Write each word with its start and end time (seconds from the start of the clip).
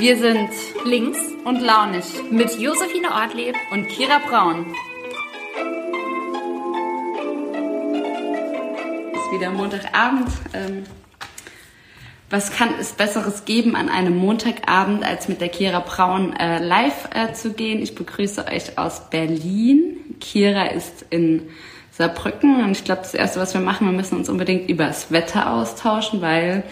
Wir 0.00 0.16
sind 0.16 0.48
links 0.86 1.18
und 1.44 1.60
launig 1.60 2.06
mit 2.30 2.58
Josephine 2.58 3.10
Ortlieb 3.12 3.54
und 3.70 3.86
Kira 3.86 4.18
Braun. 4.26 4.64
Es 9.12 9.20
ist 9.20 9.32
wieder 9.32 9.50
Montagabend. 9.50 10.28
Ähm, 10.54 10.84
was 12.30 12.50
kann 12.50 12.70
es 12.80 12.92
Besseres 12.92 13.44
geben 13.44 13.76
an 13.76 13.90
einem 13.90 14.16
Montagabend, 14.16 15.04
als 15.04 15.28
mit 15.28 15.42
der 15.42 15.50
Kira 15.50 15.80
Braun 15.80 16.34
äh, 16.34 16.64
live 16.64 17.10
äh, 17.14 17.34
zu 17.34 17.52
gehen? 17.52 17.82
Ich 17.82 17.94
begrüße 17.94 18.46
euch 18.46 18.78
aus 18.78 19.10
Berlin. 19.10 19.98
Kira 20.18 20.68
ist 20.68 21.04
in 21.10 21.50
Saarbrücken 21.90 22.64
und 22.64 22.70
ich 22.70 22.84
glaube, 22.84 23.02
das 23.02 23.12
Erste, 23.12 23.38
was 23.38 23.52
wir 23.52 23.60
machen, 23.60 23.86
wir 23.86 23.92
müssen 23.92 24.16
uns 24.16 24.30
unbedingt 24.30 24.70
über 24.70 24.86
das 24.86 25.12
Wetter 25.12 25.52
austauschen, 25.52 26.22
weil 26.22 26.64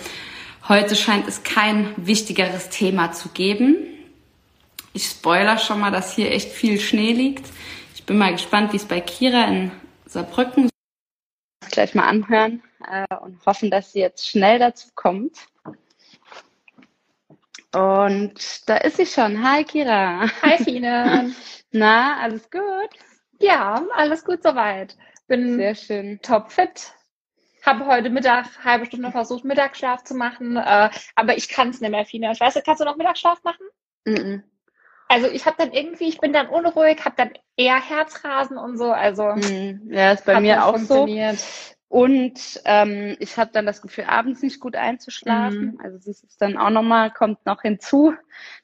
Heute 0.68 0.96
scheint 0.96 1.26
es 1.26 1.44
kein 1.44 1.94
wichtigeres 1.96 2.68
Thema 2.68 3.12
zu 3.12 3.30
geben. 3.30 3.76
Ich 4.92 5.06
spoiler 5.06 5.56
schon 5.56 5.80
mal, 5.80 5.90
dass 5.90 6.14
hier 6.14 6.30
echt 6.30 6.50
viel 6.52 6.78
Schnee 6.78 7.12
liegt. 7.12 7.46
Ich 7.94 8.04
bin 8.04 8.18
mal 8.18 8.32
gespannt, 8.32 8.74
wie 8.74 8.76
es 8.76 8.84
bei 8.84 9.00
Kira 9.00 9.44
in 9.44 9.70
Saarbrücken 10.04 10.68
gleich 11.70 11.94
mal 11.94 12.06
anhören 12.06 12.62
äh, 12.86 13.06
und 13.16 13.44
hoffen, 13.46 13.70
dass 13.70 13.92
sie 13.92 14.00
jetzt 14.00 14.28
schnell 14.28 14.58
dazu 14.58 14.88
kommt. 14.94 15.46
Und 17.72 18.68
da 18.68 18.76
ist 18.76 18.96
sie 18.96 19.06
schon. 19.06 19.42
Hi 19.42 19.64
Kira. 19.64 20.28
Hi 20.42 20.58
Fine. 20.62 21.34
Na, 21.70 22.18
alles 22.20 22.50
gut? 22.50 22.90
Ja, 23.40 23.86
alles 23.94 24.24
gut 24.24 24.42
soweit. 24.42 24.96
Bin 25.28 25.56
sehr 25.56 25.74
schön. 25.74 26.20
Topfit, 26.20 26.92
habe 27.68 27.86
heute 27.86 28.10
Mittag 28.10 28.46
halbe 28.64 28.86
Stunde 28.86 29.12
versucht, 29.12 29.44
Mittagsschlaf 29.44 30.02
zu 30.02 30.14
machen, 30.14 30.56
äh, 30.56 30.90
aber 31.14 31.36
ich 31.36 31.48
kann 31.48 31.68
es 31.68 31.80
nicht 31.80 31.90
mehr, 31.90 32.06
Fina. 32.06 32.32
Ich 32.32 32.40
weiß 32.40 32.54
nicht, 32.54 32.64
kannst 32.64 32.80
du 32.80 32.84
noch 32.84 32.96
Mittagsschlaf 32.96 33.44
machen? 33.44 33.66
Mm 34.04 34.14
-mm. 34.14 34.42
Also 35.08 35.26
ich 35.28 35.46
habe 35.46 35.56
dann 35.58 35.72
irgendwie, 35.72 36.08
ich 36.08 36.18
bin 36.18 36.32
dann 36.32 36.48
unruhig, 36.48 37.04
habe 37.04 37.14
dann 37.16 37.30
eher 37.56 37.80
Herzrasen 37.80 38.58
und 38.58 38.76
so. 38.76 38.90
Also 38.90 39.24
mm, 39.24 39.90
ja, 39.90 40.12
ist 40.12 40.26
bei 40.26 40.38
mir 40.40 40.66
auch 40.66 40.76
so. 40.76 41.06
Und 41.90 42.60
ähm, 42.66 43.16
ich 43.18 43.38
habe 43.38 43.50
dann 43.50 43.64
das 43.64 43.80
Gefühl, 43.80 44.04
abends 44.04 44.42
nicht 44.42 44.60
gut 44.60 44.76
einzuschlafen. 44.76 45.72
Mhm. 45.72 45.80
Also 45.82 45.96
das 45.96 46.22
ist 46.22 46.40
dann 46.42 46.58
auch 46.58 46.68
nochmal, 46.68 47.10
kommt 47.10 47.46
noch 47.46 47.62
hinzu, 47.62 48.12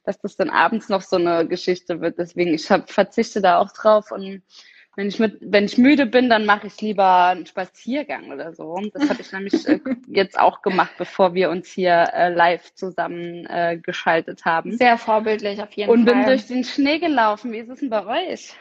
dass 0.05 0.21
das 0.21 0.37
dann 0.37 0.51
abends 0.51 0.91
noch 0.91 1.01
so 1.01 1.17
eine 1.17 1.49
Geschichte 1.49 2.03
wird. 2.03 2.19
Deswegen, 2.19 2.53
ich 2.53 2.71
hab, 2.71 2.91
verzichte 2.91 3.41
da 3.41 3.59
auch 3.59 3.73
drauf 3.73 4.13
und 4.13 4.43
wenn 4.97 5.09
ich 5.09 5.19
mit, 5.19 5.39
wenn 5.41 5.65
ich 5.65 5.79
müde 5.79 6.07
bin, 6.07 6.29
dann 6.29 6.47
mache 6.47 6.69
ich 6.69 6.81
lieber 6.81 7.27
einen 7.27 7.47
Spaziergang 7.47 8.31
oder 8.31 8.55
so. 8.55 8.81
Das 8.93 9.09
habe 9.09 9.21
ich 9.21 9.33
nämlich 9.33 9.67
äh, 9.69 9.81
jetzt 10.07 10.39
auch 10.39 10.63
gemacht, 10.63 10.93
bevor 10.99 11.35
wir 11.35 11.51
uns 11.51 11.69
hier 11.69 12.11
äh, 12.13 12.33
live 12.33 12.75
zusammen 12.75 13.47
äh, 13.47 13.77
geschaltet 13.77 14.45
haben. 14.45 14.77
Sehr 14.77 14.99
vorbildlich 14.99 15.61
auf 15.61 15.73
jeden 15.73 15.91
Und 15.91 16.05
Fall. 16.05 16.15
Und 16.15 16.21
bin 16.21 16.27
durch 16.27 16.47
den 16.47 16.65
Schnee 16.65 16.99
gelaufen. 16.99 17.53
Wie 17.53 17.59
ist 17.59 17.71
es 17.71 17.81
denn 17.81 17.91
bei 17.91 18.07
euch? 18.07 18.55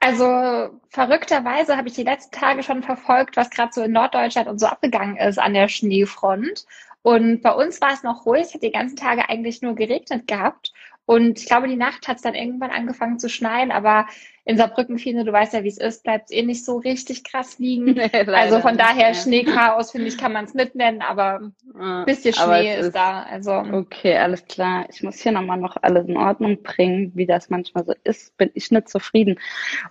Also 0.00 0.70
verrückterweise 0.88 1.76
habe 1.76 1.88
ich 1.88 1.94
die 1.94 2.02
letzten 2.02 2.36
Tage 2.36 2.62
schon 2.62 2.82
verfolgt, 2.82 3.36
was 3.36 3.50
gerade 3.50 3.72
so 3.72 3.82
in 3.82 3.92
Norddeutschland 3.92 4.46
und 4.46 4.58
so 4.58 4.66
abgegangen 4.66 5.16
ist 5.16 5.38
an 5.38 5.54
der 5.54 5.68
Schneefront. 5.68 6.66
Und 7.02 7.42
bei 7.42 7.52
uns 7.52 7.80
war 7.80 7.92
es 7.92 8.02
noch 8.02 8.26
ruhig, 8.26 8.42
es 8.42 8.54
hat 8.54 8.62
die 8.62 8.72
ganzen 8.72 8.96
Tage 8.96 9.28
eigentlich 9.28 9.62
nur 9.62 9.74
geregnet 9.74 10.26
gehabt. 10.26 10.72
Und 11.06 11.38
ich 11.38 11.46
glaube, 11.46 11.68
die 11.68 11.76
Nacht 11.76 12.08
hat 12.08 12.16
es 12.16 12.22
dann 12.22 12.34
irgendwann 12.34 12.70
angefangen 12.70 13.18
zu 13.18 13.28
schneien, 13.28 13.70
aber 13.70 14.06
in 14.48 14.56
Saarbrücken, 14.56 14.96
Fine, 14.96 15.24
du 15.24 15.32
weißt 15.32 15.54
ja, 15.54 15.64
wie 15.64 15.68
es 15.68 15.76
ist, 15.76 16.04
bleibt 16.04 16.26
es 16.26 16.30
eh 16.30 16.42
nicht 16.42 16.64
so 16.64 16.76
richtig 16.76 17.24
krass 17.24 17.58
liegen. 17.58 17.84
Nee, 17.96 18.10
also 18.12 18.60
von 18.60 18.76
daher 18.76 19.08
nicht, 19.08 19.22
Schneechaos, 19.22 19.90
finde 19.90 20.06
ich, 20.06 20.18
kann 20.18 20.32
man 20.32 20.44
es 20.44 20.54
nicht 20.54 20.74
nennen, 20.74 21.02
aber 21.02 21.50
ein 21.74 22.04
bisschen 22.04 22.32
Schnee 22.32 22.74
ist, 22.74 22.86
ist, 22.86 22.96
da. 22.96 23.22
Also 23.24 23.52
Okay, 23.52 24.16
alles 24.16 24.44
klar. 24.46 24.86
Ich 24.90 25.02
muss 25.02 25.16
hier 25.20 25.32
nochmal 25.32 25.58
noch 25.58 25.76
alles 25.82 26.06
in 26.06 26.16
Ordnung 26.16 26.62
bringen, 26.62 27.10
wie 27.14 27.26
das 27.26 27.50
manchmal 27.50 27.84
so 27.84 27.94
ist, 28.04 28.36
bin 28.36 28.50
ich 28.54 28.70
nicht 28.70 28.88
zufrieden. 28.88 29.40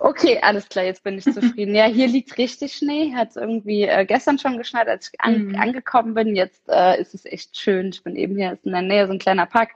Okay, 0.00 0.38
alles 0.40 0.68
klar, 0.68 0.84
jetzt 0.86 1.04
bin 1.04 1.18
ich 1.18 1.24
zufrieden. 1.24 1.74
ja, 1.74 1.84
hier 1.84 2.06
liegt 2.06 2.38
richtig 2.38 2.74
Schnee, 2.74 3.12
hat 3.14 3.30
es 3.30 3.36
irgendwie 3.36 3.82
äh, 3.82 4.06
gestern 4.06 4.38
schon 4.38 4.56
geschneit, 4.56 4.88
als 4.88 5.10
ich 5.12 5.20
an, 5.20 5.48
mhm. 5.48 5.56
angekommen 5.56 6.14
bin. 6.14 6.34
Jetzt 6.34 6.62
äh, 6.68 6.98
ist 6.98 7.12
es 7.12 7.26
echt 7.26 7.58
schön. 7.58 7.88
Ich 7.88 8.02
bin 8.02 8.16
eben 8.16 8.36
hier 8.36 8.52
ist 8.52 8.64
in 8.64 8.72
der 8.72 8.82
Nähe 8.82 9.06
so 9.06 9.12
ein 9.12 9.18
kleiner 9.18 9.46
Park 9.46 9.70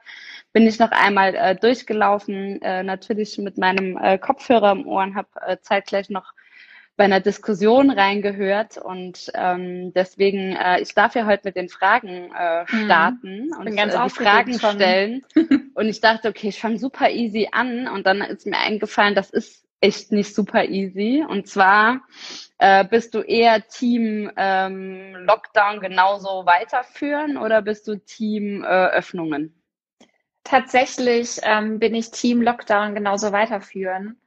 bin 0.53 0.67
ich 0.67 0.79
noch 0.79 0.91
einmal 0.91 1.35
äh, 1.35 1.55
durchgelaufen, 1.55 2.61
äh, 2.63 2.83
natürlich 2.83 3.39
mit 3.39 3.57
meinem 3.57 3.97
äh, 3.97 4.19
Kopfhörer 4.71 4.81
im 4.81 4.87
Ohr 4.87 5.03
und 5.03 5.15
habe 5.15 5.29
äh, 5.47 5.59
zeitgleich 5.61 6.11
noch 6.11 6.33
bei 6.97 7.05
einer 7.05 7.21
Diskussion 7.21 7.91
reingehört 7.91 8.77
und 8.77 9.31
ähm, 9.35 9.93
deswegen, 9.95 10.55
äh, 10.55 10.81
ich 10.83 10.95
darf 10.95 11.15
ja 11.15 11.25
heute 11.25 11.43
mit 11.45 11.57
den 11.57 11.71
Fragen 11.71 12.31
äh, 12.39 12.65
mhm. 12.71 12.85
starten 12.85 13.47
mhm. 13.47 13.57
und 13.59 13.67
äh, 13.69 13.89
die 13.89 14.11
Fragen 14.11 14.59
schon. 14.59 14.73
stellen. 14.73 15.23
und 15.75 15.89
ich 15.89 16.01
dachte, 16.01 16.29
okay, 16.29 16.49
ich 16.49 16.61
fange 16.61 16.79
super 16.79 17.09
easy 17.09 17.49
an 17.53 17.89
und 17.89 18.07
dann 18.07 18.21
ist 18.21 18.47
mir 18.47 18.59
eingefallen, 18.59 19.15
das 19.15 19.31
ist 19.31 19.65
echt 19.81 20.13
nicht 20.13 20.35
super 20.35 20.67
easy. 20.67 21.25
Und 21.27 21.49
zwar 21.49 22.03
äh, 22.59 22.85
bist 22.85 23.15
du 23.15 23.21
eher 23.21 23.67
Team 23.67 24.31
ähm, 24.37 25.15
Lockdown 25.25 25.81
genauso 25.81 26.45
weiterführen 26.45 27.39
oder 27.39 27.63
bist 27.63 27.89
du 27.89 27.97
Team 27.97 28.63
äh, 28.63 28.67
Öffnungen? 28.67 29.55
Tatsächlich 30.45 31.39
ähm, 31.45 31.79
bin 31.79 31.95
ich 31.95 32.11
Team 32.11 32.43
Lockdown 32.43 32.95
genauso 32.95 33.33
weiterführen. 33.33 34.21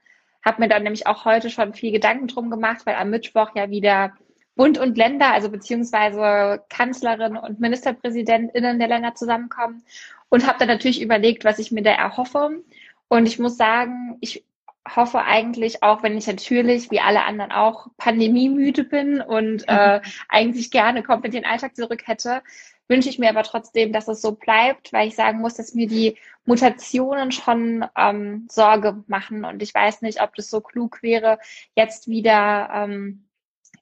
Hab 0.44 0.60
mir 0.60 0.68
dann 0.68 0.84
nämlich 0.84 1.08
auch 1.08 1.26
heute 1.26 1.50
schon 1.50 1.74
viel 1.74 1.92
Gedanken 1.92 2.28
drum 2.28 2.50
gemacht, 2.50 2.86
weil 2.86 2.96
am 2.96 3.10
Mittwoch 3.10 3.52
ja 3.56 3.70
wieder 3.70 4.14
Bund 4.56 4.78
und 4.78 4.98
Länder, 4.98 5.34
also 5.34 5.50
beziehungsweise 5.50 6.64
Kanzlerin 6.70 7.38
und 7.38 7.60
MinisterpräsidentInnen 7.60 8.78
der 8.78 8.88
Länder 8.88 9.16
zusammenkommen 9.16 9.84
und 10.30 10.48
habe 10.48 10.60
dann 10.60 10.68
natürlich 10.68 11.02
überlegt, 11.02 11.44
was 11.44 11.60
ich 11.60 11.72
mir 11.72 11.82
da 11.82 11.92
erhoffe. 11.92 12.62
Und 13.08 13.26
ich 13.28 13.40
muss 13.40 13.58
sagen, 13.58 14.18
ich 14.22 14.46
hoffe 14.96 15.24
eigentlich 15.24 15.82
auch, 15.82 16.04
wenn 16.04 16.18
ich 16.18 16.28
natürlich 16.28 16.92
wie 16.92 17.00
alle 17.00 17.24
anderen 17.24 17.52
auch 17.52 17.88
pandemiemüde 17.98 18.84
bin 18.84 19.22
und 19.22 19.68
äh, 19.68 20.02
eigentlich 20.28 20.72
gerne 20.72 21.04
komplett 21.04 21.34
den 21.34 21.46
Alltag 21.46 21.76
zurück 21.76 22.06
hätte, 22.06 22.42
wünsche 22.88 23.10
ich 23.10 23.20
mir 23.20 23.30
aber 23.30 23.44
trotzdem, 23.44 23.94
dass 23.94 24.08
es 24.08 24.22
so 24.22 24.34
bleibt, 24.34 24.94
weil 24.94 25.08
ich 25.08 25.16
sagen 25.16 25.40
muss, 25.40 25.56
dass 25.56 25.74
mir 25.74 25.88
die 25.88 26.18
Mutationen 26.46 27.32
schon 27.32 27.86
ähm, 27.98 28.48
Sorge 28.50 29.04
machen 29.08 29.46
und 29.46 29.62
ich 29.62 29.74
weiß 29.74 30.02
nicht, 30.02 30.22
ob 30.22 30.36
das 30.36 30.50
so 30.50 30.62
klug 30.62 31.02
wäre, 31.02 31.40
jetzt 31.76 32.08
wieder 32.08 32.70
ähm, 32.74 33.26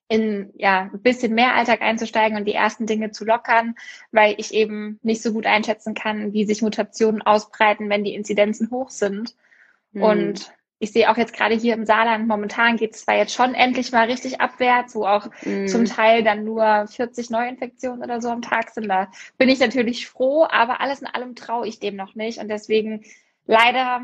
in 0.07 0.51
ja 0.57 0.89
ein 0.93 1.01
bisschen 1.01 1.33
mehr 1.33 1.55
Alltag 1.55 1.81
einzusteigen 1.81 2.37
und 2.37 2.45
die 2.45 2.53
ersten 2.53 2.85
Dinge 2.85 3.11
zu 3.11 3.23
lockern, 3.23 3.75
weil 4.11 4.35
ich 4.37 4.53
eben 4.53 4.99
nicht 5.03 5.21
so 5.21 5.31
gut 5.31 5.45
einschätzen 5.45 5.93
kann, 5.93 6.33
wie 6.33 6.45
sich 6.45 6.61
Mutationen 6.61 7.21
ausbreiten, 7.21 7.89
wenn 7.89 8.03
die 8.03 8.13
Inzidenzen 8.13 8.71
hoch 8.71 8.89
sind. 8.89 9.35
Mhm. 9.93 10.03
Und 10.03 10.53
ich 10.81 10.91
sehe 10.91 11.11
auch 11.11 11.17
jetzt 11.17 11.33
gerade 11.33 11.53
hier 11.53 11.75
im 11.75 11.85
Saarland, 11.85 12.27
momentan 12.27 12.75
geht 12.75 12.95
es 12.95 13.03
zwar 13.03 13.15
jetzt 13.15 13.35
schon 13.35 13.53
endlich 13.53 13.91
mal 13.91 14.07
richtig 14.07 14.41
abwärts, 14.41 14.95
wo 14.95 15.05
auch 15.05 15.27
mm. 15.45 15.67
zum 15.67 15.85
Teil 15.85 16.23
dann 16.23 16.43
nur 16.43 16.87
40 16.87 17.29
Neuinfektionen 17.29 18.03
oder 18.03 18.19
so 18.19 18.29
am 18.29 18.41
Tag 18.41 18.71
sind. 18.71 18.89
Da 18.89 19.11
bin 19.37 19.47
ich 19.47 19.59
natürlich 19.59 20.07
froh, 20.07 20.47
aber 20.49 20.81
alles 20.81 21.01
in 21.01 21.07
allem 21.07 21.35
traue 21.35 21.67
ich 21.67 21.79
dem 21.79 21.95
noch 21.95 22.15
nicht. 22.15 22.39
Und 22.39 22.47
deswegen 22.47 23.03
leider 23.45 24.01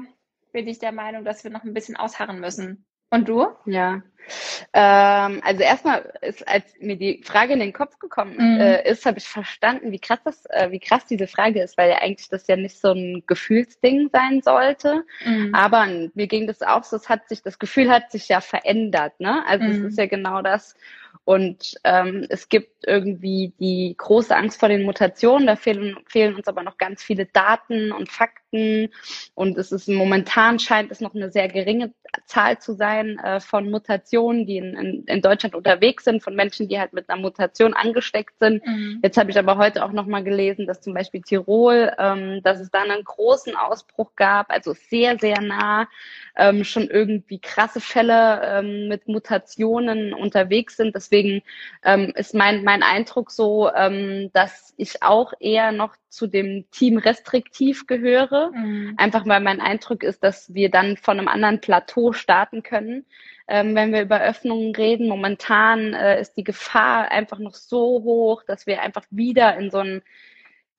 bin 0.51 0.67
ich 0.67 0.77
der 0.77 0.91
Meinung, 0.91 1.25
dass 1.25 1.43
wir 1.43 1.49
noch 1.49 1.63
ein 1.63 1.73
bisschen 1.73 1.95
ausharren 1.95 2.39
müssen. 2.39 2.85
Und 3.09 3.29
du? 3.29 3.47
Ja. 3.66 4.01
Ähm, 4.73 5.41
also 5.44 5.63
erstmal 5.63 6.13
ist, 6.22 6.47
als 6.47 6.66
mir 6.79 6.97
die 6.97 7.22
Frage 7.23 7.53
in 7.53 7.59
den 7.59 7.73
Kopf 7.73 7.97
gekommen 8.00 8.35
mhm. 8.38 8.59
äh, 8.59 8.90
ist, 8.90 9.06
habe 9.06 9.19
ich 9.19 9.28
verstanden, 9.28 9.91
wie 9.91 10.00
krass 10.00 10.19
das, 10.23 10.45
äh, 10.47 10.69
wie 10.72 10.79
krass 10.79 11.06
diese 11.06 11.28
Frage 11.28 11.62
ist, 11.62 11.78
weil 11.78 11.90
ja 11.90 12.00
eigentlich 12.00 12.29
das 12.29 12.47
ja 12.47 12.57
nicht 12.57 12.78
so 12.78 12.91
ein 12.91 13.23
Gefühlsding 13.25 14.09
sein 14.12 14.41
sollte. 14.41 15.06
Mhm. 15.25 15.56
Aber 15.56 15.88
mir 16.13 16.28
ging 16.28 16.47
das 16.47 16.62
auch 16.62 16.84
so, 16.84 16.97
es 16.97 17.09
hat 17.09 17.29
sich, 17.29 17.41
das 17.41 17.59
Gefühl 17.59 17.90
hat 17.90 18.12
sich 18.12 18.28
ja 18.28 18.41
verändert, 18.41 19.19
ne? 19.19 19.45
Also 19.47 19.66
mhm. 19.66 19.72
es 19.72 19.79
ist 19.79 19.97
ja 19.97 20.07
genau 20.07 20.41
das. 20.41 20.75
Und 21.28 21.75
ähm, 21.84 22.25
es 22.29 22.47
gibt 22.47 22.88
irgendwie 22.88 23.53
die 23.59 23.95
große 23.97 24.34
Angst 24.34 24.62
vor 24.62 24.69
den 24.69 24.84
Mutationen. 24.84 25.45
Da 25.45 25.57
fehlen, 25.57 25.97
fehlen 26.07 26.35
uns 26.35 26.47
aber 26.47 26.63
noch 26.63 26.77
ganz 26.77 27.03
viele 27.03 27.25
Daten 27.25 27.92
und 27.92 28.10
Fakten. 28.10 28.46
Und 28.51 29.57
es 29.57 29.71
ist 29.73 29.89
momentan 29.89 30.57
scheint 30.59 30.89
es 30.91 31.01
noch 31.01 31.13
eine 31.13 31.31
sehr 31.31 31.49
geringe 31.49 31.94
Zahl 32.25 32.59
zu 32.59 32.73
sein 32.73 33.19
äh, 33.19 33.41
von 33.41 33.69
Mutationen, 33.69 34.45
die 34.45 34.57
in, 34.57 34.73
in, 34.75 35.03
in 35.05 35.21
Deutschland 35.21 35.53
unterwegs 35.53 36.05
sind, 36.05 36.23
von 36.23 36.33
Menschen, 36.33 36.69
die 36.69 36.79
halt 36.79 36.94
mit 36.94 37.09
einer 37.09 37.21
Mutation 37.21 37.73
angesteckt 37.73 38.39
sind. 38.39 38.65
Mhm. 38.65 39.01
Jetzt 39.03 39.17
habe 39.17 39.31
ich 39.31 39.38
aber 39.38 39.57
heute 39.57 39.83
auch 39.83 39.91
nochmal 39.91 40.23
gelesen, 40.23 40.65
dass 40.65 40.79
zum 40.79 40.94
Beispiel 40.94 41.21
Tirol, 41.21 41.91
ähm, 41.99 42.41
dass 42.44 42.61
es 42.61 42.71
da 42.71 42.83
einen 42.83 43.03
großen 43.03 43.55
Ausbruch 43.55 44.11
gab, 44.15 44.50
also 44.50 44.73
sehr, 44.73 45.19
sehr 45.19 45.41
nah 45.41 45.88
ähm, 46.38 46.63
schon 46.63 46.89
irgendwie 46.89 47.39
krasse 47.39 47.81
Fälle 47.81 48.41
ähm, 48.43 48.88
mit 48.88 49.07
Mutationen 49.09 50.13
unterwegs 50.13 50.77
sind. 50.77 50.95
Deswegen 50.95 51.41
ähm, 51.83 52.13
ist 52.15 52.33
mein, 52.33 52.63
mein 52.63 52.81
Eindruck 52.81 53.31
so, 53.31 53.69
ähm, 53.73 54.29
dass 54.33 54.73
ich 54.77 55.03
auch 55.03 55.33
eher 55.39 55.71
noch 55.73 55.95
zu 56.09 56.27
dem 56.27 56.65
Team 56.71 56.98
restriktiv 56.98 57.88
gehöre. 57.88 58.51
Mhm. 58.54 58.94
Einfach 58.98 59.25
weil 59.25 59.42
mein 59.42 59.62
Eindruck 59.62 60.04
ist, 60.04 60.24
dass 60.24 60.54
wir 60.54 60.69
dann 60.69 60.98
von 60.98 61.19
einem 61.19 61.27
anderen 61.27 61.62
Plateau 61.62 62.13
starten 62.13 62.63
können. 62.63 63.06
Ähm, 63.48 63.75
wenn 63.75 63.94
wir 63.94 64.01
über 64.01 64.21
Öffnungen 64.21 64.75
reden, 64.75 65.07
momentan 65.07 65.94
äh, 65.94 66.19
ist 66.19 66.36
die 66.38 66.44
Gefahr 66.44 67.12
einfach 67.12 67.39
noch 67.39 67.56
so 67.56 68.04
hoch, 68.04 68.44
dass 68.44 68.68
wir 68.68 68.81
einfach 68.81 69.06
wieder 69.09 69.57
in 69.57 69.71
so 69.71 69.80
ein 69.80 70.01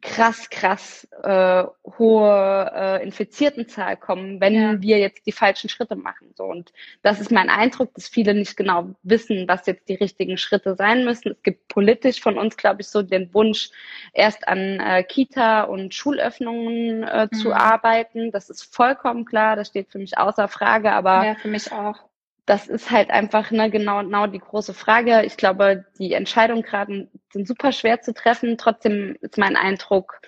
krass, 0.00 0.49
krass 0.49 1.09
äh, 1.23 1.65
hohe 1.99 2.73
äh, 2.73 3.03
Infiziertenzahl 3.03 3.97
kommen, 3.97 4.41
wenn 4.41 4.55
ja. 4.55 4.81
wir 4.81 4.99
jetzt 4.99 5.27
die 5.27 5.33
falschen 5.33 5.69
Schritte 5.69 5.97
machen. 5.97 6.33
So 6.35 6.45
und 6.45 6.73
das 7.03 7.21
ist 7.21 7.33
mein 7.33 7.50
Eindruck, 7.50 7.93
dass 7.95 8.09
viele 8.09 8.35
nicht 8.35 8.56
genau 8.56 8.95
wissen, 9.03 9.49
was 9.49 9.67
jetzt 9.67 9.89
die 9.89 9.95
richtigen 9.95 10.39
Schritte 10.39 10.77
sein 10.77 11.05
müssen. 11.05 11.33
Es 11.33 11.43
gibt 11.43 11.67
politisch 11.69 12.21
von 12.21 12.39
uns, 12.39 12.56
glaube 12.56 12.83
ich, 12.83 12.89
so 12.89 13.03
den 13.03 13.33
Wunsch, 13.35 13.71
erst 14.12 14.47
an 14.47 14.79
äh, 14.79 15.03
Kita 15.03 15.62
und 15.62 15.95
Schulöffnungen 15.95 17.03
äh, 17.03 17.29
mhm. 17.31 17.37
zu 17.37 17.53
arbeiten. 17.53 18.31
Das 18.31 18.50
ist 18.50 18.73
vollkommen 18.73 19.25
klar, 19.25 19.56
das 19.56 19.69
steht 19.69 19.91
für 19.91 19.99
mich 19.99 20.17
außer 20.17 20.47
Frage. 20.47 20.93
Aber 20.93 21.25
ja, 21.25 21.35
für 21.35 21.49
mich 21.49 21.73
auch 21.73 22.08
das 22.49 22.67
ist 22.67 22.91
halt 22.91 23.11
einfach 23.11 23.50
ne, 23.50 23.71
genau, 23.71 24.00
genau 24.00 24.27
die 24.27 24.39
große 24.39 24.73
Frage. 24.73 25.23
Ich 25.25 25.37
glaube, 25.37 25.85
die 25.99 26.15
Entscheidungen 26.15 26.62
gerade 26.62 27.09
sind 27.31 27.47
super 27.47 27.73
schwer 27.73 28.00
zu 28.00 28.15
treffen. 28.15 28.56
Trotzdem 28.56 29.17
ist 29.21 29.37
mein 29.37 29.55
Eindruck, 29.55 30.23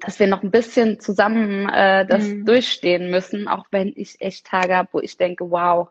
dass 0.00 0.20
wir 0.20 0.28
noch 0.28 0.44
ein 0.44 0.52
bisschen 0.52 1.00
zusammen 1.00 1.68
äh, 1.68 2.06
das 2.06 2.24
mhm. 2.24 2.46
durchstehen 2.46 3.10
müssen, 3.10 3.48
auch 3.48 3.66
wenn 3.72 3.92
ich 3.96 4.20
echt 4.20 4.46
Tage 4.46 4.76
habe, 4.76 4.90
wo 4.92 5.00
ich 5.00 5.16
denke, 5.16 5.50
wow, 5.50 5.88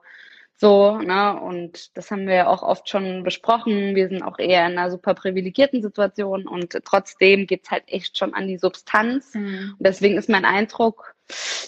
so, 0.59 0.97
ne, 0.97 1.39
und 1.39 1.95
das 1.95 2.09
haben 2.09 2.25
wir 2.25 2.33
ja 2.33 2.47
auch 2.47 2.63
oft 2.63 2.89
schon 2.89 3.23
besprochen. 3.23 3.95
Wir 3.95 4.09
sind 4.09 4.23
auch 4.23 4.39
eher 4.39 4.65
in 4.65 4.75
einer 4.77 4.89
super 4.89 5.13
privilegierten 5.13 5.83
Situation 5.83 6.47
und 6.47 6.75
trotzdem 6.83 7.45
geht's 7.45 7.69
halt 7.69 7.83
echt 7.85 8.17
schon 8.17 8.33
an 8.33 8.47
die 8.47 8.57
Substanz. 8.57 9.35
Mhm. 9.35 9.75
Und 9.77 9.85
deswegen 9.85 10.17
ist 10.17 10.29
mein 10.29 10.45
Eindruck, 10.45 11.13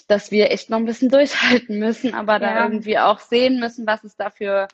dass 0.08 0.32
wir 0.32 0.50
echt 0.50 0.70
noch 0.70 0.78
ein 0.78 0.86
bisschen 0.86 1.08
durchhalten 1.10 1.78
müssen, 1.78 2.14
aber 2.14 2.40
da 2.40 2.56
ja. 2.56 2.64
irgendwie 2.64 2.98
auch 2.98 3.20
sehen 3.20 3.60
müssen, 3.60 3.86
was 3.86 4.02
es 4.02 4.16
dafür, 4.16 4.66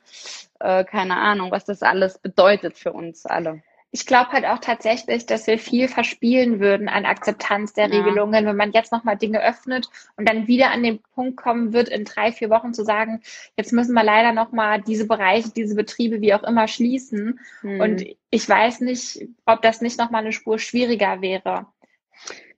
äh, 0.59 0.83
keine 0.83 1.17
Ahnung, 1.17 1.51
was 1.51 1.65
das 1.65 1.83
alles 1.83 2.17
bedeutet 2.17 2.75
für 2.75 2.93
uns 2.93 3.27
alle. 3.27 3.61
Ich 3.91 4.05
glaube 4.05 4.31
halt 4.31 4.45
auch 4.45 4.59
tatsächlich, 4.59 5.25
dass 5.25 5.47
wir 5.47 5.57
viel 5.57 5.87
verspielen 5.87 6.59
würden 6.59 6.89
an 6.89 7.05
Akzeptanz 7.05 7.73
der 7.73 7.87
ja. 7.87 7.97
Regelungen, 7.97 8.45
wenn 8.45 8.55
man 8.55 8.73
jetzt 8.73 8.91
nochmal 8.91 9.17
Dinge 9.17 9.41
öffnet 9.41 9.89
und 10.17 10.27
dann 10.27 10.47
wieder 10.47 10.71
an 10.71 10.83
den 10.83 11.01
Punkt 11.15 11.37
kommen 11.37 11.73
wird, 11.73 11.87
in 11.89 12.03
drei, 12.03 12.31
vier 12.31 12.49
Wochen 12.49 12.73
zu 12.73 12.83
sagen, 12.83 13.21
jetzt 13.55 13.71
müssen 13.71 13.93
wir 13.93 14.03
leider 14.03 14.33
nochmal 14.33 14.81
diese 14.81 15.07
Bereiche, 15.07 15.49
diese 15.49 15.75
Betriebe, 15.75 16.21
wie 16.21 16.33
auch 16.33 16.43
immer, 16.43 16.67
schließen. 16.67 17.39
Hm. 17.61 17.79
Und 17.79 18.05
ich 18.29 18.47
weiß 18.47 18.81
nicht, 18.81 19.25
ob 19.45 19.61
das 19.61 19.81
nicht 19.81 19.97
nochmal 19.97 20.21
eine 20.21 20.33
Spur 20.33 20.59
schwieriger 20.59 21.21
wäre 21.21 21.67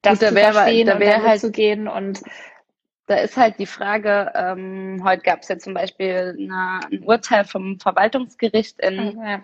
das 0.02 0.20
Gut, 0.20 0.22
da 0.24 0.30
zu 0.30 0.36
wär, 0.36 0.54
verstehen 0.54 0.88
da 0.88 1.00
wär 1.00 1.18
und 1.18 1.28
halt, 1.28 1.42
zu 1.42 1.52
gehen 1.52 1.88
und 1.88 2.22
da 3.08 3.16
ist 3.16 3.38
halt 3.38 3.58
die 3.58 3.66
Frage, 3.66 4.32
ähm, 4.36 5.02
heute 5.04 5.24
gab 5.24 5.42
es 5.42 5.48
ja 5.48 5.58
zum 5.58 5.74
Beispiel 5.74 6.38
eine, 6.38 6.80
ein 6.92 7.04
Urteil 7.04 7.44
vom 7.44 7.80
Verwaltungsgericht 7.80 8.80
in 8.80 9.20
ja. 9.20 9.42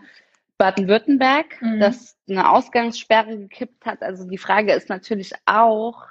Baden-Württemberg, 0.58 1.62
mhm. 1.62 1.80
das 1.80 2.18
eine 2.30 2.50
Ausgangssperre 2.52 3.38
gekippt 3.38 3.86
hat. 3.86 4.02
Also 4.02 4.28
die 4.28 4.38
Frage 4.38 4.74
ist 4.74 4.90
natürlich 4.90 5.34
auch, 5.46 6.08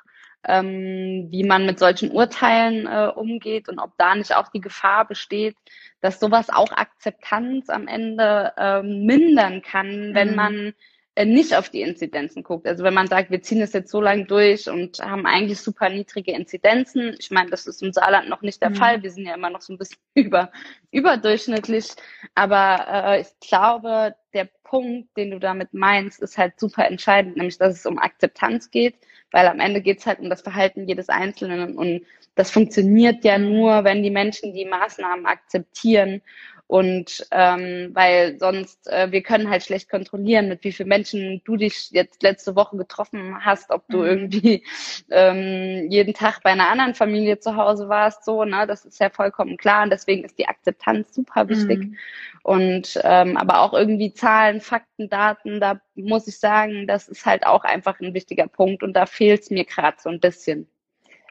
ähm, 0.47 1.29
wie 1.31 1.45
man 1.45 1.65
mit 1.65 1.79
solchen 1.79 2.11
Urteilen 2.11 2.87
äh, 2.87 3.11
umgeht 3.15 3.69
und 3.69 3.79
ob 3.79 3.93
da 3.97 4.15
nicht 4.15 4.35
auch 4.37 4.49
die 4.49 4.61
Gefahr 4.61 5.07
besteht, 5.07 5.57
dass 6.01 6.21
sowas 6.21 6.51
auch 6.51 6.71
Akzeptanz 6.73 7.71
am 7.71 7.89
Ende 7.89 8.53
ähm, 8.59 9.07
mindern 9.07 9.63
kann, 9.63 10.15
wenn 10.15 10.31
mhm. 10.31 10.37
man 10.37 10.75
nicht 11.23 11.55
auf 11.55 11.69
die 11.69 11.83
Inzidenzen 11.83 12.43
guckt. 12.43 12.67
Also 12.67 12.83
wenn 12.83 12.95
man 12.95 13.07
sagt, 13.07 13.31
wir 13.31 13.41
ziehen 13.41 13.63
es 13.63 13.73
jetzt 13.73 13.91
so 13.91 14.01
lange 14.01 14.25
durch 14.25 14.69
und 14.69 14.99
haben 14.99 15.27
eigentlich 15.27 15.61
super 15.61 15.89
niedrige 15.89 16.33
Inzidenzen. 16.33 17.15
Ich 17.21 17.31
meine, 17.31 17.51
das 17.51 17.67
ist 17.67 17.83
im 17.83 17.93
Saarland 17.93 18.29
noch 18.29 18.43
nicht 18.43 18.61
der 18.61 18.71
mhm. 18.71 18.77
Fall. 18.77 19.03
Wir 19.03 19.13
sind 19.13 19.27
ja 19.27 19.35
immer 19.35 19.51
noch 19.51 19.61
so 19.61 19.73
ein 19.73 19.79
bisschen 19.79 19.99
über, 20.15 20.51
überdurchschnittlich. 20.91 21.89
Aber 22.35 22.87
äh, 22.89 23.21
ich 23.21 23.29
glaube, 23.41 24.17
der 24.33 24.49
Punkt, 24.65 25.17
den 25.17 25.31
du 25.31 25.39
damit 25.39 25.73
meinst, 25.73 26.21
ist 26.21 26.37
halt 26.37 26.59
super 26.59 26.85
entscheidend, 26.87 27.37
nämlich 27.37 27.59
dass 27.59 27.77
es 27.77 27.87
um 27.87 27.99
Akzeptanz 27.99 28.73
geht, 28.73 28.97
weil 29.31 29.47
am 29.47 29.61
Ende 29.61 29.81
geht 29.81 29.99
es 29.99 30.07
halt 30.07 30.19
um 30.19 30.31
das 30.31 30.43
Verhalten 30.43 30.89
jedes 30.89 31.09
Einzelnen 31.09 31.77
und 31.77 32.03
das 32.35 32.51
funktioniert 32.51 33.25
ja 33.25 33.39
nur, 33.39 33.85
wenn 33.85 34.03
die 34.03 34.11
Menschen 34.11 34.53
die 34.53 34.65
Maßnahmen 34.65 35.27
akzeptieren 35.27 36.21
und 36.67 37.27
ähm, 37.31 37.91
weil 37.93 38.39
sonst, 38.39 38.89
äh, 38.89 39.13
wir 39.13 39.23
können 39.23 39.51
halt 39.51 39.63
schlecht 39.63 39.91
kontrollieren, 39.91 40.49
mit 40.49 40.65
wie 40.65 40.73
vielen 40.73 40.89
Menschen 40.89 41.43
du 41.45 41.57
dich 41.57 41.91
jetzt 41.91 42.23
letzte 42.23 42.57
Woche 42.57 42.79
getroffen 42.79 43.45
hast, 43.45 43.71
ob 43.71 43.87
du 43.89 43.99
mhm. 43.99 44.05
irgendwie 44.05 44.65
ähm, 45.11 45.91
jeden 45.91 46.15
Tag 46.15 46.43
bei 46.43 46.51
einer 46.51 46.71
anderen 46.71 46.95
Familie 46.95 47.39
zu 47.39 47.57
Hause 47.57 47.91
warst, 47.91 48.25
so, 48.25 48.45
ne? 48.45 48.67
Das 48.67 48.87
ist 48.87 48.99
ja 48.99 49.11
vollkommen 49.11 49.59
klar. 49.59 49.85
Und 49.85 49.91
deswegen 49.91 50.25
ist 50.25 50.39
die 50.39 50.49
Akzeptanz 50.49 51.15
super 51.15 51.49
wichtig. 51.51 51.81
Mhm. 51.81 51.97
Und 52.43 52.99
ähm, 53.05 53.37
aber 53.37 53.61
auch 53.61 53.75
irgendwie 53.75 54.15
Zahlen, 54.15 54.61
Fakten, 54.63 55.11
Daten, 55.11 55.61
da 55.61 55.81
muss 55.95 56.27
ich 56.29 56.39
sagen, 56.39 56.87
das 56.87 57.09
ist 57.09 57.27
halt 57.27 57.47
auch 57.47 57.65
einfach 57.65 58.01
ein 58.01 58.15
wichtiger 58.15 58.47
Punkt 58.47 58.83
und 58.83 58.95
da 58.95 59.05
fehlt 59.07 59.43
es 59.43 59.51
mir 59.51 59.65
gerade 59.65 59.99
so 60.01 60.09
ein 60.09 60.21
bisschen. 60.21 60.67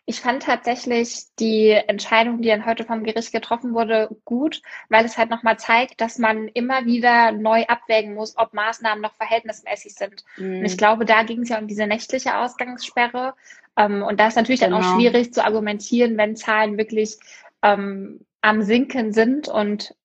Ich 0.06 0.20
fand 0.20 0.44
tatsächlich 0.44 1.28
die 1.40 1.70
Entscheidung, 1.70 2.42
die 2.42 2.50
dann 2.50 2.66
heute 2.66 2.84
vom 2.84 3.04
Gericht 3.04 3.32
getroffen 3.32 3.74
wurde, 3.74 4.10
gut, 4.26 4.62
weil 4.90 5.06
es 5.06 5.18
halt 5.18 5.30
nochmal 5.30 5.58
zeigt, 5.58 6.02
dass 6.02 6.18
man 6.18 6.50
immer 6.50 6.86
wieder 6.86 7.32
neu 7.32 7.64
abwägen 7.68 8.14
muss, 8.14 8.38
ob 8.38 8.54
Maßnahmen 8.54 9.02
noch 9.02 9.14
verhältnismäßig 9.16 9.94
sind. 9.96 10.26
Mhm. 10.36 10.60
Und 10.60 10.66
ich 10.66 10.78
glaube, 10.78 11.06
da 11.06 11.24
ging 11.24 11.44
es 11.44 11.50
ja 11.50 11.58
um 11.58 11.68
diese 11.68 11.88
nächtliche 11.88 12.38
Ausgangssperre. 12.38 13.34
Ähm, 13.78 14.04
und 14.04 14.20
da 14.20 14.28
ist 14.28 14.36
natürlich 14.36 14.60
genau. 14.60 14.78
dann 14.78 14.84
auch 14.84 14.88
genau. 14.90 15.00
schwierig 15.00 15.34
zu 15.34 15.44
argumentieren, 15.44 16.18
wenn 16.18 16.36
Zahlen 16.36 16.78
wirklich 16.78 17.18
ähm, 17.62 18.26
am 18.42 18.62
Sinken 18.62 19.14
sind 19.14 19.48
und 19.48 19.96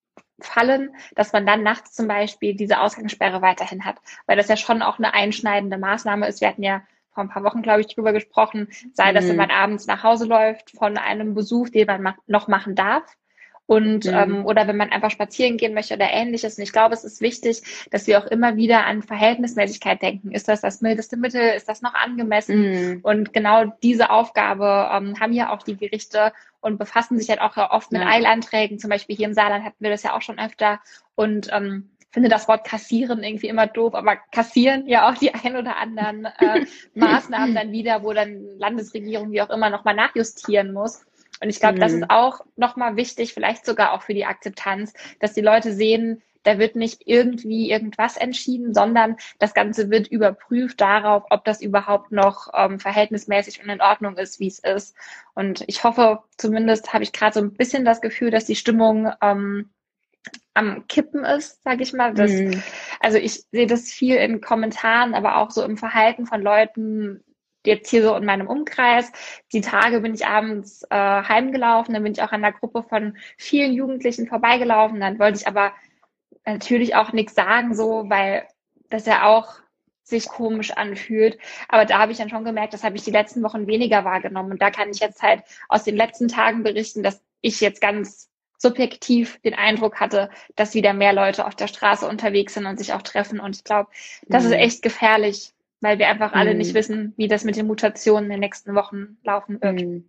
fallen, 0.41 0.95
dass 1.17 1.33
man 1.33 1.45
dann 1.45 1.62
nachts 1.62 1.95
zum 1.95 2.06
Beispiel 2.06 2.55
diese 2.55 2.81
Ausgangssperre 2.81 3.43
weiterhin 3.43 3.85
hat, 3.85 3.97
weil 4.27 4.37
das 4.37 4.49
ja 4.49 4.56
schon 4.56 4.83
auch 4.83 4.99
eine 4.99 5.12
einschneidende 5.12 5.79
Maßnahme 5.79 6.29
ist. 6.29 6.41
Wir 6.41 6.49
hatten 6.49 6.62
ja 6.62 6.83
vor 7.19 7.25
ein 7.25 7.31
paar 7.31 7.43
Wochen, 7.43 7.62
glaube 7.62 7.81
ich, 7.81 7.88
drüber 7.88 8.12
gesprochen, 8.12 8.69
sei 8.93 9.12
das, 9.12 9.25
wenn 9.25 9.32
mhm. 9.32 9.38
man 9.38 9.50
abends 9.50 9.88
nach 9.88 10.05
Hause 10.05 10.25
läuft 10.25 10.70
von 10.70 10.97
einem 10.97 11.35
Besuch, 11.35 11.69
den 11.69 11.88
man 11.88 12.15
noch 12.29 12.47
machen 12.47 12.76
darf. 12.76 13.03
Und 13.67 14.06
mhm. 14.06 14.15
ähm, 14.15 14.47
oder 14.47 14.69
wenn 14.69 14.76
man 14.76 14.91
einfach 14.91 15.11
spazieren 15.11 15.56
gehen 15.56 15.75
möchte 15.75 15.94
oder 15.94 16.09
ähnliches. 16.11 16.56
Und 16.56 16.62
ich 16.62 16.73
glaube, 16.73 16.94
es 16.94 17.03
ist 17.03 17.20
wichtig, 17.20 17.61
dass 17.91 18.06
wir 18.06 18.19
auch 18.19 18.26
immer 18.26 18.56
wieder 18.56 18.87
an 18.87 19.03
Verhältnismäßigkeit 19.03 20.00
denken. 20.00 20.31
Ist 20.31 20.49
das 20.49 20.61
das 20.61 20.81
mildeste 20.81 21.17
Mittel? 21.17 21.43
Ist 21.43 21.69
das 21.69 21.82
noch 21.82 21.93
angemessen? 21.93 22.61
Mhm. 22.61 23.00
Und 23.03 23.35
genau 23.35 23.64
diese 23.82 24.11
Aufgabe 24.11 24.88
ähm, 24.93 25.19
haben 25.21 25.32
ja 25.32 25.53
auch 25.53 25.64
die 25.64 25.76
Gerichte 25.76 26.32
und 26.61 26.79
befassen 26.79 27.19
sich 27.19 27.29
halt 27.31 27.41
auch 27.41 27.56
oft 27.56 27.91
mit 27.91 28.00
ja. 28.00 28.09
Eilanträgen. 28.09 28.79
Zum 28.79 28.91
Beispiel 28.91 29.17
hier 29.17 29.26
im 29.26 29.35
Saarland 29.35 29.64
hatten 29.64 29.82
wir 29.85 29.91
das 29.91 30.05
ja 30.05 30.17
auch 30.17 30.23
schon 30.23 30.38
öfter. 30.38 30.81
Und 31.17 31.50
ähm, 31.53 31.91
finde 32.10 32.28
das 32.28 32.49
Wort 32.49 32.64
kassieren 32.64 33.22
irgendwie 33.22 33.49
immer 33.49 33.66
doof, 33.66 33.94
aber 33.94 34.16
kassieren 34.32 34.87
ja 34.87 35.08
auch 35.08 35.14
die 35.16 35.34
ein 35.34 35.56
oder 35.56 35.76
anderen 35.76 36.25
äh, 36.25 36.64
Maßnahmen 36.94 37.55
dann 37.55 37.72
wieder, 37.72 38.02
wo 38.02 38.12
dann 38.12 38.44
Landesregierung 38.58 39.30
wie 39.30 39.42
auch 39.42 39.50
immer 39.50 39.71
nochmal 39.71 39.94
nachjustieren 39.94 40.73
muss. 40.73 41.04
Und 41.40 41.50
ich 41.50 41.61
glaube, 41.61 41.76
mhm. 41.76 41.80
das 41.80 41.92
ist 41.92 42.11
auch 42.11 42.40
nochmal 42.56 42.97
wichtig, 42.97 43.35
vielleicht 43.35 43.64
sogar 43.64 43.92
auch 43.92 44.02
für 44.02 44.14
die 44.14 44.25
Akzeptanz, 44.25 44.92
dass 45.21 45.35
die 45.35 45.40
Leute 45.40 45.73
sehen, 45.73 46.23
da 46.44 46.59
wird 46.59 46.76
nicht 46.76 47.02
irgendwie 47.04 47.71
irgendwas 47.71 48.16
entschieden, 48.16 48.73
sondern 48.73 49.16
das 49.38 49.54
Ganze 49.54 49.90
wird 49.90 50.09
überprüft 50.09 50.80
darauf, 50.80 51.25
ob 51.30 51.44
das 51.44 51.61
überhaupt 51.61 52.12
noch 52.12 52.49
ähm, 52.54 52.80
verhältnismäßig 52.80 53.62
und 53.62 53.68
in 53.68 53.83
Ordnung 53.83 54.16
ist, 54.16 54.40
wie 54.40 54.47
es 54.47 54.59
ist. 54.61 54.97
Und 55.35 55.64
ich 55.66 55.85
hoffe, 55.85 56.21
zumindest 56.37 56.92
habe 56.94 57.04
ich 57.04 57.12
gerade 57.12 57.35
so 57.35 57.40
ein 57.40 57.52
bisschen 57.52 57.85
das 57.85 58.00
Gefühl, 58.00 58.30
dass 58.30 58.47
die 58.47 58.56
Stimmung 58.56 59.12
ähm, 59.21 59.68
am 60.59 60.87
Kippen 60.88 61.25
ist, 61.25 61.62
sage 61.62 61.83
ich 61.83 61.93
mal. 61.93 62.12
Das, 62.15 62.33
mhm. 62.33 62.62
Also 63.00 63.19
ich 63.19 63.45
sehe 63.53 63.67
das 63.67 63.91
viel 63.91 64.17
in 64.17 64.41
Kommentaren, 64.41 65.15
aber 65.15 65.38
auch 65.38 65.50
so 65.50 65.62
im 65.62 65.77
Verhalten 65.77 66.27
von 66.27 66.43
Leuten, 66.43 67.23
jetzt 67.65 67.91
hier 67.91 68.03
so 68.03 68.17
in 68.17 68.25
meinem 68.25 68.49
Umkreis. 68.49 69.12
Die 69.53 69.61
Tage 69.61 70.00
bin 70.00 70.15
ich 70.15 70.27
abends 70.27 70.83
äh, 70.91 70.97
heimgelaufen, 70.97 71.95
dann 71.95 72.03
bin 72.03 72.12
ich 72.12 72.23
auch 72.23 72.33
an 72.33 72.43
der 72.43 72.53
Gruppe 72.53 72.83
von 72.83 73.17
vielen 73.37 73.73
Jugendlichen 73.73 74.27
vorbeigelaufen. 74.27 75.00
Dann 75.00 75.19
wollte 75.19 75.38
ich 75.38 75.47
aber 75.47 75.73
natürlich 76.45 76.97
auch 76.97 77.12
nichts 77.12 77.35
sagen, 77.35 77.75
so, 77.75 78.05
weil 78.09 78.47
das 78.91 79.07
ja 79.07 79.27
auch 79.27 79.61
sich 80.03 80.29
komisch 80.29 80.71
anfühlt. 80.73 81.38
Aber 81.69 81.85
da 81.85 81.99
habe 81.99 82.12
ich 82.12 82.19
dann 82.19 82.31
schon 82.31 82.45
gemerkt, 82.45 82.73
das 82.73 82.83
habe 82.83 82.97
ich 82.97 83.05
die 83.05 83.11
letzten 83.11 83.43
Wochen 83.43 83.67
weniger 83.67 84.05
wahrgenommen. 84.05 84.53
Und 84.53 84.62
da 84.62 84.71
kann 84.71 84.91
ich 84.91 85.00
jetzt 85.00 85.23
halt 85.23 85.43
aus 85.69 85.85
den 85.85 85.97
letzten 85.97 86.29
Tagen 86.29 86.62
berichten, 86.62 87.03
dass 87.03 87.23
ich 87.43 87.61
jetzt 87.61 87.81
ganz 87.81 88.29
subjektiv 88.59 89.41
den 89.43 89.55
Eindruck 89.55 90.00
hatte, 90.00 90.29
dass 90.57 90.75
wieder 90.75 90.93
mehr 90.93 91.12
Leute 91.12 91.47
auf 91.47 91.55
der 91.55 91.69
Straße 91.69 92.07
unterwegs 92.07 92.55
sind 92.55 92.67
und 92.67 92.79
sich 92.79 92.93
auch 92.93 93.03
treffen. 93.03 93.41
Und 93.41 93.57
ich 93.57 93.65
glaube, 93.65 93.88
das 94.27 94.45
mhm. 94.45 94.53
ist 94.53 94.59
echt 94.59 94.83
gefährlich, 94.83 95.55
weil 95.81 95.99
wir 95.99 96.09
einfach 96.09 96.33
alle 96.33 96.53
mhm. 96.53 96.59
nicht 96.59 96.75
wissen, 96.75 97.15
wie 97.17 97.29
das 97.29 97.45
mit 97.45 97.57
den 97.57 97.67
Mutationen 97.67 98.25
in 98.25 98.31
den 98.33 98.41
nächsten 98.41 98.75
Wochen 98.75 99.17
laufen 99.23 99.62
wird. 99.62 99.81
Mhm. 99.81 100.09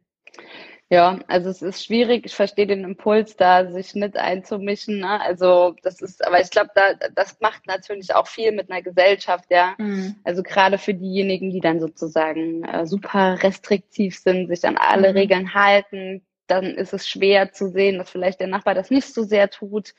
Ja, 0.92 1.20
also 1.28 1.52
es 1.52 1.62
ist 1.62 1.86
schwierig. 1.86 2.26
Ich 2.26 2.34
verstehe 2.34 2.66
den 2.66 2.84
Impuls, 2.84 3.36
da 3.36 3.72
sich 3.72 3.94
mit 3.94 4.18
einzumischen. 4.18 5.02
Ne? 5.02 5.22
Also 5.22 5.76
das 5.84 6.02
ist, 6.02 6.26
aber 6.26 6.42
ich 6.42 6.50
glaube, 6.50 6.72
da 6.74 6.96
das 7.14 7.40
macht 7.42 7.68
natürlich 7.68 8.16
auch 8.16 8.26
viel 8.26 8.52
mit 8.54 8.72
einer 8.72 8.82
Gesellschaft, 8.82 9.46
ja. 9.52 9.76
Mhm. 9.78 10.16
Also 10.24 10.42
gerade 10.42 10.80
für 10.80 10.96
diejenigen, 10.96 11.52
die 11.52 11.60
dann 11.60 11.80
sozusagen 11.80 12.64
äh, 12.64 12.88
super 12.88 13.38
restriktiv 13.44 14.18
sind, 14.18 14.48
sich 14.48 14.66
an 14.66 14.78
alle 14.78 15.12
mhm. 15.12 15.18
Regeln 15.18 15.54
halten, 15.54 16.24
dann 16.52 16.66
ist 16.66 16.94
es 16.94 17.08
schwer 17.08 17.52
zu 17.52 17.70
sehen, 17.70 17.98
dass 17.98 18.10
vielleicht 18.10 18.40
der 18.40 18.48
Nachbar 18.48 18.76
das 18.76 18.92
nicht 18.92 19.14
so 19.14 19.24
sehr 19.24 19.50
tut 19.50 19.94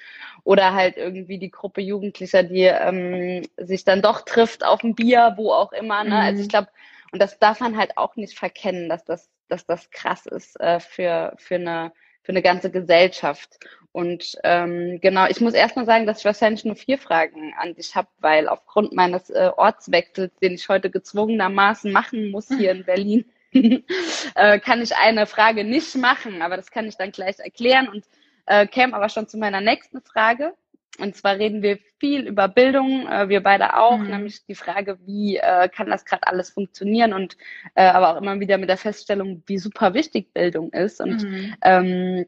oder 0.44 0.74
halt 0.74 0.96
irgendwie 0.96 1.38
die 1.38 1.50
Gruppe 1.50 1.80
Jugendlicher, 1.80 2.42
die 2.42 2.64
ähm, 2.64 3.42
sich 3.56 3.84
dann 3.84 4.02
doch 4.02 4.22
trifft 4.22 4.64
auf 4.64 4.82
ein 4.82 4.94
Bier, 4.94 5.34
wo 5.36 5.52
auch 5.52 5.72
immer. 5.72 6.04
Ne? 6.04 6.10
Mhm. 6.10 6.16
Also 6.16 6.42
ich 6.42 6.48
glaube, 6.48 6.68
und 7.12 7.20
das 7.20 7.38
darf 7.38 7.60
man 7.60 7.76
halt 7.76 7.96
auch 7.96 8.16
nicht 8.16 8.38
verkennen, 8.38 8.88
dass 8.88 9.04
das, 9.04 9.28
dass 9.48 9.66
das 9.66 9.90
krass 9.90 10.26
ist 10.26 10.58
äh, 10.60 10.80
für, 10.80 11.34
für 11.38 11.56
eine 11.56 11.92
für 12.22 12.32
eine 12.32 12.42
ganze 12.42 12.70
Gesellschaft. 12.70 13.58
Und 13.92 14.36
ähm, 14.44 15.00
genau, 15.00 15.26
ich 15.26 15.40
muss 15.40 15.54
erstmal 15.54 15.86
sagen, 15.86 16.06
dass 16.06 16.20
ich 16.20 16.24
wahrscheinlich 16.24 16.64
nur 16.64 16.76
vier 16.76 16.98
Fragen 16.98 17.54
an 17.58 17.74
dich 17.74 17.96
habe, 17.96 18.08
weil 18.18 18.48
aufgrund 18.48 18.92
meines 18.92 19.30
äh, 19.30 19.50
Ortswechsels, 19.56 20.32
den 20.36 20.54
ich 20.54 20.68
heute 20.68 20.90
gezwungenermaßen 20.90 21.90
machen 21.90 22.30
muss 22.30 22.46
hier 22.46 22.70
in 22.70 22.84
Berlin, 22.86 23.24
äh, 24.34 24.58
kann 24.60 24.82
ich 24.82 24.96
eine 24.96 25.26
Frage 25.26 25.64
nicht 25.64 25.96
machen, 25.96 26.42
aber 26.42 26.56
das 26.56 26.70
kann 26.70 26.86
ich 26.86 26.96
dann 26.96 27.12
gleich 27.12 27.38
erklären 27.38 27.88
und 27.88 28.04
äh, 28.46 28.66
käme 28.66 28.94
aber 28.94 29.08
schon 29.08 29.28
zu 29.28 29.38
meiner 29.38 29.60
nächsten 29.60 30.00
Frage. 30.02 30.54
Und 30.98 31.16
zwar 31.16 31.36
reden 31.36 31.62
wir 31.62 31.78
viel 31.98 32.26
über 32.26 32.48
Bildung, 32.48 33.06
äh, 33.06 33.28
wir 33.28 33.42
beide 33.42 33.76
auch, 33.76 33.98
mhm. 33.98 34.10
nämlich 34.10 34.44
die 34.46 34.54
Frage, 34.54 34.98
wie 35.06 35.36
äh, 35.36 35.68
kann 35.68 35.88
das 35.88 36.04
gerade 36.04 36.26
alles 36.26 36.50
funktionieren 36.50 37.12
und 37.12 37.36
äh, 37.74 37.84
aber 37.84 38.10
auch 38.10 38.20
immer 38.20 38.38
wieder 38.40 38.58
mit 38.58 38.68
der 38.68 38.76
Feststellung, 38.76 39.42
wie 39.46 39.58
super 39.58 39.94
wichtig 39.94 40.32
Bildung 40.34 40.72
ist. 40.72 41.00
Und 41.00 41.22
mhm. 41.22 41.54
ähm, 41.62 42.26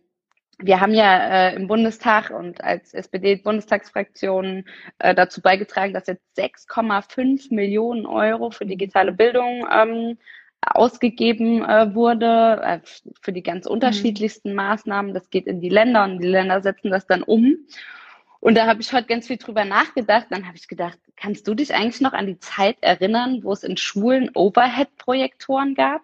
wir 0.58 0.80
haben 0.80 0.94
ja 0.94 1.48
äh, 1.48 1.56
im 1.56 1.66
Bundestag 1.66 2.30
und 2.30 2.62
als 2.62 2.94
SPD-Bundestagsfraktion 2.94 4.64
äh, 4.98 5.14
dazu 5.14 5.42
beigetragen, 5.42 5.92
dass 5.92 6.06
jetzt 6.06 6.24
6,5 6.38 7.52
Millionen 7.52 8.06
Euro 8.06 8.50
für 8.50 8.64
digitale 8.64 9.12
Bildung 9.12 9.66
ähm, 9.70 10.18
ausgegeben 10.62 11.64
äh, 11.64 11.94
wurde, 11.94 12.60
äh, 12.62 12.80
für 13.20 13.32
die 13.32 13.42
ganz 13.42 13.66
mhm. 13.66 13.72
unterschiedlichsten 13.72 14.50
mhm. 14.50 14.56
Maßnahmen. 14.56 15.14
Das 15.14 15.30
geht 15.30 15.46
in 15.46 15.60
die 15.60 15.68
Länder 15.68 16.04
und 16.04 16.20
die 16.20 16.28
Länder 16.28 16.62
setzen 16.62 16.90
das 16.90 17.06
dann 17.06 17.22
um. 17.22 17.56
Und 18.40 18.56
da 18.56 18.66
habe 18.66 18.80
ich 18.80 18.92
heute 18.92 19.06
ganz 19.06 19.28
viel 19.28 19.36
drüber 19.36 19.64
nachgedacht. 19.64 20.26
Dann 20.30 20.46
habe 20.46 20.56
ich 20.56 20.66
gedacht, 20.66 20.98
kannst 21.16 21.46
du 21.46 21.54
dich 21.54 21.74
eigentlich 21.74 22.00
noch 22.00 22.12
an 22.12 22.26
die 22.26 22.38
Zeit 22.38 22.76
erinnern, 22.80 23.44
wo 23.44 23.52
es 23.52 23.62
in 23.62 23.76
Schulen 23.76 24.30
Overhead-Projektoren 24.34 25.74
gab? 25.74 26.02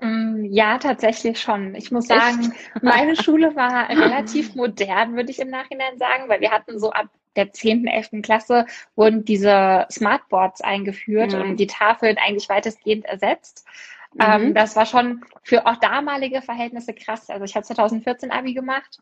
Mm, 0.00 0.44
ja, 0.44 0.78
tatsächlich 0.78 1.40
schon. 1.40 1.74
Ich 1.74 1.90
muss 1.90 2.06
sagen, 2.06 2.52
Echt? 2.52 2.82
meine 2.82 3.16
Schule 3.16 3.54
war 3.54 3.88
relativ 3.88 4.54
modern, 4.54 5.16
würde 5.16 5.30
ich 5.30 5.38
im 5.38 5.50
Nachhinein 5.50 5.98
sagen, 5.98 6.28
weil 6.28 6.40
wir 6.40 6.50
hatten 6.50 6.78
so 6.78 6.90
ab 6.90 7.08
der 7.38 7.52
10., 7.52 7.86
11. 7.86 8.22
Klasse 8.22 8.66
wurden 8.96 9.24
diese 9.24 9.86
Smartboards 9.90 10.60
eingeführt 10.60 11.32
mhm. 11.32 11.40
und 11.40 11.56
die 11.56 11.66
Tafeln 11.66 12.18
eigentlich 12.18 12.48
weitestgehend 12.48 13.06
ersetzt. 13.06 13.66
Mhm. 14.14 14.20
Ähm, 14.20 14.54
das 14.54 14.76
war 14.76 14.84
schon 14.84 15.24
für 15.42 15.66
auch 15.66 15.76
damalige 15.76 16.42
Verhältnisse 16.42 16.92
krass. 16.92 17.30
Also 17.30 17.44
ich 17.44 17.54
habe 17.54 17.64
2014 17.64 18.30
Abi 18.30 18.52
gemacht 18.52 19.00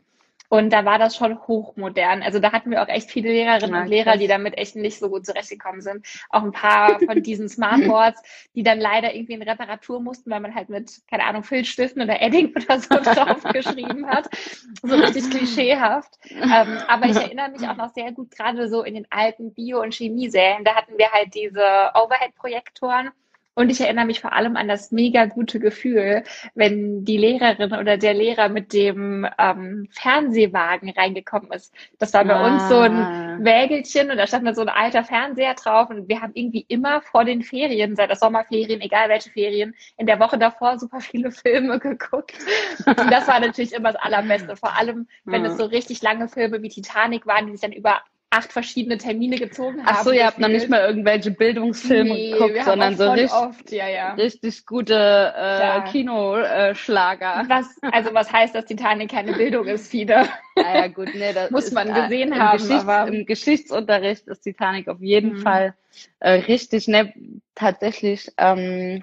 und 0.48 0.70
da 0.72 0.84
war 0.84 0.98
das 0.98 1.16
schon 1.16 1.38
hochmodern. 1.46 2.22
Also 2.22 2.38
da 2.38 2.52
hatten 2.52 2.70
wir 2.70 2.82
auch 2.82 2.88
echt 2.88 3.10
viele 3.10 3.28
Lehrerinnen 3.30 3.74
ja, 3.74 3.82
und 3.82 3.88
Lehrer, 3.88 4.16
die 4.16 4.26
damit 4.26 4.56
echt 4.58 4.76
nicht 4.76 4.98
so 4.98 5.08
gut 5.08 5.26
zurechtgekommen 5.26 5.80
sind. 5.80 6.06
Auch 6.30 6.42
ein 6.42 6.52
paar 6.52 7.00
von 7.00 7.22
diesen 7.22 7.48
Smartboards, 7.48 8.22
die 8.54 8.62
dann 8.62 8.80
leider 8.80 9.14
irgendwie 9.14 9.34
in 9.34 9.42
Reparatur 9.42 10.00
mussten, 10.00 10.30
weil 10.30 10.40
man 10.40 10.54
halt 10.54 10.68
mit, 10.68 10.90
keine 11.10 11.24
Ahnung, 11.24 11.42
Filzstiften 11.42 12.02
oder 12.02 12.20
Edding 12.20 12.54
oder 12.54 12.80
so 12.80 12.88
drauf 13.02 13.42
geschrieben 13.44 14.06
hat. 14.06 14.28
So 14.82 14.94
richtig 14.94 15.30
klischeehaft. 15.30 16.12
Ähm, 16.30 16.78
aber 16.88 17.06
ich 17.06 17.16
erinnere 17.16 17.50
mich 17.50 17.68
auch 17.68 17.76
noch 17.76 17.92
sehr 17.92 18.12
gut, 18.12 18.30
gerade 18.30 18.68
so 18.68 18.82
in 18.82 18.94
den 18.94 19.06
alten 19.10 19.52
Bio- 19.52 19.82
und 19.82 19.94
Chemiesälen, 19.94 20.64
da 20.64 20.74
hatten 20.74 20.96
wir 20.98 21.10
halt 21.10 21.34
diese 21.34 21.90
Overhead-Projektoren 21.94 23.10
und 23.56 23.70
ich 23.70 23.80
erinnere 23.80 24.06
mich 24.06 24.20
vor 24.20 24.32
allem 24.32 24.56
an 24.56 24.68
das 24.68 24.92
mega 24.92 25.24
gute 25.24 25.58
Gefühl, 25.58 26.22
wenn 26.54 27.04
die 27.04 27.16
Lehrerin 27.16 27.72
oder 27.74 27.96
der 27.96 28.14
Lehrer 28.14 28.48
mit 28.48 28.72
dem 28.72 29.26
ähm, 29.38 29.88
Fernsehwagen 29.90 30.90
reingekommen 30.90 31.50
ist. 31.50 31.74
Das 31.98 32.12
war 32.14 32.24
bei 32.24 32.34
ah. 32.34 32.46
uns 32.46 32.68
so 32.68 32.78
ein. 32.78 33.26
Wägelchen 33.44 34.10
und 34.10 34.16
da 34.16 34.26
stand 34.26 34.46
dann 34.46 34.54
so 34.54 34.62
ein 34.62 34.68
alter 34.68 35.04
Fernseher 35.04 35.54
drauf 35.54 35.90
und 35.90 36.08
wir 36.08 36.20
haben 36.20 36.32
irgendwie 36.34 36.64
immer 36.68 37.00
vor 37.02 37.24
den 37.24 37.42
Ferien, 37.42 37.96
seit 37.96 38.10
der 38.10 38.16
Sommerferien, 38.16 38.80
egal 38.80 39.08
welche 39.08 39.30
Ferien, 39.30 39.74
in 39.96 40.06
der 40.06 40.20
Woche 40.20 40.38
davor 40.38 40.78
super 40.78 41.00
viele 41.00 41.30
Filme 41.30 41.78
geguckt. 41.80 42.34
Und 42.86 43.10
das 43.10 43.28
war 43.28 43.40
natürlich 43.40 43.72
immer 43.72 43.92
das 43.92 44.02
Allerbeste. 44.02 44.56
Vor 44.56 44.76
allem, 44.76 45.08
wenn 45.24 45.44
es 45.44 45.56
so 45.56 45.64
richtig 45.64 46.02
lange 46.02 46.28
Filme 46.28 46.62
wie 46.62 46.68
Titanic 46.68 47.26
waren, 47.26 47.46
die 47.46 47.52
sich 47.52 47.60
dann 47.60 47.72
über 47.72 48.00
acht 48.36 48.52
verschiedene 48.52 48.98
Termine 48.98 49.36
gezogen 49.36 49.78
haben. 49.78 49.86
Ach 49.88 50.02
so, 50.02 50.10
ihr 50.10 50.26
habt 50.26 50.38
noch 50.38 50.48
nicht 50.48 50.68
mal 50.68 50.80
irgendwelche 50.80 51.30
Bildungsfilme 51.30 52.12
nee, 52.12 52.32
geguckt, 52.32 52.64
sondern 52.64 52.96
so 52.96 53.10
richtig, 53.10 53.32
oft, 53.32 53.72
ja, 53.72 53.88
ja. 53.88 54.14
richtig 54.14 54.66
gute 54.66 55.32
äh. 55.34 55.90
Kinoschlager. 55.90 57.44
Was, 57.48 57.66
also 57.80 58.12
was 58.12 58.30
heißt, 58.32 58.54
dass 58.54 58.66
Titanic 58.66 59.10
keine 59.10 59.32
Bildung 59.32 59.66
ist, 59.66 59.90
Fiede? 59.90 60.28
Naja, 60.54 60.88
gut, 60.94 61.08
nee, 61.14 61.32
das 61.32 61.50
muss 61.50 61.72
man 61.72 61.88
ist, 61.88 61.96
äh, 61.96 62.02
gesehen 62.02 62.32
äh, 62.32 62.36
haben. 62.36 62.58
Geschichts-, 62.58 62.88
aber 62.88 63.08
Im 63.08 63.26
Geschichtsunterricht 63.26 64.28
ist 64.28 64.42
Titanic 64.42 64.88
auf 64.88 65.00
jeden 65.00 65.34
mhm. 65.34 65.38
Fall 65.38 65.74
äh, 66.20 66.32
richtig, 66.32 66.88
ne, 66.88 67.14
tatsächlich. 67.54 68.30
Ähm, 68.36 69.02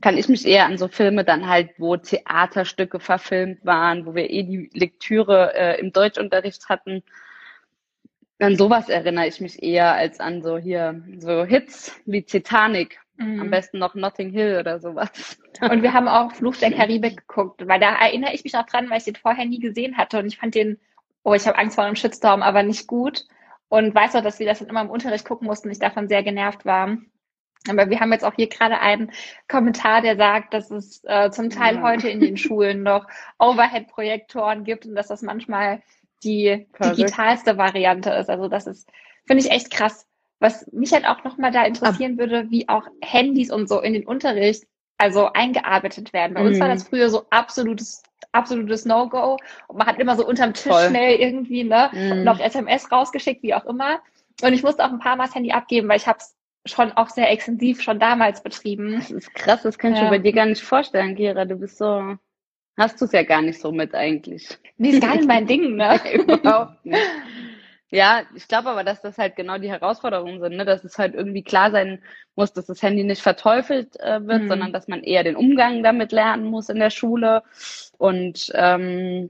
kann 0.00 0.18
ich 0.18 0.28
mich 0.28 0.46
eher 0.46 0.66
an 0.66 0.78
so 0.78 0.88
Filme 0.88 1.24
dann 1.24 1.48
halt, 1.48 1.70
wo 1.78 1.96
Theaterstücke 1.96 2.98
verfilmt 2.98 3.64
waren, 3.64 4.04
wo 4.04 4.16
wir 4.16 4.30
eh 4.30 4.42
die 4.42 4.68
Lektüre 4.72 5.54
äh, 5.54 5.80
im 5.80 5.92
Deutschunterricht 5.92 6.68
hatten 6.68 7.04
an 8.42 8.56
sowas 8.56 8.88
erinnere 8.88 9.26
ich 9.26 9.40
mich 9.40 9.62
eher 9.62 9.92
als 9.92 10.20
an 10.20 10.42
so 10.42 10.58
hier, 10.58 11.02
so 11.18 11.44
Hits 11.44 12.00
wie 12.06 12.22
Titanic. 12.22 12.98
Mhm. 13.16 13.40
Am 13.40 13.50
besten 13.50 13.78
noch 13.78 13.94
Notting 13.94 14.30
Hill 14.30 14.58
oder 14.58 14.80
sowas. 14.80 15.38
Und 15.60 15.82
wir 15.82 15.92
haben 15.92 16.08
auch 16.08 16.32
Fluch 16.32 16.56
der 16.56 16.72
Karibik 16.76 17.26
geguckt, 17.28 17.66
weil 17.66 17.78
da 17.78 17.94
erinnere 17.94 18.34
ich 18.34 18.42
mich 18.42 18.56
auch 18.56 18.66
dran, 18.66 18.90
weil 18.90 18.98
ich 18.98 19.04
den 19.04 19.16
vorher 19.16 19.44
nie 19.44 19.60
gesehen 19.60 19.96
hatte 19.96 20.18
und 20.18 20.26
ich 20.26 20.38
fand 20.38 20.54
den, 20.54 20.78
oh, 21.22 21.34
ich 21.34 21.46
habe 21.46 21.58
Angst 21.58 21.76
vor 21.76 21.84
einem 21.84 21.96
Shitstorm, 21.96 22.42
aber 22.42 22.62
nicht 22.62 22.86
gut. 22.86 23.26
Und 23.68 23.94
weiß 23.94 24.16
auch, 24.16 24.22
dass 24.22 24.38
wir 24.38 24.46
das 24.46 24.58
dann 24.58 24.68
immer 24.68 24.82
im 24.82 24.90
Unterricht 24.90 25.24
gucken 25.24 25.46
mussten 25.46 25.68
und 25.68 25.72
ich 25.72 25.78
davon 25.78 26.08
sehr 26.08 26.22
genervt 26.22 26.64
war. 26.64 26.98
Aber 27.68 27.88
wir 27.88 28.00
haben 28.00 28.12
jetzt 28.12 28.24
auch 28.24 28.34
hier 28.34 28.48
gerade 28.48 28.80
einen 28.80 29.12
Kommentar, 29.48 30.02
der 30.02 30.16
sagt, 30.16 30.52
dass 30.52 30.70
es 30.70 31.02
äh, 31.04 31.30
zum 31.30 31.48
Teil 31.48 31.76
ja. 31.76 31.82
heute 31.82 32.08
in 32.08 32.20
den 32.20 32.36
Schulen 32.36 32.82
noch 32.82 33.06
Overhead-Projektoren 33.38 34.64
gibt 34.64 34.84
und 34.84 34.94
dass 34.94 35.08
das 35.08 35.22
manchmal 35.22 35.80
die 36.24 36.66
Verrückt. 36.74 36.98
digitalste 36.98 37.56
Variante 37.56 38.10
ist. 38.10 38.30
Also 38.30 38.48
das 38.48 38.66
ist, 38.66 38.88
finde 39.26 39.44
ich 39.44 39.50
echt 39.50 39.70
krass. 39.70 40.06
Was 40.40 40.66
mich 40.72 40.92
halt 40.92 41.06
auch 41.06 41.22
nochmal 41.24 41.52
da 41.52 41.64
interessieren 41.64 42.12
Ab 42.14 42.18
würde, 42.18 42.50
wie 42.50 42.68
auch 42.68 42.86
Handys 43.00 43.50
und 43.50 43.68
so 43.68 43.80
in 43.80 43.92
den 43.92 44.06
Unterricht 44.06 44.64
also 44.98 45.32
eingearbeitet 45.32 46.12
werden. 46.12 46.34
Bei 46.34 46.40
mhm. 46.40 46.48
uns 46.48 46.60
war 46.60 46.68
mhm. 46.68 46.72
das 46.72 46.88
früher 46.88 47.10
so 47.10 47.26
absolutes 47.30 48.02
absolutes 48.32 48.84
No-Go. 48.84 49.36
Und 49.68 49.78
man 49.78 49.86
hat 49.86 49.98
immer 49.98 50.16
so 50.16 50.26
unterm 50.26 50.54
Tisch 50.54 50.72
Voll. 50.72 50.88
schnell 50.88 51.16
irgendwie 51.16 51.64
ne, 51.64 51.90
mhm. 51.92 52.24
noch 52.24 52.40
SMS 52.40 52.90
rausgeschickt, 52.90 53.42
wie 53.42 53.54
auch 53.54 53.64
immer. 53.66 54.00
Und 54.42 54.52
ich 54.52 54.62
musste 54.62 54.84
auch 54.84 54.90
ein 54.90 54.98
paar 54.98 55.16
Mal 55.16 55.26
das 55.26 55.34
Handy 55.34 55.52
abgeben, 55.52 55.88
weil 55.88 55.98
ich 55.98 56.06
habe 56.06 56.18
es 56.18 56.34
schon 56.64 56.92
auch 56.92 57.08
sehr 57.08 57.30
extensiv 57.30 57.82
schon 57.82 57.98
damals 57.98 58.42
betrieben. 58.42 58.94
Das 58.94 59.10
ist 59.10 59.34
krass, 59.34 59.62
das 59.62 59.78
kann 59.78 59.92
ich 59.92 59.98
ja. 59.98 60.04
mir 60.04 60.10
bei 60.10 60.18
dir 60.18 60.32
gar 60.32 60.46
nicht 60.46 60.62
vorstellen, 60.62 61.14
Gera. 61.14 61.44
Du 61.44 61.56
bist 61.56 61.78
so 61.78 62.16
Hast 62.76 63.00
du 63.00 63.04
es 63.04 63.12
ja 63.12 63.22
gar 63.22 63.42
nicht 63.42 63.60
so 63.60 63.70
mit 63.70 63.94
eigentlich. 63.94 64.48
Nee, 64.78 64.90
ist 64.90 65.02
gar 65.02 65.16
nicht 65.16 65.28
mein 65.28 65.46
Ding, 65.46 65.76
ne? 65.76 66.00
Überhaupt 66.14 66.84
nicht. 66.84 67.00
Ja, 67.90 68.22
ich 68.34 68.48
glaube 68.48 68.70
aber, 68.70 68.84
dass 68.84 69.02
das 69.02 69.18
halt 69.18 69.36
genau 69.36 69.58
die 69.58 69.68
Herausforderungen 69.68 70.40
sind, 70.40 70.56
ne? 70.56 70.64
dass 70.64 70.82
es 70.82 70.96
halt 70.96 71.14
irgendwie 71.14 71.42
klar 71.42 71.70
sein 71.70 72.02
muss, 72.34 72.54
dass 72.54 72.64
das 72.64 72.82
Handy 72.82 73.04
nicht 73.04 73.20
verteufelt 73.20 74.00
äh, 74.00 74.26
wird, 74.26 74.44
mhm. 74.44 74.48
sondern 74.48 74.72
dass 74.72 74.88
man 74.88 75.02
eher 75.02 75.22
den 75.24 75.36
Umgang 75.36 75.82
damit 75.82 76.10
lernen 76.10 76.46
muss 76.46 76.70
in 76.70 76.78
der 76.78 76.88
Schule. 76.88 77.42
Und 77.98 78.50
ähm, 78.54 79.28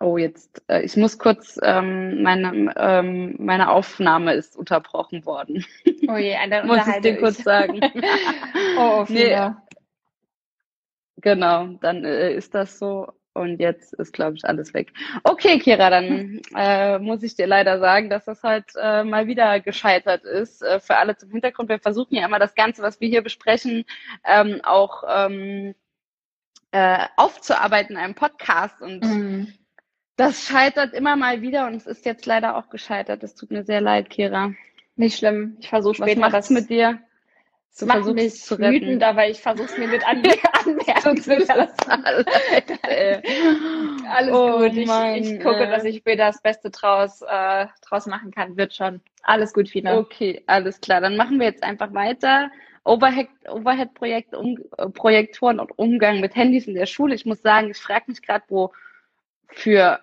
oh, 0.00 0.18
jetzt, 0.18 0.62
äh, 0.68 0.82
ich 0.82 0.98
muss 0.98 1.18
kurz, 1.18 1.58
ähm, 1.62 2.22
meine, 2.22 2.74
ähm, 2.76 3.36
meine 3.38 3.70
Aufnahme 3.70 4.34
ist 4.34 4.54
unterbrochen 4.54 5.24
worden. 5.24 5.64
Oh 6.08 6.16
je, 6.16 6.36
dann 6.50 6.66
muss 6.66 6.86
ich 6.86 7.00
dir 7.00 7.16
kurz 7.16 7.42
sagen. 7.42 7.80
oh, 8.78 9.06
nee, 9.08 9.34
Genau, 11.26 11.66
dann 11.80 12.04
äh, 12.04 12.32
ist 12.32 12.54
das 12.54 12.78
so. 12.78 13.08
Und 13.34 13.58
jetzt 13.58 13.92
ist, 13.94 14.12
glaube 14.12 14.36
ich, 14.36 14.44
alles 14.44 14.72
weg. 14.74 14.92
Okay, 15.24 15.58
Kira, 15.58 15.90
dann 15.90 16.40
äh, 16.56 17.00
muss 17.00 17.24
ich 17.24 17.34
dir 17.34 17.48
leider 17.48 17.80
sagen, 17.80 18.08
dass 18.08 18.26
das 18.26 18.44
halt 18.44 18.66
äh, 18.80 19.02
mal 19.02 19.26
wieder 19.26 19.58
gescheitert 19.58 20.22
ist. 20.22 20.62
Äh, 20.62 20.78
für 20.78 20.98
alle 20.98 21.16
zum 21.16 21.32
Hintergrund. 21.32 21.68
Wir 21.68 21.80
versuchen 21.80 22.14
ja 22.14 22.24
immer 22.24 22.38
das 22.38 22.54
Ganze, 22.54 22.80
was 22.80 23.00
wir 23.00 23.08
hier 23.08 23.22
besprechen, 23.22 23.84
ähm, 24.24 24.60
auch 24.62 25.02
ähm, 25.08 25.74
äh, 26.70 27.04
aufzuarbeiten 27.16 27.96
in 27.96 28.02
einem 28.04 28.14
Podcast. 28.14 28.80
Und 28.80 29.02
mhm. 29.02 29.52
das 30.14 30.44
scheitert 30.44 30.94
immer 30.94 31.16
mal 31.16 31.42
wieder 31.42 31.66
und 31.66 31.74
es 31.74 31.88
ist 31.88 32.06
jetzt 32.06 32.24
leider 32.24 32.56
auch 32.56 32.68
gescheitert. 32.70 33.24
Es 33.24 33.34
tut 33.34 33.50
mir 33.50 33.64
sehr 33.64 33.80
leid, 33.80 34.10
Kira. 34.10 34.52
Nicht 34.94 35.18
schlimm. 35.18 35.56
Ich 35.58 35.70
versuche 35.70 35.96
später 35.96 36.20
was 36.20 36.32
macht's 36.32 36.50
mit 36.50 36.70
dir. 36.70 37.00
Du 37.78 37.84
macht 37.84 38.06
mich 38.14 38.42
zu 38.42 38.58
wütend, 38.58 39.02
aber 39.02 39.28
ich 39.28 39.40
versuche 39.40 39.66
es 39.66 39.76
mir 39.76 39.88
mit 39.88 40.06
an 40.06 40.22
anmerken 40.64 41.20
zu 41.20 41.36
lassen. 41.36 41.74
Alles 44.08 44.34
oh 44.34 44.58
gut. 44.58 44.74
Ich, 44.74 44.86
Mann, 44.86 45.14
ich 45.16 45.40
gucke, 45.40 45.64
äh. 45.64 45.70
dass 45.70 45.84
ich 45.84 46.02
mir 46.04 46.16
das 46.16 46.40
Beste 46.40 46.70
draus, 46.70 47.20
äh, 47.20 47.66
draus 47.82 48.06
machen 48.06 48.30
kann. 48.30 48.56
Wird 48.56 48.74
schon. 48.74 49.02
Alles 49.22 49.52
gut, 49.52 49.68
Fina. 49.68 49.98
Okay, 49.98 50.42
alles 50.46 50.80
klar. 50.80 51.02
Dann 51.02 51.16
machen 51.16 51.38
wir 51.38 51.46
jetzt 51.46 51.62
einfach 51.62 51.92
weiter. 51.92 52.50
Overhead, 52.84 53.28
Overhead-Projekt, 53.48 54.34
um, 54.34 54.58
Projektoren 54.94 55.60
und 55.60 55.76
Umgang 55.76 56.20
mit 56.20 56.34
Handys 56.34 56.66
in 56.66 56.74
der 56.74 56.86
Schule. 56.86 57.14
Ich 57.14 57.26
muss 57.26 57.42
sagen, 57.42 57.70
ich 57.70 57.78
frage 57.78 58.04
mich 58.06 58.22
gerade, 58.22 58.44
wo 58.48 58.72
für 59.48 60.00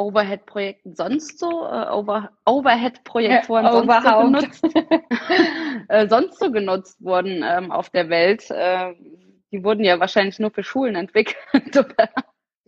Overhead-Projekten 0.00 0.94
sonst 0.94 1.38
so, 1.38 1.66
äh, 1.66 1.90
Over, 1.90 2.30
Overhead-Projektoren 2.46 3.64
ja, 3.64 3.72
sonst, 3.72 4.02
so 4.02 4.18
genutzt, 4.18 4.64
äh, 5.88 6.08
sonst 6.08 6.38
so 6.38 6.50
genutzt 6.50 7.04
wurden 7.04 7.44
ähm, 7.46 7.70
auf 7.70 7.90
der 7.90 8.08
Welt. 8.08 8.50
Äh, 8.50 8.94
die 9.52 9.62
wurden 9.62 9.84
ja 9.84 10.00
wahrscheinlich 10.00 10.38
nur 10.38 10.50
für 10.50 10.62
Schulen 10.62 10.96
entwickelt. 10.96 11.36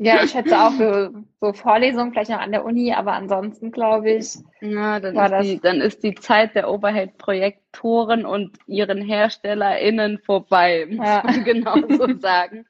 Ja, 0.02 0.22
ich 0.24 0.32
schätze 0.32 0.60
auch 0.60 0.72
für 0.72 1.12
so 1.40 1.52
Vorlesungen 1.52 2.12
vielleicht 2.12 2.30
noch 2.30 2.40
an 2.40 2.50
der 2.50 2.64
Uni, 2.64 2.92
aber 2.92 3.12
ansonsten 3.12 3.70
glaube 3.70 4.12
ich. 4.12 4.36
Na, 4.60 4.98
dann, 4.98 5.14
ist 5.14 5.30
das... 5.30 5.46
die, 5.46 5.60
dann 5.60 5.80
ist 5.80 6.02
die 6.02 6.14
Zeit 6.14 6.54
der 6.54 6.68
Overhead-Projektoren 6.68 8.26
und 8.26 8.58
ihren 8.66 9.00
HerstellerInnen 9.00 10.18
vorbei, 10.18 10.86
muss 10.90 11.06
ja. 11.06 11.22
man 11.24 11.44
genau 11.44 11.76
so 11.88 12.18
sagen. 12.18 12.66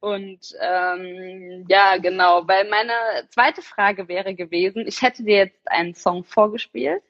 Und 0.00 0.40
ähm, 0.60 1.66
ja, 1.68 1.96
genau, 1.98 2.48
weil 2.48 2.68
meine 2.68 2.92
zweite 3.28 3.62
Frage 3.62 4.08
wäre 4.08 4.34
gewesen, 4.34 4.84
ich 4.86 5.02
hätte 5.02 5.22
dir 5.22 5.36
jetzt 5.36 5.70
einen 5.70 5.94
Song 5.94 6.24
vorgespielt 6.24 7.02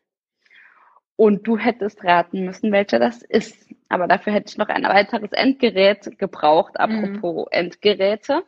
und 1.21 1.47
du 1.47 1.59
hättest 1.59 2.03
raten 2.03 2.47
müssen, 2.47 2.73
welcher 2.73 2.99
das 2.99 3.21
ist. 3.21 3.69
Aber 3.91 4.09
dafür 4.09 4.33
hätte 4.33 4.49
ich 4.49 4.57
noch 4.57 4.69
ein 4.69 4.85
weiteres 4.85 5.33
Endgerät 5.33 6.19
gebraucht, 6.19 6.81
apropos 6.81 7.45
mhm. 7.45 7.49
Endgeräte. 7.51 8.43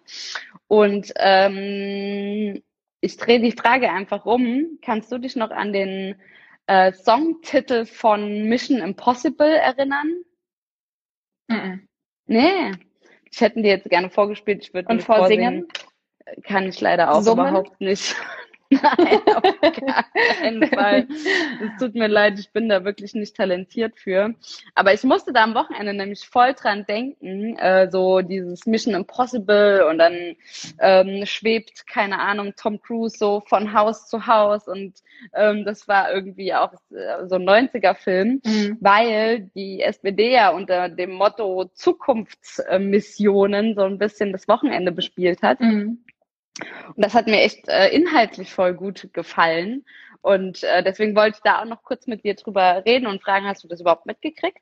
Und 0.73 1.13
ähm, 1.17 2.63
ich 3.03 3.19
drehe 3.19 3.41
die 3.41 3.53
Frage 3.53 3.93
einfach 3.93 4.25
um. 4.25 4.79
Kannst 4.81 5.13
du 5.13 5.19
dich 5.19 5.37
noch 5.37 5.51
an 5.51 5.75
den 5.75 6.19
äh, 6.67 6.95
Songtitel 6.95 7.85
von 7.85 8.49
Mission 8.49 8.79
Impossible 8.79 9.55
erinnern? 9.55 10.23
Mhm. 11.49 11.89
Nee. 12.25 12.73
Ich 13.31 13.43
hätte 13.43 13.61
dir 13.61 13.69
jetzt 13.69 13.91
gerne 13.91 14.09
vorgespielt. 14.09 14.63
Ich 14.63 14.73
würde 14.73 14.89
Und 14.89 15.03
vorsingen? 15.03 15.69
Kann 16.45 16.71
ich 16.71 16.81
leider 16.81 17.13
auch 17.13 17.21
Summen? 17.21 17.49
überhaupt 17.49 17.79
nicht. 17.79 18.17
Nein, 18.73 19.21
auf 19.35 19.43
keinen 20.41 20.67
Fall. 20.69 21.07
Es 21.11 21.79
tut 21.79 21.95
mir 21.95 22.09
leid, 22.09 22.39
ich 22.39 22.51
bin 22.53 22.69
da 22.69 22.85
wirklich 22.85 23.15
nicht 23.15 23.37
talentiert 23.37 23.99
für. 23.99 24.35
Aber 24.75 24.95
ich 24.95 25.03
musste 25.05 25.33
da 25.33 25.45
am 25.45 25.55
Wochenende 25.55 25.95
nämlich 25.95 26.27
voll 26.27 26.55
dran 26.55 26.85
denken, 26.87 27.57
äh, 27.57 27.89
so 27.91 28.21
dieses 28.21 28.67
Mission 28.67 28.95
Impossible 28.95 29.87
und 29.89 29.99
dann 29.99 30.37
ähm, 30.81 31.25
schwebt, 31.27 31.87
keine 31.87 32.19
Ahnung, 32.19 32.55
Tom 32.57 32.81
Cruise 32.81 33.17
so 33.19 33.43
von 33.47 33.73
Haus 33.73 34.09
zu 34.09 34.27
Haus 34.27 34.69
und 34.69 34.95
ähm, 35.35 35.65
das 35.65 35.89
war 35.89 36.13
irgendwie 36.13 36.55
auch 36.55 36.73
äh, 36.91 37.27
so 37.27 37.37
ein 37.37 37.49
90er-Film, 37.49 38.41
mhm. 38.45 38.77
weil 38.81 39.51
die 39.55 39.83
SPD 39.83 40.33
ja 40.33 40.51
unter 40.51 40.89
dem 40.89 41.13
Motto 41.13 41.71
Zukunftsmissionen 41.75 43.75
so 43.75 43.83
ein 43.83 43.99
bisschen 43.99 44.33
das 44.33 44.49
Wochenende 44.49 44.93
bespielt 44.93 45.43
hat. 45.43 45.61
Mhm. 45.61 46.05
Und 46.61 47.05
das 47.05 47.15
hat 47.15 47.27
mir 47.27 47.41
echt 47.41 47.69
äh, 47.69 47.89
inhaltlich 47.89 48.53
voll 48.53 48.75
gut 48.75 49.09
gefallen. 49.13 49.85
Und 50.21 50.63
äh, 50.63 50.83
deswegen 50.83 51.17
wollte 51.17 51.39
ich 51.39 51.43
da 51.43 51.61
auch 51.61 51.67
noch 51.67 51.83
kurz 51.83 52.07
mit 52.07 52.25
dir 52.25 52.35
drüber 52.35 52.85
reden 52.85 53.07
und 53.07 53.23
fragen, 53.23 53.47
hast 53.47 53.65
du 53.65 53.69
das 53.69 53.81
überhaupt 53.81 54.07
mitgekriegt? 54.07 54.61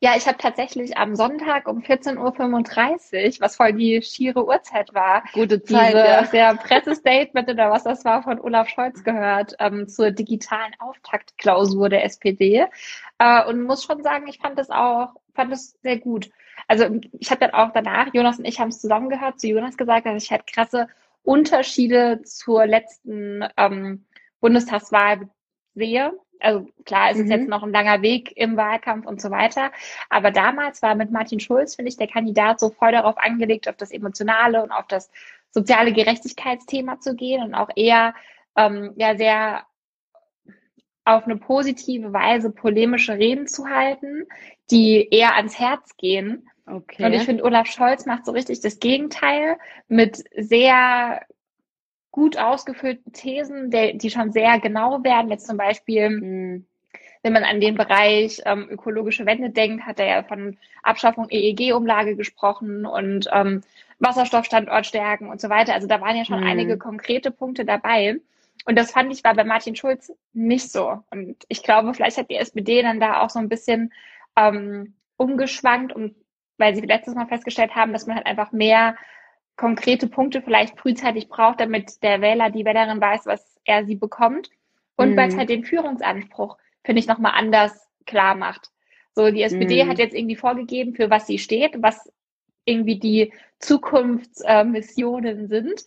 Ja, 0.00 0.16
ich 0.16 0.26
habe 0.26 0.38
tatsächlich 0.38 0.96
am 0.96 1.14
Sonntag 1.14 1.68
um 1.68 1.80
14.35 1.80 3.34
Uhr, 3.34 3.40
was 3.40 3.56
voll 3.56 3.74
die 3.74 4.00
schiere 4.00 4.46
Uhrzeit 4.46 4.94
war, 4.94 5.22
gute 5.34 5.62
Zeit, 5.62 5.88
diese, 5.88 5.98
ja. 5.98 6.22
der 6.22 6.54
Pressestatement 6.66 7.50
oder 7.50 7.70
was 7.70 7.84
das 7.84 8.04
war 8.04 8.22
von 8.22 8.40
Olaf 8.40 8.68
Scholz 8.70 9.04
gehört 9.04 9.54
ähm, 9.58 9.88
zur 9.88 10.10
digitalen 10.10 10.72
Auftaktklausur 10.78 11.90
der 11.90 12.04
SPD 12.04 12.66
äh, 13.18 13.44
und 13.44 13.62
muss 13.62 13.84
schon 13.84 14.02
sagen, 14.02 14.26
ich 14.26 14.38
fand 14.38 14.58
das 14.58 14.70
auch, 14.70 15.16
fand 15.34 15.52
es 15.52 15.78
sehr 15.82 15.98
gut. 15.98 16.30
Also 16.66 16.86
ich 17.18 17.30
habe 17.30 17.40
dann 17.40 17.50
auch 17.50 17.72
danach, 17.72 18.14
Jonas 18.14 18.38
und 18.38 18.46
ich 18.46 18.58
haben 18.58 18.68
es 18.68 18.80
zusammen 18.80 19.10
gehört, 19.10 19.38
zu 19.38 19.48
Jonas 19.48 19.76
gesagt, 19.76 20.06
dass 20.06 20.22
ich 20.22 20.30
halt 20.30 20.46
krasse 20.46 20.88
Unterschiede 21.22 22.22
zur 22.22 22.66
letzten 22.66 23.44
ähm, 23.56 24.04
Bundestagswahl 24.40 25.28
sehe. 25.74 26.12
Also 26.40 26.66
klar, 26.84 27.10
es 27.10 27.18
mhm. 27.18 27.24
ist 27.24 27.30
jetzt 27.30 27.48
noch 27.48 27.62
ein 27.62 27.72
langer 27.72 28.02
Weg 28.02 28.32
im 28.36 28.56
Wahlkampf 28.56 29.06
und 29.06 29.20
so 29.20 29.30
weiter. 29.30 29.70
Aber 30.08 30.30
damals 30.30 30.82
war 30.82 30.94
mit 30.94 31.10
Martin 31.10 31.40
Schulz, 31.40 31.76
finde 31.76 31.90
ich, 31.90 31.96
der 31.96 32.08
Kandidat 32.08 32.60
so 32.60 32.70
voll 32.70 32.92
darauf 32.92 33.18
angelegt, 33.18 33.68
auf 33.68 33.76
das 33.76 33.90
Emotionale 33.90 34.62
und 34.62 34.70
auf 34.72 34.86
das 34.86 35.10
soziale 35.50 35.92
Gerechtigkeitsthema 35.92 37.00
zu 37.00 37.14
gehen 37.14 37.42
und 37.42 37.54
auch 37.54 37.70
eher 37.74 38.14
ähm, 38.56 38.92
ja 38.96 39.16
sehr 39.16 39.66
auf 41.04 41.24
eine 41.24 41.36
positive 41.36 42.12
Weise 42.12 42.50
polemische 42.50 43.14
Reden 43.14 43.46
zu 43.46 43.68
halten, 43.68 44.26
die 44.70 45.08
eher 45.10 45.36
ans 45.36 45.58
Herz 45.58 45.96
gehen 45.96 46.48
Okay. 46.70 47.04
Und 47.04 47.12
ich 47.12 47.22
finde, 47.22 47.44
Olaf 47.44 47.66
Scholz 47.66 48.06
macht 48.06 48.26
so 48.26 48.32
richtig 48.32 48.60
das 48.60 48.78
Gegenteil 48.78 49.56
mit 49.88 50.22
sehr 50.36 51.20
gut 52.10 52.36
ausgefüllten 52.36 53.12
Thesen, 53.12 53.70
der, 53.70 53.94
die 53.94 54.10
schon 54.10 54.32
sehr 54.32 54.58
genau 54.60 55.02
werden. 55.04 55.30
Jetzt 55.30 55.46
zum 55.46 55.56
Beispiel, 55.56 56.10
mhm. 56.10 56.66
wenn 57.22 57.32
man 57.32 57.44
an 57.44 57.60
den 57.60 57.76
Bereich 57.76 58.40
ähm, 58.44 58.68
ökologische 58.68 59.26
Wende 59.26 59.50
denkt, 59.50 59.86
hat 59.86 60.00
er 60.00 60.06
ja 60.06 60.22
von 60.22 60.58
Abschaffung 60.82 61.28
EEG-Umlage 61.30 62.16
gesprochen 62.16 62.86
und 62.86 63.28
ähm, 63.32 63.62
Wasserstoffstandort 63.98 64.86
stärken 64.86 65.28
und 65.28 65.40
so 65.40 65.48
weiter. 65.50 65.74
Also 65.74 65.86
da 65.86 66.00
waren 66.00 66.16
ja 66.16 66.24
schon 66.24 66.40
mhm. 66.40 66.46
einige 66.46 66.78
konkrete 66.78 67.30
Punkte 67.30 67.64
dabei. 67.64 68.16
Und 68.66 68.76
das 68.76 68.92
fand 68.92 69.12
ich 69.12 69.24
war 69.24 69.34
bei 69.34 69.44
Martin 69.44 69.76
Schulz 69.76 70.12
nicht 70.32 70.70
so. 70.70 71.02
Und 71.10 71.36
ich 71.48 71.62
glaube, 71.62 71.94
vielleicht 71.94 72.18
hat 72.18 72.30
die 72.30 72.36
SPD 72.36 72.82
dann 72.82 73.00
da 73.00 73.22
auch 73.22 73.30
so 73.30 73.38
ein 73.38 73.48
bisschen 73.48 73.92
ähm, 74.36 74.94
umgeschwankt 75.16 75.92
und 75.92 76.14
weil 76.60 76.74
sie 76.74 76.82
letztes 76.82 77.14
Mal 77.14 77.26
festgestellt 77.26 77.74
haben, 77.74 77.92
dass 77.92 78.06
man 78.06 78.16
halt 78.16 78.26
einfach 78.26 78.52
mehr 78.52 78.96
konkrete 79.56 80.06
Punkte 80.06 80.42
vielleicht 80.42 80.78
frühzeitig 80.78 81.28
braucht, 81.28 81.60
damit 81.60 82.02
der 82.02 82.20
Wähler, 82.20 82.50
die 82.50 82.64
Wählerin 82.64 83.00
weiß, 83.00 83.26
was 83.26 83.58
er 83.64 83.84
sie 83.84 83.96
bekommt. 83.96 84.50
Und 84.96 85.12
mhm. 85.12 85.16
weil 85.16 85.28
es 85.28 85.36
halt 85.36 85.48
den 85.48 85.64
Führungsanspruch, 85.64 86.56
finde 86.84 87.00
ich, 87.00 87.06
nochmal 87.06 87.32
anders 87.34 87.88
klar 88.06 88.34
macht. 88.34 88.70
So, 89.14 89.30
die 89.30 89.42
SPD 89.42 89.84
mhm. 89.84 89.88
hat 89.88 89.98
jetzt 89.98 90.14
irgendwie 90.14 90.36
vorgegeben, 90.36 90.94
für 90.94 91.10
was 91.10 91.26
sie 91.26 91.38
steht, 91.38 91.82
was 91.82 92.12
irgendwie 92.64 92.98
die 92.98 93.32
Zukunftsmissionen 93.58 95.44
äh, 95.44 95.46
sind. 95.48 95.84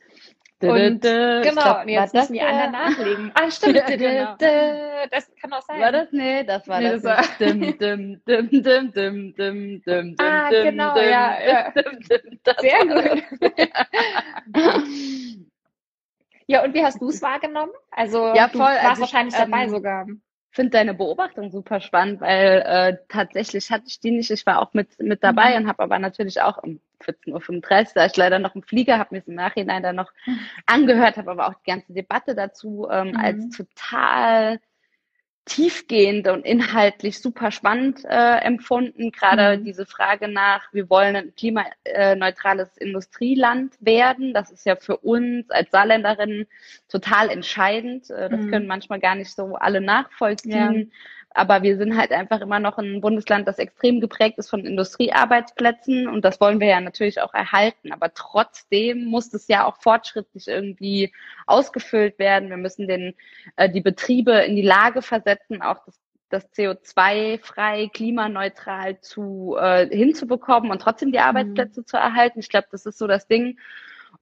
Und 0.63 1.02
genau, 1.02 1.41
glaub, 1.43 1.88
jetzt 1.88 2.13
müssen 2.13 2.34
die 2.34 2.41
anderen 2.41 2.71
nachlegen. 2.71 3.32
Ah, 3.34 3.52
stimmt. 3.52 3.86
genau. 3.88 4.36
Das 5.12 5.30
kann 5.41 5.54
auch 5.54 5.62
sein. 5.62 5.82
War 5.82 5.91
das? 5.91 6.12
Nee, 6.12 6.43
das 6.43 6.67
war 6.67 6.82
das. 6.82 7.02
das 7.02 7.38
dim, 7.38 7.78
dim, 7.78 8.21
dim, 8.26 8.49
dim, 8.49 8.91
dim, 8.93 9.34
dim, 9.36 9.84
dim, 9.84 10.15
ah, 10.19 10.49
genau, 10.49 10.97
ja. 10.97 11.38
ja. 11.45 11.73
Sehr 12.60 12.86
gut. 12.86 13.23
ja, 16.47 16.63
und 16.63 16.73
wie 16.73 16.84
hast 16.84 17.02
du 17.02 17.10
es 17.10 17.21
wahrgenommen? 17.21 17.73
Also, 17.91 18.34
ja, 18.34 18.47
voll. 18.47 18.52
du 18.54 18.60
warst 18.60 18.86
also 18.86 19.02
wahrscheinlich 19.02 19.36
ich, 19.36 19.41
dabei 19.41 19.63
ähm, 19.63 19.69
sogar 19.69 20.06
finde 20.54 20.72
deine 20.72 20.94
Beobachtung 20.94 21.52
super 21.52 21.82
spannend, 21.82 22.22
weil 22.22 22.63
äh, 22.66 22.98
tatsächlich 23.10 23.72
hatte 23.72 23.86
ich 23.88 24.00
die 24.00 24.12
nicht. 24.12 24.30
Ich 24.30 24.46
war 24.46 24.62
auch 24.62 24.74
mit, 24.74 25.00
mit 25.00 25.24
dabei 25.24 25.52
mhm. 25.52 25.63
und 25.63 25.68
habe 25.68 25.84
aber 25.84 25.98
natürlich 25.98 26.42
auch 26.42 26.62
um 26.62 26.80
14.35 27.02 27.32
Uhr, 27.32 27.92
da 27.96 28.06
ich 28.06 28.16
leider 28.16 28.39
noch 28.39 28.56
im 28.56 28.62
Flieger, 28.62 29.00
habe 29.00 29.16
mir 29.16 29.20
es 29.22 29.28
im 29.28 29.36
Nachhinein 29.36 29.82
dann 29.82 29.96
noch 29.96 30.12
mhm. 30.26 30.39
angehört, 30.68 31.18
habe 31.18 31.32
aber 31.32 31.48
auch 31.48 31.56
die 31.56 31.72
ganze 31.72 31.92
Debatte 31.92 32.36
dazu 32.36 32.88
ähm, 32.89 33.10
mhm. 33.10 33.18
als 33.18 33.50
total 33.50 34.60
tiefgehend 35.45 36.27
und 36.29 36.45
inhaltlich 36.45 37.19
super 37.19 37.51
spannend 37.51 38.06
äh, 38.06 38.38
empfunden. 38.38 39.12
Gerade 39.12 39.58
mhm. 39.58 39.65
diese 39.65 39.86
Frage 39.86 40.29
nach, 40.29 40.71
wir 40.71 40.89
wollen 40.89 41.15
ein 41.15 41.36
klimaneutrales 41.36 42.77
Industrieland 42.77 43.75
werden. 43.82 44.34
Das 44.34 44.51
ist 44.51 44.65
ja 44.65 44.77
für 44.77 44.97
uns 44.97 45.49
als 45.49 45.69
Saarländerinnen 45.71 46.47
total 46.88 47.29
entscheidend. 47.29 48.10
Äh, 48.10 48.29
das 48.29 48.39
mhm. 48.39 48.51
können 48.51 48.67
manchmal 48.67 48.99
gar 48.99 49.15
nicht 49.15 49.36
so 49.36 49.56
alle 49.56 49.82
nachvollziehen. 49.82 50.91
Ja. 50.91 50.97
Aber 51.34 51.63
wir 51.63 51.78
sind 51.78 51.98
halt 51.98 52.12
einfach 52.12 52.41
immer 52.41 52.60
noch 52.60 52.78
ein 52.78 53.02
Bundesland, 53.02 53.48
das 53.48 53.58
extrem 53.58 54.00
geprägt 54.00 54.38
ist 54.38 54.50
von 54.50 54.65
Industriearbeitsplätzen 54.65 56.08
und 56.08 56.24
das 56.24 56.39
wollen 56.39 56.60
wir 56.60 56.67
ja 56.67 56.80
natürlich 56.80 57.22
auch 57.22 57.34
erhalten. 57.34 57.91
Aber 57.91 58.13
trotzdem 58.13 59.06
muss 59.06 59.34
es 59.34 59.48
ja 59.48 59.65
auch 59.65 59.78
fortschrittlich 59.82 60.48
irgendwie 60.48 61.12
ausgefüllt 61.48 62.19
werden. 62.19 62.50
Wir 62.50 62.58
müssen 62.58 62.88
den, 62.88 63.15
äh, 63.56 63.69
die 63.69 63.82
Betriebe 63.82 64.32
in 64.32 64.56
die 64.56 64.62
Lage 64.62 65.02
versetzen, 65.02 65.62
auch 65.62 65.84
das 65.86 66.00
das 66.34 66.52
CO2-frei, 66.52 67.91
klimaneutral 67.93 69.00
zu 69.00 69.56
äh, 69.60 69.88
hinzubekommen 69.96 70.72
und 70.72 70.82
trotzdem 70.82 71.12
die 71.12 71.19
mhm. 71.19 71.26
Arbeitsplätze 71.26 71.82
mhm. 71.82 71.86
zu 71.86 71.96
erhalten. 71.96 72.39
Ich 72.39 72.50
glaube, 72.50 72.67
das 72.72 72.86
ist 72.88 72.98
so 72.98 73.08
das 73.08 73.28
Ding, 73.28 73.60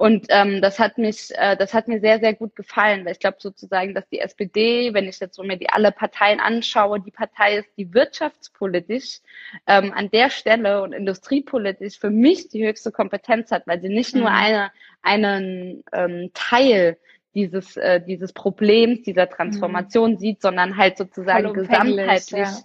und 0.01 0.25
ähm, 0.29 0.63
das 0.63 0.79
hat 0.79 0.97
mich, 0.97 1.29
äh, 1.35 1.55
das 1.55 1.75
hat 1.75 1.87
mir 1.87 1.99
sehr, 1.99 2.19
sehr 2.19 2.33
gut 2.33 2.55
gefallen, 2.55 3.05
weil 3.05 3.11
ich 3.11 3.19
glaube 3.19 3.37
sozusagen, 3.39 3.93
dass 3.93 4.09
die 4.09 4.17
SPD, 4.17 4.95
wenn 4.95 5.07
ich 5.07 5.19
jetzt 5.19 5.35
so 5.35 5.43
mir 5.43 5.57
die 5.57 5.69
alle 5.69 5.91
Parteien 5.91 6.39
anschaue, 6.39 6.99
die 6.99 7.11
Partei 7.11 7.57
ist, 7.57 7.69
die 7.77 7.93
wirtschaftspolitisch 7.93 9.19
ähm, 9.67 9.93
an 9.93 10.09
der 10.09 10.31
Stelle 10.31 10.81
und 10.81 10.93
industriepolitisch 10.93 11.99
für 11.99 12.09
mich 12.09 12.49
die 12.49 12.65
höchste 12.65 12.91
Kompetenz 12.91 13.51
hat, 13.51 13.67
weil 13.67 13.79
sie 13.79 13.89
nicht 13.89 14.15
mhm. 14.15 14.21
nur 14.21 14.31
eine, 14.31 14.71
einen 15.03 15.83
ähm, 15.93 16.31
Teil 16.33 16.97
dieses, 17.35 17.77
äh, 17.77 18.01
dieses 18.01 18.33
Problems, 18.33 19.03
dieser 19.03 19.29
Transformation 19.29 20.13
mhm. 20.13 20.17
sieht, 20.17 20.41
sondern 20.41 20.77
halt 20.77 20.97
sozusagen 20.97 21.53
gesamtheitlich 21.53 22.31
ja 22.31 22.57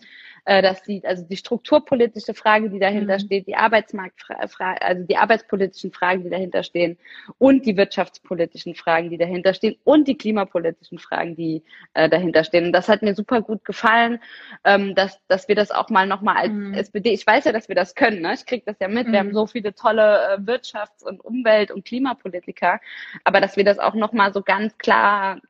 äh, 0.47 0.63
dass 0.63 0.83
die, 0.83 1.05
also 1.05 1.25
die 1.25 1.37
strukturpolitische 1.37 2.33
Frage, 2.33 2.71
die 2.71 2.79
dahinter 2.79 3.15
mhm. 3.15 3.21
steht, 3.21 3.47
die 3.47 3.57
Arbeitsmarktfrage, 3.57 4.81
also 4.81 5.03
die 5.03 5.17
arbeitspolitischen 5.17 5.93
Fragen, 5.93 6.23
die 6.23 6.31
dahinter 6.31 6.63
stehen 6.63 6.97
und 7.39 7.67
die 7.67 7.77
wirtschaftspolitischen 7.77 8.77
Fragen, 8.77 9.11
die 9.11 9.19
dahinter 9.19 9.55
stehen 9.55 9.77
und 9.85 10.07
die 10.07 10.17
klimapolitischen 10.17 10.99
Fragen, 10.99 11.35
die 11.35 11.65
äh, 11.95 12.09
dahinter 12.09 12.45
stehen. 12.45 12.67
Und 12.67 12.73
das 12.73 12.89
hat 12.89 13.03
mir 13.03 13.15
super 13.15 13.43
gut 13.43 13.65
gefallen, 13.65 14.21
ähm, 14.65 14.95
dass, 14.95 15.21
dass 15.27 15.49
wir 15.49 15.57
das 15.57 15.73
auch 15.73 15.91
mal 15.91 16.07
nochmal 16.07 16.37
als 16.37 16.53
mhm. 16.53 16.75
SPD, 16.75 17.11
ich 17.11 17.27
weiß 17.27 17.45
ja, 17.45 17.53
dass 17.53 17.69
wir 17.69 17.75
das 17.75 17.97
können, 17.97 18.23
ne? 18.23 18.35
ich 18.35 18.47
kriege 18.47 18.63
das 18.65 18.77
ja 18.81 18.87
mit, 18.87 19.09
mhm. 19.09 19.13
wir 19.13 19.19
haben 19.19 19.29
mhm. 19.29 19.35
so 19.35 19.47
viele 19.47 19.75
tolle 19.75 20.37
äh, 20.37 20.39
Wirtschafts- 20.39 21.05
und 21.05 21.25
Umwelt- 21.25 21.73
und 21.73 21.85
Klimapolitiker, 21.85 22.81
aber 23.25 23.41
dass 23.41 23.57
wir 23.57 23.65
das 23.65 23.81
auch 23.81 23.95
nochmal 23.95 24.33
so 24.33 24.43
ganz 24.43 24.79
klar 24.79 25.41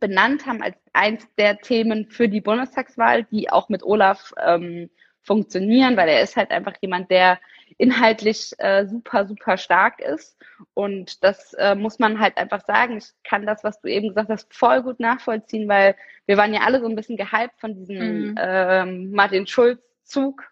benannt 0.00 0.46
haben 0.46 0.62
als 0.62 0.76
eins 0.92 1.26
der 1.36 1.58
Themen 1.58 2.06
für 2.10 2.28
die 2.28 2.40
Bundestagswahl, 2.40 3.24
die 3.24 3.50
auch 3.50 3.68
mit 3.68 3.82
Olaf 3.82 4.32
ähm, 4.44 4.90
funktionieren, 5.22 5.96
weil 5.96 6.08
er 6.08 6.22
ist 6.22 6.36
halt 6.36 6.50
einfach 6.50 6.74
jemand, 6.80 7.10
der 7.10 7.38
inhaltlich 7.78 8.52
äh, 8.58 8.86
super, 8.86 9.26
super 9.26 9.56
stark 9.56 10.00
ist. 10.00 10.38
Und 10.72 11.22
das 11.24 11.52
äh, 11.54 11.74
muss 11.74 11.98
man 11.98 12.20
halt 12.20 12.36
einfach 12.38 12.64
sagen. 12.64 12.96
Ich 12.96 13.08
kann 13.24 13.44
das, 13.44 13.64
was 13.64 13.80
du 13.80 13.88
eben 13.88 14.08
gesagt 14.08 14.30
hast, 14.30 14.54
voll 14.54 14.82
gut 14.82 15.00
nachvollziehen, 15.00 15.68
weil 15.68 15.96
wir 16.26 16.36
waren 16.36 16.54
ja 16.54 16.60
alle 16.60 16.80
so 16.80 16.86
ein 16.86 16.96
bisschen 16.96 17.16
gehypt 17.16 17.58
von 17.58 17.74
diesem 17.74 18.30
mhm. 18.30 18.34
ähm, 18.38 19.10
Martin 19.10 19.46
Schulz-Zug. 19.46 20.44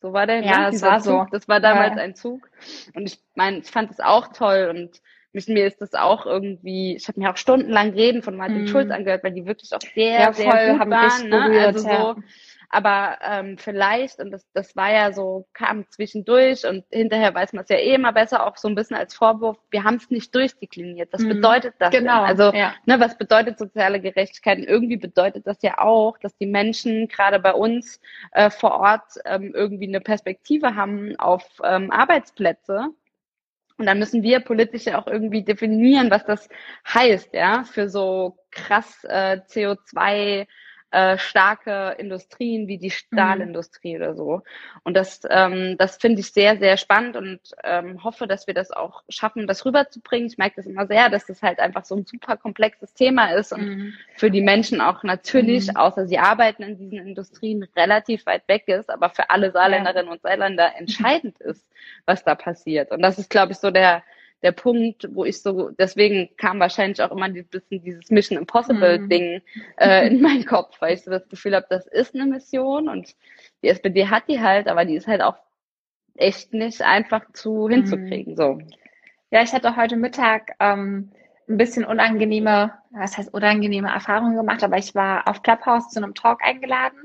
So 0.00 0.12
war 0.12 0.26
der, 0.26 0.40
ne? 0.40 0.46
ja, 0.46 0.58
ne? 0.58 0.70
das 0.70 0.82
war 0.82 1.00
Zug. 1.00 1.04
so. 1.04 1.26
Das 1.30 1.48
war 1.48 1.60
damals 1.60 1.96
ja. 1.96 2.02
ein 2.02 2.14
Zug. 2.14 2.48
Und 2.94 3.06
ich 3.06 3.18
meine, 3.34 3.58
ich 3.58 3.70
fand 3.70 3.90
es 3.90 4.00
auch 4.00 4.28
toll 4.28 4.68
und 4.74 5.00
mich, 5.32 5.48
mir 5.48 5.66
ist 5.66 5.80
das 5.80 5.94
auch 5.94 6.26
irgendwie, 6.26 6.96
ich 6.96 7.08
habe 7.08 7.20
mir 7.20 7.30
auch 7.30 7.36
stundenlang 7.36 7.90
Reden 7.90 8.22
von 8.22 8.36
Martin 8.36 8.64
mm. 8.64 8.68
Schulz 8.68 8.90
angehört, 8.90 9.24
weil 9.24 9.32
die 9.32 9.46
wirklich 9.46 9.72
auch 9.74 9.80
sehr, 9.94 10.20
ja, 10.20 10.32
sehr 10.32 10.50
voll, 10.50 10.70
gut 10.70 10.80
haben 10.80 10.90
waren. 10.90 11.28
Ne? 11.28 11.40
Berührt, 11.40 11.66
also 11.66 11.88
ja. 11.88 12.14
so, 12.14 12.22
aber 12.74 13.18
ähm, 13.20 13.58
vielleicht, 13.58 14.18
und 14.18 14.30
das, 14.30 14.46
das 14.54 14.74
war 14.74 14.90
ja 14.90 15.12
so, 15.12 15.46
kam 15.52 15.84
zwischendurch 15.90 16.66
und 16.66 16.84
hinterher 16.90 17.34
weiß 17.34 17.52
man 17.52 17.64
es 17.64 17.68
ja 17.68 17.76
eh 17.76 17.94
immer 17.94 18.14
besser, 18.14 18.46
auch 18.46 18.56
so 18.56 18.66
ein 18.66 18.74
bisschen 18.74 18.96
als 18.96 19.14
Vorwurf, 19.14 19.58
wir 19.70 19.84
haben 19.84 19.96
es 19.96 20.10
nicht 20.10 20.34
durchdekliniert. 20.34 21.10
Was 21.12 21.20
mhm. 21.20 21.28
bedeutet 21.28 21.74
das? 21.78 21.90
Genau. 21.90 22.26
Denn? 22.26 22.38
Also, 22.38 22.56
ja. 22.56 22.72
ne, 22.86 22.98
was 22.98 23.18
bedeutet 23.18 23.58
soziale 23.58 24.00
Gerechtigkeit? 24.00 24.56
Und 24.56 24.64
irgendwie 24.64 24.96
bedeutet 24.96 25.46
das 25.46 25.58
ja 25.60 25.78
auch, 25.78 26.16
dass 26.16 26.34
die 26.38 26.46
Menschen 26.46 27.08
gerade 27.08 27.38
bei 27.40 27.52
uns 27.52 28.00
äh, 28.32 28.48
vor 28.48 28.80
Ort 28.80 29.18
ähm, 29.26 29.52
irgendwie 29.54 29.88
eine 29.88 30.00
Perspektive 30.00 30.74
haben 30.74 31.14
auf 31.16 31.44
ähm, 31.62 31.90
Arbeitsplätze 31.90 32.88
und 33.82 33.86
dann 33.86 33.98
müssen 33.98 34.22
wir 34.22 34.38
politisch 34.38 34.84
ja 34.84 35.02
auch 35.02 35.08
irgendwie 35.08 35.42
definieren, 35.42 36.08
was 36.08 36.24
das 36.24 36.48
heißt, 36.86 37.34
ja, 37.34 37.64
für 37.64 37.88
so 37.88 38.38
krass 38.52 39.02
äh, 39.02 39.40
CO2 39.48 40.46
äh, 40.92 41.16
starke 41.16 41.96
Industrien 41.98 42.68
wie 42.68 42.76
die 42.76 42.90
Stahlindustrie 42.90 43.96
mhm. 43.96 44.02
oder 44.02 44.14
so. 44.14 44.42
Und 44.84 44.94
das, 44.94 45.22
ähm, 45.28 45.76
das 45.78 45.96
finde 45.96 46.20
ich 46.20 46.32
sehr, 46.32 46.58
sehr 46.58 46.76
spannend 46.76 47.16
und 47.16 47.40
ähm, 47.64 48.04
hoffe, 48.04 48.26
dass 48.26 48.46
wir 48.46 48.54
das 48.54 48.70
auch 48.70 49.02
schaffen, 49.08 49.46
das 49.46 49.64
rüberzubringen. 49.64 50.28
Ich 50.28 50.36
merke 50.36 50.56
das 50.56 50.66
immer 50.66 50.86
sehr, 50.86 51.08
dass 51.08 51.26
das 51.26 51.42
halt 51.42 51.60
einfach 51.60 51.86
so 51.86 51.96
ein 51.96 52.04
super 52.04 52.36
komplexes 52.36 52.92
Thema 52.92 53.32
ist 53.32 53.52
und 53.52 53.66
mhm. 53.66 53.94
für 54.14 54.30
die 54.30 54.42
Menschen 54.42 54.82
auch 54.82 55.02
natürlich, 55.02 55.68
mhm. 55.68 55.76
außer 55.76 56.06
sie 56.06 56.18
arbeiten 56.18 56.62
in 56.62 56.78
diesen 56.78 56.98
Industrien, 57.06 57.66
relativ 57.74 58.26
weit 58.26 58.46
weg 58.46 58.68
ist, 58.68 58.90
aber 58.90 59.08
für 59.08 59.30
alle 59.30 59.50
Saarländerinnen 59.50 60.06
ja. 60.06 60.12
und 60.12 60.22
Saarländer 60.22 60.76
entscheidend 60.76 61.40
ist, 61.40 61.66
was 62.04 62.22
da 62.22 62.34
passiert. 62.34 62.90
Und 62.90 63.00
das 63.00 63.18
ist, 63.18 63.30
glaube 63.30 63.52
ich, 63.52 63.58
so 63.58 63.70
der 63.70 64.02
der 64.42 64.52
Punkt, 64.52 65.08
wo 65.14 65.24
ich 65.24 65.40
so, 65.40 65.70
deswegen 65.70 66.28
kam 66.36 66.58
wahrscheinlich 66.60 67.02
auch 67.02 67.10
immer 67.12 67.26
ein 67.26 67.46
bisschen 67.46 67.82
dieses 67.82 68.10
Mission 68.10 68.38
Impossible 68.38 68.98
mhm. 68.98 69.08
Ding 69.08 69.42
äh, 69.76 70.08
in 70.08 70.20
meinen 70.20 70.44
Kopf, 70.44 70.80
weil 70.80 70.94
ich 70.94 71.02
so 71.02 71.10
das 71.10 71.28
Gefühl 71.28 71.54
habe, 71.54 71.66
das 71.70 71.86
ist 71.86 72.14
eine 72.14 72.26
Mission 72.26 72.88
und 72.88 73.14
die 73.62 73.68
SPD 73.68 74.08
hat 74.08 74.24
die 74.28 74.40
halt, 74.40 74.68
aber 74.68 74.84
die 74.84 74.96
ist 74.96 75.06
halt 75.06 75.22
auch 75.22 75.36
echt 76.16 76.52
nicht 76.52 76.82
einfach 76.82 77.22
zu 77.32 77.68
hinzukriegen. 77.68 78.32
Mhm. 78.32 78.36
So. 78.36 78.58
Ja, 79.30 79.42
ich 79.42 79.52
hatte 79.52 79.76
heute 79.76 79.96
Mittag 79.96 80.52
ähm, 80.60 81.10
ein 81.48 81.56
bisschen 81.56 81.84
unangenehme, 81.84 82.72
was 82.90 83.16
heißt 83.16 83.32
unangenehme 83.32 83.88
Erfahrungen 83.88 84.36
gemacht, 84.36 84.62
aber 84.64 84.78
ich 84.78 84.94
war 84.94 85.28
auf 85.28 85.42
Clubhouse 85.42 85.90
zu 85.90 86.02
einem 86.02 86.14
Talk 86.14 86.44
eingeladen 86.44 86.98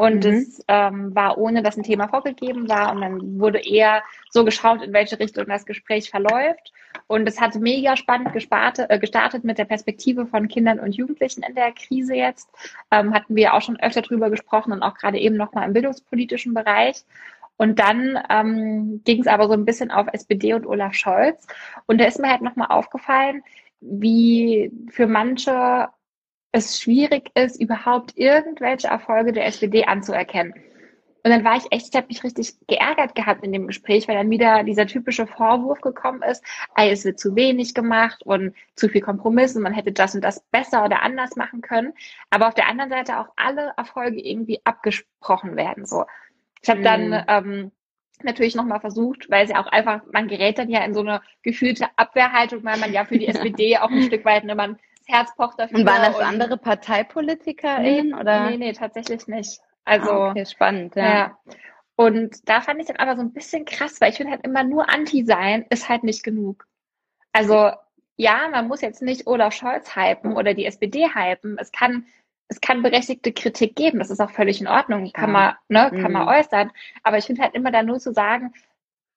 und 0.00 0.24
mhm. 0.24 0.30
es 0.30 0.64
ähm, 0.66 1.14
war 1.14 1.36
ohne, 1.36 1.62
dass 1.62 1.76
ein 1.76 1.82
Thema 1.82 2.08
vorgegeben 2.08 2.70
war. 2.70 2.92
Und 2.94 3.02
dann 3.02 3.38
wurde 3.38 3.58
eher 3.58 4.02
so 4.30 4.46
geschaut, 4.46 4.80
in 4.80 4.94
welche 4.94 5.18
Richtung 5.18 5.44
das 5.46 5.66
Gespräch 5.66 6.08
verläuft. 6.08 6.72
Und 7.10 7.28
es 7.28 7.40
hat 7.40 7.56
mega 7.56 7.96
spannend 7.96 8.32
gestartet, 8.32 8.88
äh, 8.88 8.96
gestartet 9.00 9.42
mit 9.42 9.58
der 9.58 9.64
Perspektive 9.64 10.26
von 10.26 10.46
Kindern 10.46 10.78
und 10.78 10.94
Jugendlichen 10.94 11.42
in 11.42 11.56
der 11.56 11.72
Krise 11.72 12.14
jetzt. 12.14 12.48
Ähm, 12.92 13.12
hatten 13.12 13.34
wir 13.34 13.52
auch 13.52 13.62
schon 13.62 13.80
öfter 13.80 14.02
drüber 14.02 14.30
gesprochen 14.30 14.72
und 14.72 14.80
auch 14.84 14.94
gerade 14.94 15.18
eben 15.18 15.36
nochmal 15.36 15.66
im 15.66 15.72
bildungspolitischen 15.72 16.54
Bereich. 16.54 17.04
Und 17.56 17.80
dann 17.80 18.16
ähm, 18.30 19.02
ging 19.04 19.22
es 19.22 19.26
aber 19.26 19.48
so 19.48 19.54
ein 19.54 19.64
bisschen 19.64 19.90
auf 19.90 20.06
SPD 20.12 20.54
und 20.54 20.66
Olaf 20.66 20.94
Scholz. 20.94 21.48
Und 21.86 22.00
da 22.00 22.04
ist 22.04 22.20
mir 22.20 22.30
halt 22.30 22.42
nochmal 22.42 22.68
aufgefallen, 22.70 23.42
wie 23.80 24.70
für 24.88 25.08
manche 25.08 25.88
es 26.52 26.80
schwierig 26.80 27.32
ist, 27.34 27.60
überhaupt 27.60 28.16
irgendwelche 28.16 28.86
Erfolge 28.86 29.32
der 29.32 29.46
SPD 29.46 29.84
anzuerkennen. 29.84 30.54
Und 31.22 31.30
dann 31.30 31.44
war 31.44 31.56
ich 31.56 31.70
echt, 31.70 31.88
ich 31.90 31.96
habe 31.96 32.06
mich 32.08 32.24
richtig 32.24 32.54
geärgert 32.66 33.14
gehabt 33.14 33.44
in 33.44 33.52
dem 33.52 33.66
Gespräch, 33.66 34.08
weil 34.08 34.16
dann 34.16 34.30
wieder 34.30 34.64
dieser 34.64 34.86
typische 34.86 35.26
Vorwurf 35.26 35.80
gekommen 35.80 36.22
ist, 36.22 36.42
ey, 36.76 36.90
es 36.90 37.04
wird 37.04 37.18
zu 37.18 37.36
wenig 37.36 37.74
gemacht 37.74 38.22
und 38.24 38.54
zu 38.74 38.88
viel 38.88 39.02
Kompromisse, 39.02 39.60
man 39.60 39.74
hätte 39.74 39.92
das 39.92 40.14
und 40.14 40.22
das 40.22 40.40
besser 40.50 40.84
oder 40.84 41.02
anders 41.02 41.36
machen 41.36 41.60
können. 41.60 41.92
Aber 42.30 42.48
auf 42.48 42.54
der 42.54 42.68
anderen 42.68 42.90
Seite 42.90 43.18
auch 43.18 43.28
alle 43.36 43.72
Erfolge 43.76 44.20
irgendwie 44.20 44.60
abgesprochen 44.64 45.56
werden. 45.56 45.84
So, 45.84 46.04
ich 46.62 46.70
habe 46.70 46.82
dann 46.82 47.08
mhm. 47.08 47.24
ähm, 47.28 47.72
natürlich 48.22 48.54
nochmal 48.54 48.80
versucht, 48.80 49.30
weil 49.30 49.44
es 49.44 49.50
ja 49.50 49.62
auch 49.62 49.66
einfach, 49.66 50.02
man 50.12 50.28
gerät 50.28 50.58
dann 50.58 50.70
ja 50.70 50.84
in 50.84 50.94
so 50.94 51.00
eine 51.00 51.20
gefühlte 51.42 51.86
Abwehrhaltung, 51.96 52.64
weil 52.64 52.78
man 52.78 52.92
ja 52.92 53.04
für 53.04 53.18
die 53.18 53.26
SPD 53.28 53.78
auch 53.78 53.90
ein 53.90 54.02
Stück 54.02 54.24
weit, 54.24 54.44
ne, 54.44 54.54
man 54.54 54.78
Herz 55.06 55.34
pocht 55.36 55.58
dafür. 55.58 55.78
Und 55.78 55.86
waren 55.86 56.02
das 56.02 56.16
und 56.16 56.24
andere 56.24 56.56
ParteipolitikerInnen? 56.56 58.10
Nee, 58.10 58.14
oder? 58.14 58.50
nee, 58.50 58.56
nee, 58.56 58.72
tatsächlich 58.72 59.26
nicht. 59.26 59.60
Also, 59.84 60.10
ah, 60.10 60.30
okay, 60.30 60.46
spannend, 60.46 60.94
ja. 60.96 61.04
ja. 61.04 61.38
Und 61.96 62.48
da 62.48 62.60
fand 62.60 62.80
ich 62.80 62.86
dann 62.86 62.96
aber 62.96 63.16
so 63.16 63.22
ein 63.22 63.32
bisschen 63.32 63.64
krass, 63.64 64.00
weil 64.00 64.10
ich 64.10 64.16
finde 64.16 64.32
halt 64.32 64.44
immer 64.44 64.64
nur 64.64 64.88
Anti 64.88 65.24
sein 65.24 65.66
ist 65.68 65.88
halt 65.88 66.02
nicht 66.02 66.22
genug. 66.22 66.66
Also, 67.32 67.72
ja, 68.16 68.48
man 68.50 68.68
muss 68.68 68.80
jetzt 68.80 69.02
nicht 69.02 69.26
Olaf 69.26 69.54
Scholz 69.54 69.94
hypen 69.96 70.36
oder 70.36 70.54
die 70.54 70.64
SPD 70.64 71.08
hypen. 71.08 71.56
Es 71.58 71.72
kann, 71.72 72.06
es 72.48 72.60
kann 72.60 72.82
berechtigte 72.82 73.32
Kritik 73.32 73.76
geben. 73.76 73.98
Das 73.98 74.10
ist 74.10 74.20
auch 74.20 74.30
völlig 74.30 74.60
in 74.60 74.66
Ordnung. 74.66 75.10
Kann 75.12 75.32
ja. 75.32 75.58
man, 75.68 75.90
ne, 75.90 75.90
kann 75.90 76.12
mhm. 76.12 76.18
man 76.18 76.28
äußern. 76.28 76.70
Aber 77.02 77.18
ich 77.18 77.26
finde 77.26 77.42
halt 77.42 77.54
immer 77.54 77.70
da 77.70 77.82
nur 77.82 77.98
zu 77.98 78.12
sagen, 78.12 78.52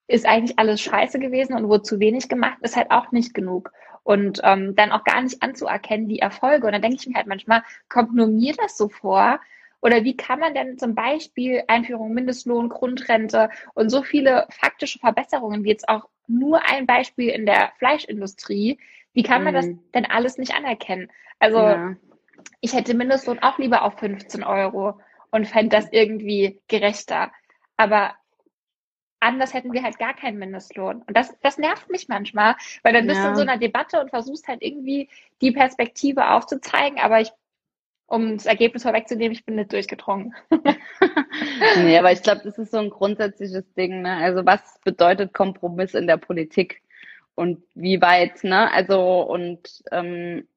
ist 0.08 0.26
eigentlich 0.26 0.60
alles 0.60 0.82
scheiße 0.82 1.20
gewesen 1.20 1.56
und 1.56 1.68
wurde 1.70 1.84
zu 1.84 2.00
wenig 2.00 2.30
gemacht, 2.30 2.58
ist 2.62 2.76
halt 2.76 2.92
auch 2.92 3.12
nicht 3.12 3.34
genug. 3.34 3.72
Und 4.04 4.42
ähm, 4.44 4.76
dann 4.76 4.92
auch 4.92 5.06
gar 5.06 5.22
nicht 5.22 5.42
anzuerkennen, 5.42 6.10
die 6.10 6.20
Erfolge. 6.20 6.66
Und 6.66 6.74
dann 6.74 6.82
denke 6.82 6.98
ich 7.00 7.08
mir 7.08 7.16
halt 7.16 7.28
manchmal, 7.28 7.64
kommt 7.88 8.14
nur 8.14 8.28
mir 8.28 8.54
das 8.56 8.78
so 8.78 8.90
vor? 8.90 9.40
Oder 9.84 10.06
wie 10.06 10.16
kann 10.16 10.40
man 10.40 10.54
denn 10.54 10.78
zum 10.78 10.96
Beispiel 10.96 11.64
Einführung 11.68 12.14
Mindestlohn, 12.14 12.70
Grundrente 12.70 13.50
und 13.74 13.90
so 13.90 14.02
viele 14.02 14.48
faktische 14.50 14.98
Verbesserungen, 14.98 15.66
wie 15.66 15.70
jetzt 15.70 15.90
auch 15.90 16.08
nur 16.26 16.62
ein 16.66 16.88
Beispiel 16.88 17.28
in 17.28 17.46
der 17.46 17.74
Fleischindustrie, 17.80 18.80
wie 19.12 19.24
kann 19.24 19.44
man 19.44 19.54
das 19.54 19.66
mhm. 19.66 19.80
denn 19.94 20.06
alles 20.06 20.38
nicht 20.38 20.56
anerkennen? 20.56 21.12
Also 21.38 21.58
ja. 21.58 21.96
ich 22.62 22.74
hätte 22.74 22.94
Mindestlohn 22.94 23.40
auch 23.40 23.58
lieber 23.58 23.84
auf 23.84 24.00
15 24.00 24.46
Euro 24.46 25.02
und 25.32 25.50
fände 25.50 25.76
das 25.76 25.92
irgendwie 25.92 26.62
gerechter. 26.70 27.34
Aber 27.76 28.16
anders 29.20 29.54
hätten 29.54 29.74
wir 29.74 29.84
halt 29.84 30.00
gar 30.00 30.14
keinen 30.14 30.40
Mindestlohn. 30.40 31.02
Und 31.02 31.18
das, 31.18 31.36
das 31.42 31.58
nervt 31.58 31.90
mich 31.90 32.08
manchmal, 32.08 32.56
weil 32.84 32.94
dann 32.94 33.06
bist 33.06 33.20
ja. 33.20 33.26
du 33.26 33.30
in 33.32 33.36
so 33.36 33.42
einer 33.42 33.58
Debatte 33.58 34.00
und 34.00 34.12
versuchst 34.12 34.48
halt 34.48 34.62
irgendwie 34.62 35.10
die 35.42 35.52
Perspektive 35.52 36.32
aufzuzeigen, 36.32 37.00
aber 37.00 37.20
ich, 37.20 37.32
um 38.08 38.38
das 38.38 38.46
Ergebnis 38.46 38.84
vorwegzunehmen, 38.84 39.32
ich 39.32 39.46
bin 39.46 39.56
nicht 39.56 39.72
durchgedrungen. 39.72 40.34
nee, 41.78 41.98
aber 41.98 42.12
ich 42.12 42.22
glaube, 42.22 42.42
das 42.44 42.58
ist 42.58 42.72
so 42.72 42.78
ein 42.78 42.90
grundsätzliches 42.90 43.72
Ding. 43.74 44.02
Ne? 44.02 44.16
Also 44.18 44.46
was 44.46 44.80
bedeutet 44.84 45.34
Kompromiss 45.34 45.94
in 45.94 46.08
der 46.08 46.18
Politik? 46.18 46.82
Und 47.36 47.64
wie 47.74 48.00
weit, 48.02 48.44
ne? 48.44 48.72
Also 48.72 49.22
und 49.22 49.84
ähm, 49.92 50.48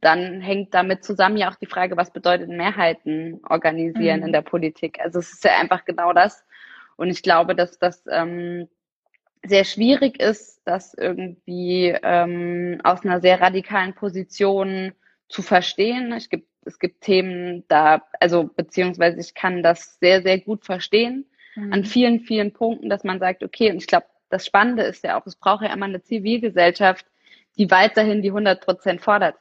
dann 0.00 0.40
hängt 0.40 0.74
damit 0.74 1.04
zusammen 1.04 1.36
ja 1.36 1.48
auch 1.48 1.54
die 1.54 1.66
Frage, 1.66 1.96
was 1.96 2.12
bedeutet 2.12 2.48
Mehrheiten 2.48 3.40
organisieren 3.48 4.20
mhm. 4.20 4.26
in 4.26 4.32
der 4.32 4.42
Politik? 4.42 4.98
Also 5.00 5.20
es 5.20 5.32
ist 5.32 5.44
ja 5.44 5.56
einfach 5.58 5.84
genau 5.84 6.12
das, 6.12 6.44
und 6.98 7.10
ich 7.10 7.22
glaube, 7.22 7.54
dass 7.54 7.78
das 7.78 8.04
ähm, 8.10 8.68
sehr 9.44 9.64
schwierig 9.64 10.20
ist, 10.20 10.60
das 10.64 10.94
irgendwie 10.94 11.96
ähm, 12.02 12.80
aus 12.82 13.04
einer 13.04 13.20
sehr 13.20 13.40
radikalen 13.40 13.94
Position 13.94 14.92
zu 15.28 15.42
verstehen. 15.42 16.12
Ich 16.12 16.28
gibt, 16.28 16.47
es 16.68 16.78
gibt 16.78 17.00
Themen 17.00 17.64
da, 17.68 18.02
also 18.20 18.44
beziehungsweise 18.44 19.18
ich 19.18 19.34
kann 19.34 19.62
das 19.62 19.98
sehr, 19.98 20.22
sehr 20.22 20.38
gut 20.38 20.64
verstehen 20.64 21.26
mhm. 21.56 21.72
an 21.72 21.84
vielen, 21.84 22.20
vielen 22.20 22.52
Punkten, 22.52 22.88
dass 22.88 23.04
man 23.04 23.18
sagt, 23.18 23.42
okay, 23.42 23.70
und 23.70 23.78
ich 23.78 23.86
glaube, 23.86 24.06
das 24.30 24.46
Spannende 24.46 24.82
ist 24.82 25.02
ja 25.04 25.18
auch, 25.18 25.26
es 25.26 25.36
braucht 25.36 25.64
ja 25.64 25.72
immer 25.72 25.86
eine 25.86 26.02
Zivilgesellschaft, 26.02 27.06
die 27.56 27.70
weiterhin 27.70 28.22
die 28.22 28.28
100 28.28 28.64
Prozent 28.64 29.00
fordert. 29.00 29.36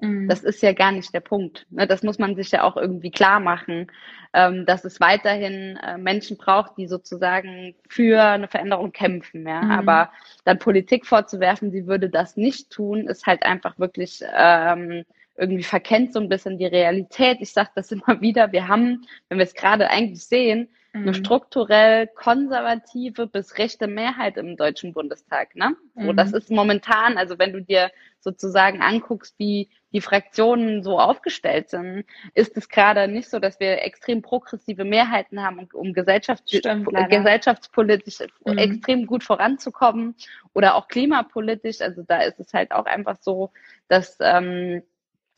Mhm. 0.00 0.28
Das 0.28 0.42
ist 0.42 0.62
ja 0.62 0.72
gar 0.72 0.92
nicht 0.92 1.12
der 1.12 1.20
Punkt. 1.20 1.66
Ne? 1.70 1.86
Das 1.86 2.02
muss 2.02 2.18
man 2.18 2.34
sich 2.34 2.50
ja 2.50 2.62
auch 2.62 2.76
irgendwie 2.76 3.10
klar 3.10 3.38
machen, 3.38 3.88
ähm, 4.32 4.64
dass 4.66 4.84
es 4.84 5.00
weiterhin 5.00 5.76
äh, 5.76 5.98
Menschen 5.98 6.36
braucht, 6.36 6.76
die 6.78 6.86
sozusagen 6.86 7.74
für 7.88 8.22
eine 8.22 8.48
Veränderung 8.48 8.92
kämpfen. 8.92 9.46
Ja? 9.46 9.62
Mhm. 9.62 9.70
Aber 9.70 10.10
dann 10.44 10.58
Politik 10.58 11.06
vorzuwerfen, 11.06 11.70
sie 11.70 11.86
würde 11.86 12.08
das 12.08 12.36
nicht 12.36 12.70
tun, 12.70 13.06
ist 13.08 13.26
halt 13.26 13.44
einfach 13.44 13.78
wirklich 13.78 14.22
ähm, 14.34 15.04
irgendwie 15.40 15.64
verkennt 15.64 16.12
so 16.12 16.20
ein 16.20 16.28
bisschen 16.28 16.58
die 16.58 16.66
Realität. 16.66 17.38
Ich 17.40 17.52
sage 17.52 17.70
das 17.74 17.90
immer 17.90 18.02
wieder, 18.20 18.52
wir 18.52 18.68
haben, 18.68 19.06
wenn 19.28 19.38
wir 19.38 19.44
es 19.44 19.54
gerade 19.54 19.88
eigentlich 19.88 20.24
sehen, 20.24 20.68
mhm. 20.92 21.02
eine 21.02 21.14
strukturell 21.14 22.06
konservative 22.08 23.26
bis 23.26 23.58
rechte 23.58 23.86
Mehrheit 23.86 24.36
im 24.36 24.56
Deutschen 24.56 24.92
Bundestag. 24.92 25.54
Ne? 25.56 25.76
So, 25.94 26.12
mhm. 26.12 26.16
das 26.16 26.32
ist 26.32 26.50
momentan, 26.50 27.16
also 27.16 27.38
wenn 27.38 27.52
du 27.52 27.62
dir 27.62 27.90
sozusagen 28.20 28.82
anguckst, 28.82 29.34
wie 29.38 29.70
die 29.92 30.02
Fraktionen 30.02 30.82
so 30.82 31.00
aufgestellt 31.00 31.70
sind, 31.70 32.04
ist 32.34 32.56
es 32.56 32.68
gerade 32.68 33.08
nicht 33.08 33.30
so, 33.30 33.38
dass 33.38 33.58
wir 33.60 33.82
extrem 33.82 34.20
progressive 34.20 34.84
Mehrheiten 34.84 35.42
haben, 35.42 35.66
um, 35.72 35.94
Gesellschafts 35.94 36.54
Stimmt, 36.54 36.88
gesellschaftspolitisch 37.08 38.18
mhm. 38.44 38.58
extrem 38.58 39.06
gut 39.06 39.24
voranzukommen 39.24 40.14
oder 40.52 40.74
auch 40.74 40.88
klimapolitisch. 40.88 41.80
Also 41.80 42.02
da 42.02 42.20
ist 42.22 42.38
es 42.38 42.52
halt 42.52 42.72
auch 42.72 42.84
einfach 42.84 43.16
so, 43.20 43.52
dass 43.88 44.18
ähm, 44.20 44.82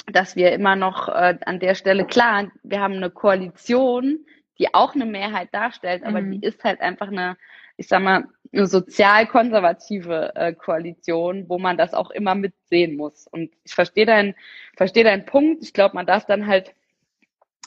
dass 0.06 0.36
wir 0.36 0.52
immer 0.52 0.76
noch 0.76 1.08
äh, 1.08 1.38
an 1.44 1.60
der 1.60 1.74
Stelle, 1.74 2.06
klar, 2.06 2.50
wir 2.62 2.80
haben 2.80 2.94
eine 2.94 3.10
Koalition, 3.10 4.24
die 4.58 4.74
auch 4.74 4.94
eine 4.94 5.06
Mehrheit 5.06 5.48
darstellt, 5.52 6.04
aber 6.04 6.20
mhm. 6.20 6.32
die 6.32 6.46
ist 6.46 6.62
halt 6.64 6.80
einfach 6.80 7.08
eine, 7.08 7.36
ich 7.76 7.88
sag 7.88 8.02
mal, 8.02 8.24
eine 8.52 8.66
sozial-konservative 8.66 10.32
äh, 10.34 10.52
Koalition, 10.52 11.48
wo 11.48 11.58
man 11.58 11.76
das 11.76 11.94
auch 11.94 12.10
immer 12.10 12.34
mitsehen 12.34 12.96
muss. 12.96 13.26
Und 13.26 13.50
ich 13.64 13.74
verstehe 13.74 14.06
deinen, 14.06 14.34
verstehe 14.76 15.04
deinen 15.04 15.24
Punkt. 15.24 15.62
Ich 15.62 15.72
glaube, 15.72 15.94
man 15.94 16.06
darf 16.06 16.26
dann 16.26 16.46
halt 16.46 16.74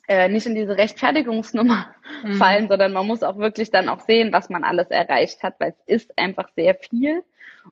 äh, 0.08 0.28
nicht 0.30 0.46
in 0.46 0.56
diese 0.56 0.78
Rechtfertigungsnummer 0.78 1.94
mhm. 2.24 2.34
fallen, 2.34 2.68
sondern 2.68 2.94
man 2.94 3.08
muss 3.08 3.24
auch 3.24 3.38
wirklich 3.38 3.72
dann 3.72 3.90
auch 3.90 4.02
sehen, 4.02 4.32
was 4.32 4.50
man 4.50 4.64
alles 4.64 4.88
erreicht 4.88 5.44
hat, 5.44 5.56
weil 5.60 5.74
es 5.88 6.02
ist 6.04 6.18
einfach 6.18 6.50
sehr 6.56 6.76
viel. 6.76 7.24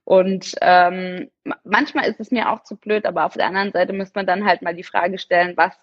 Und 0.03 0.55
ähm, 0.61 1.29
manchmal 1.63 2.05
ist 2.05 2.19
es 2.19 2.31
mir 2.31 2.49
auch 2.49 2.63
zu 2.63 2.75
blöd, 2.75 3.05
aber 3.05 3.25
auf 3.25 3.33
der 3.33 3.45
anderen 3.45 3.71
Seite 3.71 3.93
müsste 3.93 4.17
man 4.17 4.25
dann 4.25 4.45
halt 4.45 4.61
mal 4.61 4.75
die 4.75 4.83
Frage 4.83 5.19
stellen, 5.19 5.53
was 5.55 5.77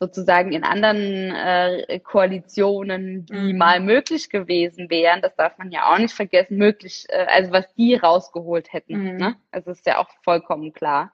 sozusagen 0.00 0.52
in 0.52 0.64
anderen 0.64 1.32
äh, 1.34 1.98
Koalitionen, 2.00 3.26
die 3.26 3.52
mhm. 3.52 3.58
mal 3.58 3.80
möglich 3.80 4.30
gewesen 4.30 4.90
wären, 4.90 5.22
das 5.22 5.34
darf 5.34 5.58
man 5.58 5.70
ja 5.70 5.92
auch 5.92 5.98
nicht 5.98 6.14
vergessen, 6.14 6.56
möglich, 6.56 7.06
äh, 7.08 7.26
also 7.28 7.52
was 7.52 7.72
die 7.74 7.96
rausgeholt 7.96 8.72
hätten. 8.72 9.12
Mhm. 9.12 9.16
Ne? 9.16 9.36
Also 9.50 9.70
ist 9.70 9.86
ja 9.86 9.98
auch 9.98 10.08
vollkommen 10.22 10.72
klar. 10.72 11.12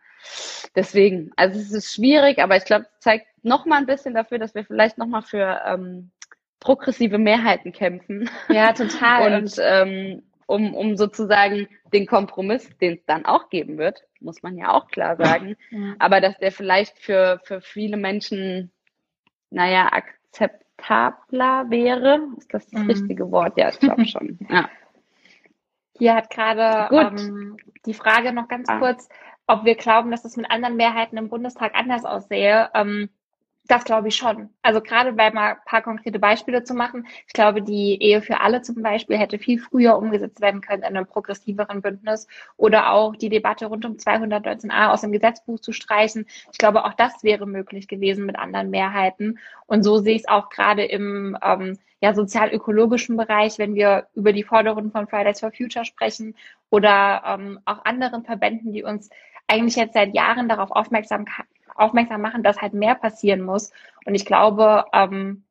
Deswegen, 0.74 1.30
also 1.37 1.58
es 1.58 1.72
ist 1.72 1.94
schwierig, 1.94 2.38
aber 2.38 2.56
ich 2.56 2.64
glaube, 2.64 2.87
es 2.87 3.00
zeigt 3.00 3.26
noch 3.42 3.66
mal 3.66 3.78
ein 3.78 3.87
bisschen 3.87 4.14
dafür, 4.14 4.38
dass 4.38 4.54
wir 4.54 4.64
vielleicht 4.64 4.98
noch 4.98 5.06
mal 5.06 5.22
für 5.22 5.62
ähm, 5.66 6.10
progressive 6.60 7.18
Mehrheiten 7.18 7.72
kämpfen. 7.72 8.28
Ja, 8.48 8.72
total. 8.74 9.40
Und 9.40 9.56
ähm, 9.60 10.22
um, 10.46 10.74
um 10.74 10.96
sozusagen 10.96 11.68
den 11.92 12.06
Kompromiss, 12.06 12.68
den 12.78 12.94
es 12.94 13.04
dann 13.06 13.24
auch 13.24 13.48
geben 13.50 13.78
wird, 13.78 14.02
muss 14.20 14.42
man 14.42 14.56
ja 14.56 14.72
auch 14.72 14.88
klar 14.88 15.16
sagen, 15.16 15.56
ja. 15.70 15.94
aber 15.98 16.20
dass 16.20 16.37
der 16.38 16.52
vielleicht 16.52 16.98
für, 16.98 17.40
für 17.44 17.60
viele 17.60 17.96
Menschen, 17.96 18.70
naja, 19.50 19.90
akzeptabler 19.92 21.70
wäre. 21.70 22.20
Ist 22.37 22.52
das 22.52 22.66
das 22.68 22.82
mhm. 22.82 22.90
richtige 22.90 23.30
Wort? 23.30 23.56
Ja, 23.56 23.68
ich 23.68 23.78
glaube 23.78 24.04
schon. 24.06 24.38
Ja. 24.48 24.68
Hier 25.96 26.14
hat 26.14 26.30
gerade 26.30 26.94
ähm, 26.94 27.56
die 27.87 27.94
Frage 27.94 28.32
noch 28.32 28.48
ganz 28.48 28.68
ah. 28.68 28.78
kurz, 28.78 29.08
ob 29.46 29.64
wir 29.64 29.74
glauben, 29.74 30.11
dass 30.11 30.22
das 30.22 30.37
mit 30.37 30.50
anderen 30.50 30.76
Mehrheiten 30.76 31.16
im 31.16 31.28
Bundestag 31.28 31.74
anders 31.74 32.04
aussähe. 32.04 32.70
Ähm, 32.74 33.11
das 33.66 33.85
glaube 33.85 34.09
ich 34.09 34.16
schon. 34.16 34.50
Also 34.61 34.83
gerade 34.83 35.14
bei 35.14 35.30
mal 35.30 35.52
ein 35.52 35.57
paar 35.64 35.80
konkrete 35.80 36.18
Beispiele 36.18 36.64
zu 36.64 36.74
machen. 36.74 37.07
Ich 37.26 37.33
glaube, 37.33 37.62
die 37.62 38.00
Ehe 38.02 38.20
für 38.20 38.40
alle 38.40 38.61
zum 38.61 38.83
Beispiel 38.83 39.16
hätte 39.16 39.38
viel 39.38 39.59
früher 39.59 39.96
umgesetzt 39.96 40.42
werden 40.42 40.61
können 40.61 40.83
in 40.83 40.96
einem 40.96 41.07
progressiveren 41.07 41.80
Bündnis 41.80 42.26
oder 42.59 42.92
auch 42.92 43.16
die 43.16 43.30
Debatte 43.30 43.66
rund 43.66 43.87
um 43.87 43.94
219a 43.94 44.88
aus 44.88 45.00
dem 45.00 45.12
Gesetzbuch 45.12 45.61
zu 45.61 45.72
streichen. 45.72 46.26
Ich 46.52 46.59
glaube, 46.59 46.85
auch 46.85 46.92
das 46.92 47.24
wäre 47.24 47.46
möglich 47.46 47.88
gewesen 47.88 48.26
mit 48.26 48.38
anderen 48.38 48.68
Mehrheiten. 48.68 49.38
Und 49.66 49.83
so 49.83 49.98
sehe 49.98 50.16
ich 50.16 50.22
es 50.22 50.28
auch 50.28 50.50
gerade 50.50 50.85
im 50.85 51.38
ähm, 51.42 51.78
ja, 52.00 52.12
sozial-ökologischen 52.12 53.16
Bereich, 53.16 53.59
wenn 53.59 53.74
wir 53.74 54.09
über 54.14 54.35
die 54.35 54.44
Forderungen 54.44 54.90
von 54.90 55.09
Fridays 55.09 55.40
for 55.40 55.52
Future 55.52 55.87
sprechen 55.87 56.37
oder 56.68 57.22
ähm, 57.26 57.61
auch 57.64 57.83
anderen 57.87 58.24
Verbänden, 58.24 58.72
die 58.72 58.83
uns 58.83 59.09
eigentlich 59.46 59.76
jetzt 59.76 59.94
seit 59.94 60.14
Jahren 60.14 60.48
darauf 60.48 60.70
aufmerksam 60.70 61.26
aufmerksam 61.74 62.20
machen, 62.20 62.42
dass 62.42 62.61
halt 62.61 62.72
mehr 62.72 62.94
passieren 62.94 63.42
muss. 63.42 63.72
Und 64.04 64.14
ich 64.14 64.24
glaube, 64.24 64.85
ähm, 64.92 65.44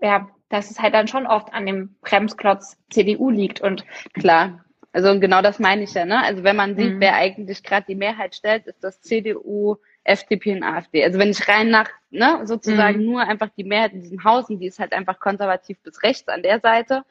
ja, 0.00 0.28
dass 0.48 0.70
es 0.70 0.80
halt 0.80 0.94
dann 0.94 1.08
schon 1.08 1.26
oft 1.26 1.52
an 1.54 1.66
dem 1.66 1.96
Bremsklotz 2.02 2.76
CDU 2.90 3.30
liegt. 3.30 3.60
Und 3.60 3.86
klar, 4.12 4.64
also 4.92 5.18
genau 5.18 5.40
das 5.40 5.58
meine 5.58 5.84
ich 5.84 5.94
ja, 5.94 6.04
ne? 6.04 6.22
Also 6.22 6.44
wenn 6.44 6.56
man 6.56 6.76
sieht, 6.76 6.94
mhm. 6.94 7.00
wer 7.00 7.14
eigentlich 7.14 7.62
gerade 7.62 7.86
die 7.88 7.94
Mehrheit 7.94 8.34
stellt, 8.34 8.66
ist 8.66 8.84
das 8.84 9.00
CDU, 9.00 9.76
FDP 10.04 10.54
und 10.54 10.64
AfD. 10.64 11.02
Also 11.02 11.18
wenn 11.18 11.30
ich 11.30 11.48
rein 11.48 11.70
nach, 11.70 11.88
ne, 12.10 12.40
sozusagen 12.44 12.98
mhm. 12.98 13.06
nur 13.06 13.20
einfach 13.22 13.48
die 13.56 13.64
Mehrheit 13.64 13.92
in 13.94 14.02
diesem 14.02 14.24
Haus 14.24 14.50
und 14.50 14.58
die 14.58 14.66
ist 14.66 14.80
halt 14.80 14.92
einfach 14.92 15.18
konservativ 15.18 15.78
bis 15.82 16.02
rechts 16.02 16.28
an 16.28 16.42
der 16.42 16.60
Seite. 16.60 17.04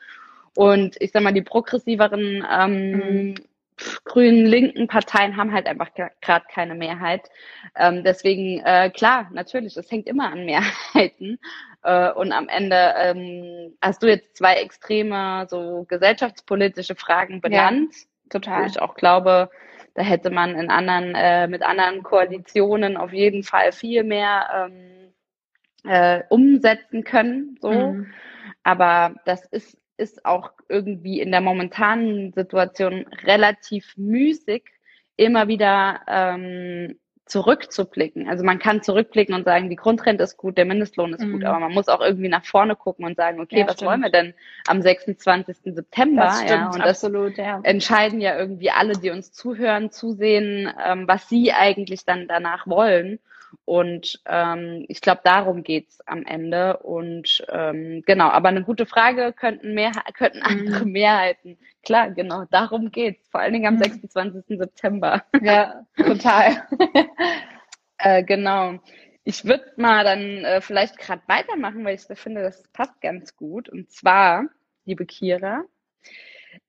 Und 0.55 0.97
ich 0.99 1.11
sag 1.11 1.23
mal, 1.23 1.33
die 1.33 1.41
progressiveren 1.41 2.45
ähm, 2.51 2.91
mhm 2.91 3.35
grünen, 4.05 4.45
linken 4.45 4.87
Parteien 4.87 5.37
haben 5.37 5.53
halt 5.53 5.67
einfach 5.67 5.89
gerade 5.93 6.45
keine 6.53 6.75
Mehrheit. 6.75 7.29
Ähm, 7.75 8.03
deswegen, 8.03 8.59
äh, 8.65 8.89
klar, 8.89 9.29
natürlich, 9.31 9.77
es 9.77 9.91
hängt 9.91 10.07
immer 10.07 10.31
an 10.31 10.45
Mehrheiten. 10.45 11.39
Äh, 11.83 12.11
und 12.11 12.31
am 12.31 12.47
Ende 12.47 12.93
ähm, 12.95 13.75
hast 13.81 14.03
du 14.03 14.07
jetzt 14.07 14.37
zwei 14.37 14.53
extreme, 14.57 15.47
so 15.49 15.83
gesellschaftspolitische 15.89 16.93
Fragen 16.93 17.41
benannt. 17.41 17.95
Ja, 17.95 18.29
total. 18.29 18.67
Ich 18.67 18.79
auch 18.79 18.93
glaube, 18.93 19.49
da 19.95 20.03
hätte 20.03 20.29
man 20.29 20.55
in 20.55 20.69
anderen, 20.69 21.15
äh, 21.15 21.47
mit 21.47 21.63
anderen 21.63 22.03
Koalitionen 22.03 22.97
auf 22.97 23.11
jeden 23.13 23.41
Fall 23.41 23.71
viel 23.71 24.03
mehr 24.03 24.69
ähm, 24.69 25.11
äh, 25.83 26.21
umsetzen 26.29 27.03
können. 27.03 27.57
So. 27.59 27.71
Mhm. 27.71 28.13
Aber 28.63 29.15
das 29.25 29.45
ist 29.45 29.80
ist 30.01 30.25
auch 30.25 30.51
irgendwie 30.67 31.21
in 31.21 31.31
der 31.31 31.41
momentanen 31.41 32.33
Situation 32.33 33.05
relativ 33.23 33.93
müßig, 33.95 34.63
immer 35.15 35.47
wieder 35.47 36.01
ähm, 36.07 36.97
zurückzublicken. 37.25 38.27
Also 38.27 38.43
man 38.43 38.59
kann 38.59 38.81
zurückblicken 38.81 39.33
und 39.33 39.45
sagen, 39.45 39.69
die 39.69 39.75
Grundrente 39.75 40.23
ist 40.23 40.35
gut, 40.35 40.57
der 40.57 40.65
Mindestlohn 40.65 41.13
ist 41.13 41.23
mhm. 41.23 41.33
gut, 41.33 41.45
aber 41.45 41.59
man 41.59 41.71
muss 41.71 41.87
auch 41.87 42.01
irgendwie 42.01 42.27
nach 42.27 42.43
vorne 42.43 42.75
gucken 42.75 43.05
und 43.05 43.15
sagen, 43.15 43.39
okay, 43.39 43.59
ja, 43.59 43.67
was 43.67 43.75
stimmt. 43.75 43.89
wollen 43.89 44.01
wir 44.01 44.09
denn 44.09 44.33
am 44.67 44.81
26. 44.81 45.73
September? 45.75 46.23
Das 46.23 46.39
stimmt, 46.39 46.49
ja, 46.51 46.71
und 46.71 46.81
absolut, 46.81 47.37
das 47.37 47.45
ja. 47.45 47.59
entscheiden 47.63 48.19
ja 48.19 48.37
irgendwie 48.37 48.71
alle, 48.71 48.93
die 48.93 49.11
uns 49.11 49.31
zuhören, 49.31 49.91
zusehen, 49.91 50.73
ähm, 50.83 51.07
was 51.07 51.29
sie 51.29 51.53
eigentlich 51.53 52.03
dann 52.03 52.27
danach 52.27 52.67
wollen. 52.67 53.19
Und 53.65 54.21
ähm, 54.25 54.85
ich 54.87 55.01
glaube, 55.01 55.21
darum 55.23 55.63
geht's 55.63 55.99
am 56.07 56.23
Ende. 56.25 56.77
Und 56.77 57.43
ähm, 57.49 58.03
genau, 58.05 58.29
aber 58.29 58.49
eine 58.49 58.63
gute 58.63 58.85
Frage 58.85 59.33
könnten 59.33 59.73
mehr 59.73 59.91
könnten 60.13 60.39
mhm. 60.39 60.45
andere 60.45 60.85
mhm. 60.85 60.91
Mehrheiten. 60.91 61.57
Klar, 61.83 62.11
genau, 62.11 62.45
darum 62.51 62.91
geht's. 62.91 63.27
Vor 63.29 63.41
allen 63.41 63.53
Dingen 63.53 63.67
am 63.67 63.75
mhm. 63.75 63.83
26. 63.83 64.57
September. 64.57 65.23
Ja, 65.41 65.85
total. 65.97 66.67
äh, 67.97 68.23
genau. 68.23 68.79
Ich 69.23 69.45
würde 69.45 69.65
mal 69.77 70.03
dann 70.03 70.43
äh, 70.45 70.61
vielleicht 70.61 70.97
gerade 70.97 71.21
weitermachen, 71.27 71.85
weil 71.85 71.95
ich 71.95 72.17
finde, 72.17 72.41
das 72.41 72.63
passt 72.73 72.99
ganz 73.01 73.35
gut. 73.35 73.69
Und 73.69 73.91
zwar, 73.91 74.45
liebe 74.85 75.05
Kira, 75.05 75.63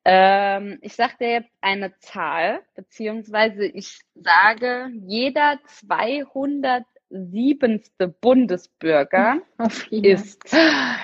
ähm, 0.04 0.78
ich 0.82 0.94
sage 0.94 1.14
dir 1.20 1.30
jetzt 1.30 1.52
eine 1.60 1.96
Zahl, 1.98 2.60
beziehungsweise 2.74 3.64
ich 3.66 4.00
sage, 4.14 4.88
jeder 5.06 5.58
207. 5.66 6.86
Bundesbürger 8.20 9.38
ist. 9.90 10.52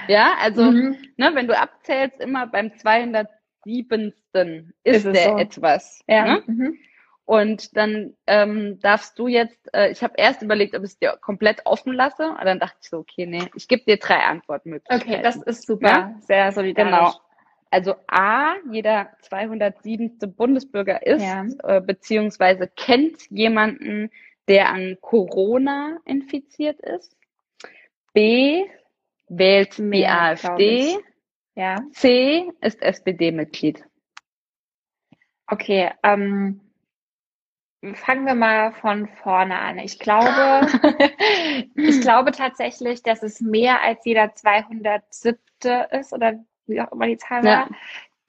Ja, 0.08 0.34
also, 0.40 0.64
mhm. 0.64 0.96
ne, 1.16 1.30
wenn 1.34 1.46
du 1.46 1.58
abzählst, 1.58 2.20
immer 2.20 2.46
beim 2.46 2.76
207. 2.76 4.14
ist, 4.84 5.04
ist 5.04 5.04
der 5.04 5.30
so. 5.30 5.38
etwas. 5.38 6.02
Ja. 6.06 6.24
Ne? 6.24 6.42
Mhm. 6.46 6.78
Und 7.28 7.76
dann 7.76 8.14
ähm, 8.26 8.78
darfst 8.80 9.18
du 9.18 9.28
jetzt, 9.28 9.68
äh, 9.74 9.90
ich 9.90 10.02
habe 10.02 10.14
erst 10.16 10.40
überlegt, 10.40 10.74
ob 10.74 10.82
ich 10.82 10.92
es 10.92 10.98
dir 10.98 11.18
komplett 11.20 11.66
offen 11.66 11.92
lasse, 11.92 12.24
aber 12.24 12.46
dann 12.46 12.58
dachte 12.58 12.78
ich 12.80 12.88
so, 12.88 13.00
okay, 13.00 13.26
nee, 13.26 13.50
ich 13.54 13.68
gebe 13.68 13.84
dir 13.84 13.98
drei 13.98 14.20
Antwortmöglichkeiten. 14.20 15.12
Okay, 15.12 15.22
das 15.22 15.36
ist 15.36 15.66
super, 15.66 15.88
ja? 15.88 16.14
sehr 16.20 16.52
solidarisch. 16.52 16.90
Genau. 16.90 17.27
Also 17.70 17.94
A, 18.07 18.54
jeder 18.70 19.11
207. 19.22 20.18
Bundesbürger 20.35 21.07
ist, 21.07 21.22
ja. 21.22 21.46
äh, 21.64 21.81
beziehungsweise 21.81 22.68
kennt 22.68 23.31
jemanden, 23.31 24.11
der 24.48 24.70
an 24.70 24.96
Corona 25.00 25.98
infiziert 26.04 26.81
ist. 26.81 27.16
B, 28.14 28.64
wählt 29.28 29.78
Mehr, 29.78 30.35
die 30.35 30.46
AfD. 30.46 30.98
Ja. 31.54 31.76
C, 31.92 32.50
ist 32.61 32.81
SPD-Mitglied. 32.81 33.85
Okay, 35.46 35.90
ähm, 36.02 36.61
fangen 37.94 38.26
wir 38.26 38.35
mal 38.35 38.72
von 38.72 39.09
vorne 39.09 39.59
an. 39.59 39.78
Ich 39.78 39.98
glaube, 39.98 40.66
ich 41.74 42.00
glaube 42.00 42.33
tatsächlich, 42.33 43.02
dass 43.02 43.22
es 43.22 43.40
mehr 43.40 43.83
als 43.83 44.04
jeder 44.04 44.35
207. 44.35 45.38
ist 45.90 46.12
oder 46.12 46.44
wie 46.68 46.81
auch 46.81 46.92
immer 46.92 47.07
die 47.07 47.16
Zahl 47.16 47.42
war, 47.42 47.50
ja. 47.50 47.68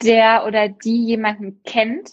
der 0.02 0.46
oder 0.46 0.70
die 0.70 1.06
jemanden 1.06 1.62
kennt, 1.64 2.12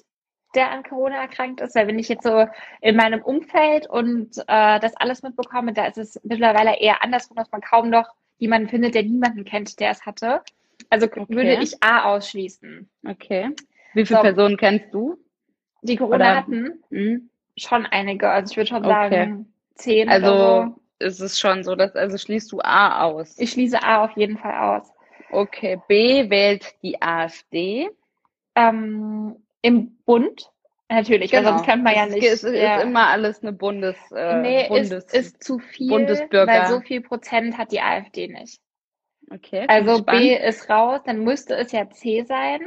der 0.54 0.70
an 0.70 0.82
Corona 0.82 1.16
erkrankt 1.16 1.60
ist. 1.60 1.74
Weil 1.74 1.86
wenn 1.86 1.98
ich 1.98 2.08
jetzt 2.08 2.24
so 2.24 2.46
in 2.80 2.96
meinem 2.96 3.22
Umfeld 3.22 3.88
und 3.88 4.38
äh, 4.48 4.80
das 4.80 4.96
alles 4.96 5.22
mitbekomme, 5.22 5.72
da 5.72 5.86
ist 5.86 5.98
es 5.98 6.20
mittlerweile 6.24 6.78
eher 6.78 7.02
andersrum, 7.02 7.36
dass 7.36 7.50
man 7.52 7.60
kaum 7.60 7.90
noch 7.90 8.08
jemanden 8.38 8.68
findet, 8.68 8.94
der 8.94 9.02
niemanden 9.02 9.44
kennt, 9.44 9.78
der 9.80 9.90
es 9.90 10.04
hatte. 10.04 10.42
Also 10.90 11.06
okay. 11.06 11.26
würde 11.28 11.62
ich 11.62 11.82
A 11.82 12.04
ausschließen. 12.04 12.88
Okay. 13.06 13.50
Wie 13.94 14.04
viele 14.04 14.18
so, 14.18 14.22
Personen 14.22 14.56
kennst 14.56 14.92
du? 14.92 15.18
Die 15.82 15.96
Corona 15.96 16.16
oder? 16.16 16.36
hatten? 16.36 16.82
Mhm. 16.90 17.30
Schon 17.56 17.86
einige. 17.86 18.28
Also 18.28 18.52
ich 18.52 18.56
würde 18.56 18.68
schon 18.68 18.84
okay. 18.84 19.10
sagen 19.10 19.52
zehn. 19.74 20.08
Also 20.08 20.26
oder 20.26 20.74
so. 21.00 21.06
ist 21.06 21.20
es 21.20 21.38
schon 21.38 21.64
so, 21.64 21.74
dass 21.74 21.94
also 21.94 22.18
schließt 22.18 22.50
du 22.52 22.60
A 22.60 23.04
aus? 23.04 23.38
Ich 23.38 23.50
schließe 23.52 23.82
A 23.82 24.04
auf 24.04 24.12
jeden 24.16 24.36
Fall 24.36 24.54
aus. 24.54 24.92
Okay. 25.30 25.80
B 25.88 26.30
wählt 26.30 26.74
die 26.82 27.00
AfD. 27.02 27.90
Ähm, 28.54 29.36
Im 29.62 29.98
Bund 30.04 30.50
Natürlich, 30.88 31.32
genau. 31.32 31.50
sonst 31.50 31.66
kann 31.66 31.82
man 31.82 31.94
ja 31.94 32.06
nicht. 32.06 32.22
Es 32.22 32.44
ist, 32.44 32.54
ja. 32.54 32.76
ist 32.76 32.84
immer 32.84 33.08
alles 33.08 33.42
eine 33.42 33.52
Bundes. 33.52 33.96
Äh, 34.14 34.40
nee, 34.40 34.68
Bundes, 34.68 34.92
ist, 34.92 35.14
ist 35.14 35.42
zu 35.42 35.58
viel, 35.58 35.88
Bundesbürger. 35.88 36.46
weil 36.46 36.66
so 36.68 36.80
viel 36.80 37.00
Prozent 37.00 37.58
hat 37.58 37.72
die 37.72 37.80
AfD 37.80 38.28
nicht. 38.28 38.60
Okay. 39.28 39.64
Also 39.66 40.04
B 40.04 40.36
ist 40.36 40.70
raus, 40.70 41.00
dann 41.04 41.24
müsste 41.24 41.56
es 41.56 41.72
ja 41.72 41.90
C 41.90 42.22
sein. 42.22 42.60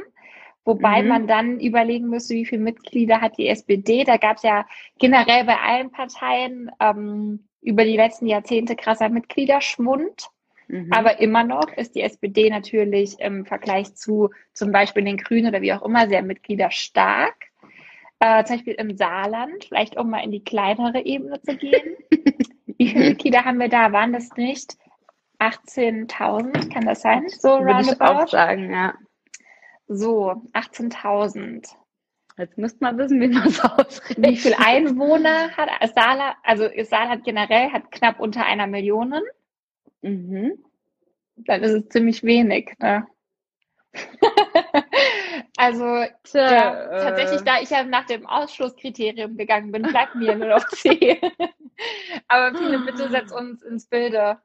Wobei 0.66 1.00
mhm. 1.00 1.08
man 1.08 1.26
dann 1.26 1.60
überlegen 1.60 2.08
müsste, 2.10 2.34
wie 2.34 2.44
viele 2.44 2.60
Mitglieder 2.60 3.22
hat 3.22 3.38
die 3.38 3.48
SPD. 3.48 4.04
Da 4.04 4.18
gab 4.18 4.36
es 4.36 4.42
ja 4.42 4.66
generell 4.98 5.44
bei 5.44 5.56
allen 5.56 5.90
Parteien 5.90 6.70
ähm, 6.78 7.48
über 7.62 7.84
die 7.84 7.96
letzten 7.96 8.26
Jahrzehnte 8.26 8.76
krasser 8.76 9.08
Mitgliederschwund. 9.08 10.28
Mhm. 10.70 10.92
Aber 10.92 11.18
immer 11.18 11.42
noch 11.42 11.68
ist 11.76 11.96
die 11.96 12.02
SPD 12.02 12.48
natürlich 12.48 13.18
im 13.18 13.44
Vergleich 13.44 13.94
zu 13.96 14.30
zum 14.52 14.70
Beispiel 14.70 15.02
den 15.02 15.16
Grünen 15.16 15.48
oder 15.48 15.62
wie 15.62 15.72
auch 15.72 15.82
immer 15.82 16.08
sehr 16.08 16.22
mitgliederstark. 16.22 17.34
Äh, 18.20 18.44
zum 18.44 18.56
Beispiel 18.56 18.74
im 18.74 18.96
Saarland, 18.96 19.64
vielleicht 19.64 19.96
um 19.96 20.10
mal 20.10 20.22
in 20.22 20.30
die 20.30 20.44
kleinere 20.44 21.04
Ebene 21.04 21.40
zu 21.42 21.56
gehen. 21.56 21.96
wie 22.66 22.88
viele 22.88 23.08
Mitglieder 23.10 23.44
haben 23.44 23.58
wir 23.58 23.68
da? 23.68 23.92
Waren 23.92 24.12
das 24.12 24.30
nicht 24.36 24.76
18.000? 25.40 26.72
Kann 26.72 26.84
das 26.84 27.00
sein? 27.00 27.28
So 27.28 27.48
Würde 27.48 27.72
roundabout? 27.72 27.88
Ich 27.88 28.00
auch 28.00 28.28
sagen, 28.28 28.70
ja. 28.70 28.94
So, 29.88 30.42
18.000. 30.52 31.66
Jetzt 32.38 32.58
müsste 32.58 32.84
man 32.84 32.96
wissen, 32.96 33.20
wie 33.20 33.28
man 33.28 33.48
es 33.48 33.60
ausrechnet. 33.60 34.28
Wie 34.28 34.36
viele 34.36 34.58
Einwohner 34.58 35.50
hat 35.56 35.68
Saarland? 35.94 36.36
Also 36.44 36.68
Saarland 36.84 37.24
generell 37.24 37.70
hat 37.70 37.90
knapp 37.90 38.20
unter 38.20 38.44
einer 38.46 38.68
Million. 38.68 39.14
Mhm. 40.02 40.64
Dann 41.36 41.62
ist 41.62 41.72
es 41.72 41.88
ziemlich 41.88 42.22
wenig. 42.22 42.74
Ne? 42.78 43.06
also 45.56 46.04
Tja, 46.24 46.52
ja, 46.52 46.84
äh, 46.84 47.02
tatsächlich, 47.02 47.42
da 47.42 47.60
ich 47.60 47.70
ja 47.70 47.82
nach 47.84 48.06
dem 48.06 48.26
Ausschlusskriterium 48.26 49.36
gegangen 49.36 49.72
bin, 49.72 49.82
bleibt 49.82 50.14
mir 50.14 50.34
nur 50.36 50.48
noch 50.48 50.68
C. 50.68 51.20
Aber 52.28 52.56
viele, 52.56 52.80
bitte 52.80 53.08
setz 53.08 53.32
uns 53.32 53.62
ins 53.62 53.86
Bilde. 53.86 54.38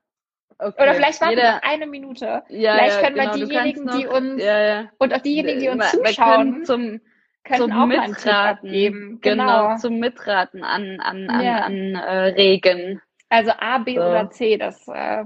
Okay. 0.58 0.82
Oder 0.82 0.96
vielleicht 0.96 1.22
warten 1.22 1.36
wir 1.36 1.64
eine 1.66 1.86
Minute. 1.86 2.44
Ja, 2.48 2.76
vielleicht 2.76 3.02
können 3.02 3.18
ja, 3.18 3.24
genau. 3.24 3.36
wir 3.36 3.48
diejenigen, 3.48 3.86
noch, 3.86 3.98
die 3.98 4.08
uns 4.08 4.42
ja, 4.44 4.90
und 4.98 5.14
auch 5.14 5.22
diejenigen, 5.22 5.60
die 5.60 5.70
uns 5.70 5.92
zuschauen, 5.92 6.64
zum, 6.64 7.02
können 7.44 7.60
zum 7.60 7.72
auch 7.74 7.86
Mitraten 7.86 8.72
geben. 8.72 9.20
Genau. 9.22 9.68
genau. 9.68 9.78
zum 9.78 10.00
Mitraten 10.00 10.64
an, 10.64 11.02
an, 11.02 11.30
an, 11.30 11.46
an 11.46 11.96
äh, 11.96 12.28
Regen. 12.28 13.02
Also 13.28 13.52
A, 13.52 13.80
B 13.80 13.96
so. 13.96 14.02
oder 14.02 14.30
C, 14.30 14.58
das 14.58 14.88
äh, 14.88 15.26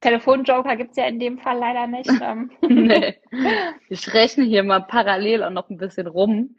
Telefonjoker 0.00 0.76
gibt's 0.76 0.96
ja 0.96 1.06
in 1.06 1.18
dem 1.18 1.38
Fall 1.38 1.58
leider 1.58 1.86
nicht. 1.86 2.10
Ähm. 2.22 2.50
nee. 2.62 3.14
Ich 3.88 4.12
rechne 4.12 4.44
hier 4.44 4.62
mal 4.62 4.80
parallel 4.80 5.42
auch 5.44 5.50
noch 5.50 5.70
ein 5.70 5.78
bisschen 5.78 6.06
rum, 6.06 6.58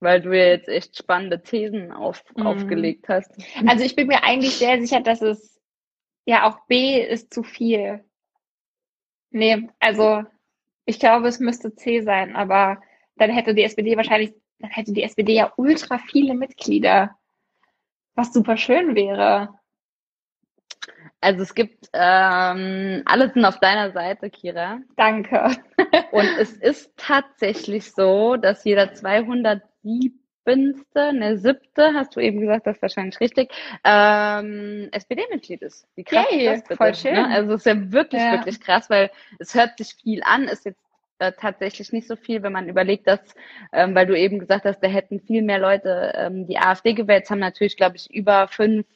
weil 0.00 0.20
du 0.20 0.36
ja 0.36 0.46
jetzt 0.46 0.68
echt 0.68 0.96
spannende 0.96 1.42
Thesen 1.42 1.92
auf, 1.92 2.22
mm. 2.34 2.46
aufgelegt 2.46 3.08
hast. 3.08 3.30
Also 3.66 3.84
ich 3.84 3.96
bin 3.96 4.08
mir 4.08 4.22
eigentlich 4.24 4.56
sehr 4.56 4.80
sicher, 4.80 5.00
dass 5.00 5.22
es 5.22 5.60
ja 6.24 6.48
auch 6.48 6.66
B 6.66 7.00
ist 7.00 7.32
zu 7.32 7.42
viel. 7.42 8.04
Nee, 9.30 9.68
also 9.80 10.24
ich 10.86 10.98
glaube, 10.98 11.28
es 11.28 11.40
müsste 11.40 11.74
C 11.74 12.00
sein, 12.00 12.36
aber 12.36 12.80
dann 13.16 13.30
hätte 13.30 13.54
die 13.54 13.64
SPD 13.64 13.96
wahrscheinlich, 13.96 14.34
dann 14.58 14.70
hätte 14.70 14.92
die 14.92 15.02
SPD 15.02 15.34
ja 15.34 15.52
ultra 15.56 15.98
viele 15.98 16.34
Mitglieder, 16.34 17.16
was 18.14 18.32
super 18.32 18.56
schön 18.56 18.94
wäre. 18.94 19.55
Also 21.20 21.42
es 21.42 21.54
gibt 21.54 21.88
ähm, 21.92 23.02
alles 23.06 23.32
sind 23.32 23.44
auf 23.44 23.58
deiner 23.58 23.92
Seite, 23.92 24.30
Kira. 24.30 24.80
Danke. 24.96 25.50
Und 26.12 26.28
es 26.38 26.52
ist 26.52 26.92
tatsächlich 26.96 27.92
so, 27.92 28.36
dass 28.36 28.64
jeder 28.64 28.92
207. 28.92 29.62
eine 30.94 31.38
siebte, 31.38 31.94
hast 31.94 32.14
du 32.14 32.20
eben 32.20 32.40
gesagt, 32.40 32.66
das 32.66 32.76
ist 32.76 32.82
wahrscheinlich 32.82 33.18
richtig, 33.18 33.50
ähm, 33.82 34.88
SPD-Mitglied 34.92 35.62
ist. 35.62 35.88
Wie 35.96 36.04
krass 36.04 36.26
Yay, 36.30 36.54
ist 36.54 36.60
das 36.60 36.68
bitte, 36.68 36.76
voll 36.76 36.94
schön. 36.94 37.14
Ne? 37.14 37.28
Also 37.28 37.54
es 37.54 37.60
ist 37.60 37.66
ja 37.66 37.92
wirklich, 37.92 38.22
ja. 38.22 38.32
wirklich 38.32 38.60
krass, 38.60 38.88
weil 38.90 39.10
es 39.38 39.54
hört 39.54 39.78
sich 39.78 39.94
viel 39.94 40.22
an, 40.22 40.44
ist 40.44 40.64
jetzt 40.66 40.80
äh, 41.18 41.32
tatsächlich 41.32 41.92
nicht 41.92 42.06
so 42.06 42.14
viel, 42.14 42.42
wenn 42.42 42.52
man 42.52 42.68
überlegt, 42.68 43.06
dass, 43.06 43.20
ähm, 43.72 43.94
weil 43.94 44.06
du 44.06 44.16
eben 44.16 44.38
gesagt 44.38 44.66
hast, 44.66 44.80
da 44.80 44.88
hätten 44.88 45.20
viel 45.20 45.42
mehr 45.42 45.58
Leute 45.58 46.12
ähm, 46.14 46.46
die 46.46 46.58
AfD 46.58 46.92
gewählt, 46.92 47.24
es 47.24 47.30
haben 47.30 47.38
natürlich, 47.38 47.76
glaube 47.76 47.96
ich, 47.96 48.12
über 48.14 48.48
fünf 48.48 48.86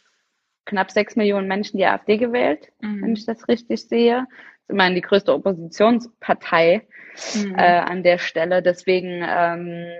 knapp 0.70 0.90
sechs 0.90 1.16
Millionen 1.16 1.48
Menschen 1.48 1.76
die 1.76 1.84
AfD 1.84 2.16
gewählt, 2.16 2.72
mhm. 2.80 3.02
wenn 3.02 3.12
ich 3.12 3.26
das 3.26 3.48
richtig 3.48 3.86
sehe. 3.86 4.26
Das 4.26 4.68
ist 4.68 4.70
immerhin 4.70 4.94
die 4.94 5.00
größte 5.00 5.34
Oppositionspartei 5.34 6.86
mhm. 7.34 7.54
äh, 7.56 7.78
an 7.78 8.02
der 8.02 8.18
Stelle. 8.18 8.62
Deswegen 8.62 9.24
ähm, 9.26 9.90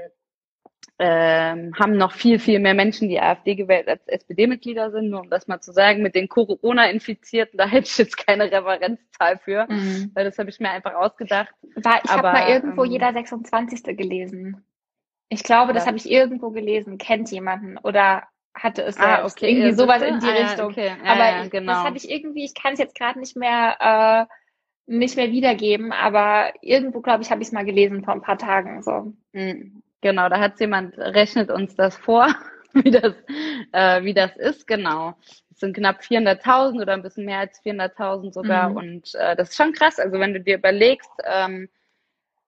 ähm, 0.99 1.73
haben 1.79 1.97
noch 1.97 2.13
viel, 2.13 2.39
viel 2.39 2.61
mehr 2.61 2.75
Menschen 2.75 3.09
die 3.09 3.21
AfD 3.21 3.57
gewählt, 3.57 3.89
als 3.89 4.07
SPD-Mitglieder 4.07 4.91
sind. 4.91 5.11
Nur 5.11 5.23
um 5.23 5.31
das 5.31 5.49
mal 5.49 5.61
zu 5.61 5.73
sagen, 5.73 6.03
mit 6.03 6.15
den 6.15 6.29
Corona-Infizierten, 6.29 7.59
da 7.59 7.67
hätte 7.67 7.89
ich 7.89 7.99
jetzt 7.99 8.17
keine 8.17 8.45
Referenzzahl 8.45 9.39
für, 9.39 9.67
mhm. 9.69 10.13
weil 10.15 10.25
das 10.25 10.39
habe 10.39 10.51
ich 10.51 10.61
mir 10.61 10.71
einfach 10.71 10.95
ausgedacht. 10.95 11.55
War, 11.75 12.01
ich 12.05 12.11
habe 12.11 12.23
mal 12.23 12.49
irgendwo 12.49 12.85
ähm, 12.85 12.93
jeder 12.93 13.13
26. 13.13 13.97
gelesen. 13.97 14.65
Ich 15.31 15.43
glaube, 15.43 15.73
das 15.73 15.87
habe 15.87 15.97
ich 15.97 16.11
irgendwo 16.11 16.51
gelesen. 16.51 16.99
Kennt 16.99 17.31
jemanden 17.31 17.79
oder 17.79 18.25
hatte 18.55 18.83
es 18.83 18.99
ah, 18.99 19.17
selbst. 19.17 19.37
Okay. 19.37 19.51
Irgendwie 19.51 19.73
sowas 19.73 20.03
in 20.03 20.19
die 20.21 20.27
ah, 20.27 20.47
Richtung. 20.47 20.71
Okay. 20.71 20.93
Ja, 21.05 21.13
aber 21.13 21.25
ja, 21.25 21.47
genau. 21.47 21.73
das 21.73 21.85
hatte 21.85 21.97
ich 21.97 22.11
irgendwie, 22.11 22.45
ich 22.45 22.55
kann 22.55 22.75
es 22.75 22.79
jetzt 22.79 22.95
gerade 22.95 23.19
nicht 23.19 23.37
mehr 23.37 23.77
äh, 23.81 24.35
nicht 24.91 25.17
mehr 25.17 25.31
wiedergeben, 25.31 25.93
aber 25.93 26.53
irgendwo, 26.63 27.01
glaube 27.01 27.23
ich, 27.23 27.31
habe 27.31 27.41
ich 27.41 27.49
es 27.49 27.53
mal 27.53 27.65
gelesen 27.65 28.03
vor 28.03 28.13
ein 28.13 28.23
paar 28.23 28.39
Tagen. 28.39 28.83
So. 28.83 29.13
Hm. 29.33 29.83
Genau, 30.01 30.29
da 30.29 30.41
hat 30.41 30.59
jemand, 30.59 30.99
rechnet 30.99 31.51
uns 31.51 31.77
das 31.77 31.97
vor, 31.97 32.27
wie 32.73 32.91
das, 32.91 33.15
äh, 33.73 34.03
wie 34.03 34.15
das 34.15 34.37
ist, 34.37 34.67
genau. 34.67 35.15
Es 35.53 35.61
sind 35.61 35.77
knapp 35.77 36.01
400.000 36.01 36.81
oder 36.81 36.95
ein 36.95 37.03
bisschen 37.03 37.25
mehr 37.25 37.39
als 37.39 37.63
400.000 37.63 38.33
sogar. 38.33 38.71
Mhm. 38.71 38.77
Und 38.77 39.15
äh, 39.15 39.37
das 39.37 39.51
ist 39.51 39.57
schon 39.57 39.73
krass. 39.75 40.01
Also 40.01 40.19
wenn 40.19 40.33
du 40.33 40.41
dir 40.41 40.57
überlegst, 40.57 41.11
ähm, 41.25 41.69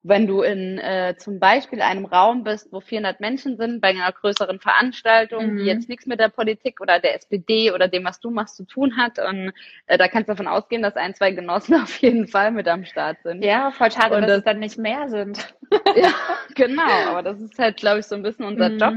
wenn 0.04 0.26
du 0.26 0.42
in 0.42 0.78
äh, 0.78 1.14
zum 1.16 1.38
Beispiel 1.38 1.80
einem 1.80 2.06
Raum 2.06 2.42
bist, 2.42 2.72
wo 2.72 2.80
400 2.80 3.20
Menschen 3.20 3.56
sind, 3.56 3.80
bei 3.80 3.88
einer 3.88 4.10
größeren 4.10 4.58
Veranstaltung, 4.58 5.52
mhm. 5.52 5.58
die 5.58 5.64
jetzt 5.64 5.88
nichts 5.88 6.06
mit 6.06 6.18
der 6.18 6.28
Politik 6.28 6.80
oder 6.80 6.98
der 6.98 7.14
SPD 7.14 7.70
oder 7.70 7.86
dem, 7.86 8.04
was 8.04 8.18
du 8.18 8.30
machst, 8.30 8.56
zu 8.56 8.64
tun 8.64 8.96
hat. 8.96 9.20
Und 9.20 9.52
äh, 9.86 9.98
da 9.98 10.08
kannst 10.08 10.28
du 10.28 10.32
davon 10.32 10.48
ausgehen, 10.48 10.82
dass 10.82 10.96
ein, 10.96 11.14
zwei 11.14 11.30
Genossen 11.30 11.74
auf 11.82 11.96
jeden 11.98 12.26
Fall 12.26 12.50
mit 12.50 12.66
am 12.66 12.84
Start 12.84 13.18
sind. 13.22 13.44
Ja, 13.44 13.70
voll 13.70 13.92
schade, 13.92 14.16
und 14.16 14.22
dass 14.22 14.30
das, 14.30 14.38
es 14.38 14.44
dann 14.44 14.58
nicht 14.58 14.76
mehr 14.76 15.08
sind. 15.08 15.54
ja, 15.96 16.12
genau. 16.56 16.82
Aber 17.08 17.22
das 17.22 17.40
ist 17.40 17.56
halt, 17.58 17.76
glaube 17.76 18.00
ich, 18.00 18.06
so 18.06 18.16
ein 18.16 18.22
bisschen 18.22 18.44
unser 18.44 18.70
mhm. 18.70 18.78
Job. 18.78 18.94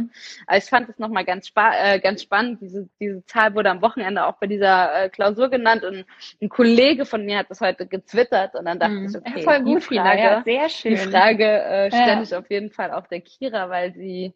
Aber 0.48 0.58
ich 0.58 0.66
fand 0.66 0.90
es 0.90 0.98
nochmal 0.98 1.24
ganz, 1.24 1.48
spa 1.48 1.72
äh, 1.76 2.00
ganz 2.00 2.24
spannend. 2.24 2.62
Diese, 2.62 2.90
diese 3.00 3.24
Zahl 3.28 3.54
wurde 3.54 3.70
am 3.70 3.84
Wochenende 3.84 4.26
auch 4.26 4.38
bei 4.38 4.48
dieser 4.48 5.04
äh, 5.04 5.10
Klausur 5.10 5.50
genannt 5.50 5.84
und 5.84 6.04
ein 6.42 6.50
Kollege 6.50 7.06
von 7.06 7.26
mir 7.26 7.38
hat 7.38 7.52
das 7.52 7.62
heute 7.62 7.86
gezwittert 7.86 8.56
und 8.56 8.66
dann 8.66 8.80
dachte 8.80 8.94
mhm. 8.94 9.06
ich, 9.06 9.16
okay, 9.16 9.44
voll 9.44 9.62
gut, 9.62 9.84
Frage, 9.84 10.20
ja, 10.20 10.42
sehr 10.44 10.70
schön 10.70 10.95
die 10.96 11.10
Frage 11.12 11.46
äh, 11.46 11.92
stelle 11.92 12.24
ich 12.24 12.36
auf 12.36 12.50
jeden 12.50 12.72
Fall 12.72 12.92
auch 12.92 13.08
der 13.08 13.22
Kira, 13.22 13.70
weil 13.70 13.94
sie 13.94 14.34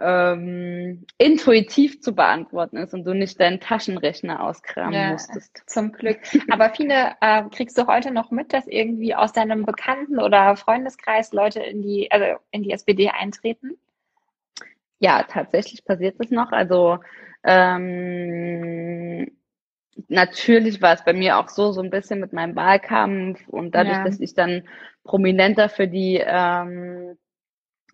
ähm, 0.00 1.06
intuitiv 1.18 2.00
zu 2.00 2.14
beantworten 2.14 2.76
ist 2.76 2.94
und 2.94 3.04
du 3.04 3.14
nicht 3.14 3.38
deinen 3.38 3.60
Taschenrechner 3.60 4.42
auskramen 4.42 4.92
ja, 4.92 5.12
musstest. 5.12 5.62
Zum 5.66 5.92
Glück. 5.92 6.18
Aber 6.50 6.70
viele 6.70 7.12
äh, 7.20 7.44
kriegst 7.50 7.78
du 7.78 7.86
heute 7.86 8.10
noch 8.10 8.30
mit, 8.30 8.52
dass 8.52 8.66
irgendwie 8.66 9.14
aus 9.14 9.32
deinem 9.32 9.64
Bekannten- 9.64 10.18
oder 10.18 10.56
Freundeskreis 10.56 11.32
Leute 11.32 11.60
in 11.60 11.82
die, 11.82 12.10
also 12.10 12.38
in 12.50 12.64
die 12.64 12.72
SPD 12.72 13.10
eintreten? 13.10 13.78
Ja, 14.98 15.22
tatsächlich 15.22 15.84
passiert 15.84 16.18
das 16.18 16.30
noch. 16.30 16.50
Also 16.50 16.98
ähm, 17.44 19.30
natürlich 20.08 20.82
war 20.82 20.94
es 20.94 21.04
bei 21.04 21.12
mir 21.12 21.38
auch 21.38 21.48
so, 21.48 21.72
so 21.72 21.80
ein 21.80 21.90
bisschen 21.90 22.20
mit 22.20 22.32
meinem 22.32 22.56
Wahlkampf 22.56 23.48
und 23.48 23.74
dadurch, 23.74 23.96
ja. 23.96 24.04
dass 24.04 24.20
ich 24.20 24.34
dann 24.34 24.62
prominenter 25.04 25.68
für 25.68 25.86
die 25.86 26.22
ähm, 26.24 27.16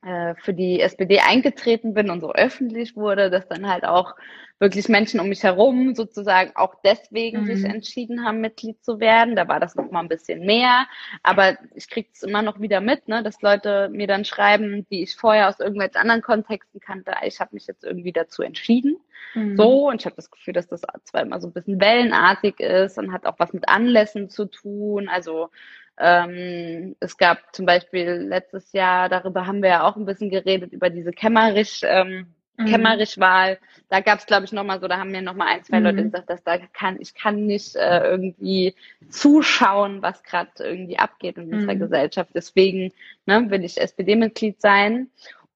äh, 0.03 0.35
für 0.37 0.55
die 0.55 0.81
SPD 0.81 1.21
eingetreten 1.21 1.95
bin 1.95 2.11
und 2.11 2.21
so 2.21 2.33
öffentlich 2.33 2.97
wurde, 2.97 3.31
dass 3.31 3.49
dann 3.49 3.69
halt 3.69 3.85
auch 3.85 4.15
wirklich 4.59 4.89
Menschen 4.89 5.21
um 5.21 5.29
mich 5.29 5.43
herum 5.43 5.95
sozusagen 5.95 6.53
auch 6.55 6.75
deswegen 6.85 7.43
mhm. 7.43 7.47
sich 7.47 7.65
entschieden 7.65 8.25
haben, 8.25 8.41
Mitglied 8.41 8.85
zu 8.85 9.01
werden. 9.01 9.35
Da 9.35 9.49
war 9.49 9.59
das 9.59 9.75
noch 9.75 9.91
mal 9.91 10.01
ein 10.01 10.09
bisschen 10.09 10.45
mehr. 10.45 10.87
Aber 11.23 11.57
ich 11.75 11.89
kriege 11.89 12.09
es 12.13 12.23
immer 12.23 12.43
noch 12.43 12.61
wieder 12.61 12.81
mit, 12.81 13.09
ne, 13.09 13.23
dass 13.23 13.41
Leute 13.41 13.89
mir 13.91 14.07
dann 14.07 14.25
schreiben, 14.25 14.87
die 14.91 15.03
ich 15.03 15.17
vorher 15.17 15.49
aus 15.49 15.61
irgendwelchen 15.61 15.97
anderen 15.97 16.23
Kontexten 16.23 16.81
kannte, 16.81 17.13
ich 17.25 17.41
habe 17.41 17.55
mich 17.55 17.67
jetzt 17.67 17.85
irgendwie 17.85 18.13
dazu 18.13 18.43
entschieden. 18.43 18.99
Mhm. 19.35 19.57
So, 19.57 19.89
und 19.89 20.01
ich 20.01 20.07
habe 20.07 20.17
das 20.17 20.31
Gefühl, 20.31 20.55
dass 20.55 20.69
das 20.69 20.83
zwar 21.05 21.23
immer 21.23 21.41
so 21.41 21.49
ein 21.49 21.53
bisschen 21.53 21.81
wellenartig 21.81 22.61
ist 22.61 22.99
und 22.99 23.13
hat 23.13 23.27
auch 23.27 23.39
was 23.39 23.53
mit 23.53 23.69
Anlässen 23.69 24.29
zu 24.29 24.45
tun. 24.45 25.09
Also 25.09 25.51
ähm, 26.01 26.97
es 26.99 27.17
gab 27.17 27.55
zum 27.55 27.67
Beispiel 27.67 28.27
letztes 28.29 28.73
Jahr, 28.73 29.09
darüber 29.09 29.47
haben 29.47 29.63
wir 29.63 29.69
ja 29.69 29.83
auch 29.89 29.97
ein 29.97 30.07
bisschen 30.07 30.31
geredet, 30.31 30.73
über 30.73 30.89
diese 30.89 31.13
Kämmerich. 31.13 31.83
Ähm, 31.85 32.27
mhm. 32.57 32.67
Kämmerich-Wahl, 32.67 33.59
da 33.91 34.01
gab 34.01 34.19
es, 34.19 34.27
glaube 34.27 34.45
ich, 34.45 34.53
nochmal 34.53 34.81
so, 34.81 34.89
da 34.89 34.99
haben 34.99 35.11
mir 35.11 35.21
nochmal 35.21 35.49
ein, 35.49 35.65
zwei 35.65 35.79
mhm. 35.81 35.87
Leute 35.87 36.03
gesagt, 36.05 36.31
dass 36.31 36.43
da 36.43 36.59
kann, 36.59 36.97
ich 37.01 37.15
kann 37.15 37.47
nicht 37.47 37.77
äh, 37.77 38.01
irgendwie 38.05 38.75
zuschauen, 39.11 40.01
was 40.01 40.23
gerade 40.23 40.51
irgendwie 40.59 40.99
abgeht 40.99 41.37
in 41.37 41.53
unserer 41.53 41.75
mhm. 41.75 41.81
Gesellschaft. 41.81 42.31
Deswegen 42.35 42.93
ne, 43.27 43.51
will 43.51 43.65
ich 43.65 43.81
SPD-Mitglied 43.81 44.61
sein. 44.61 45.11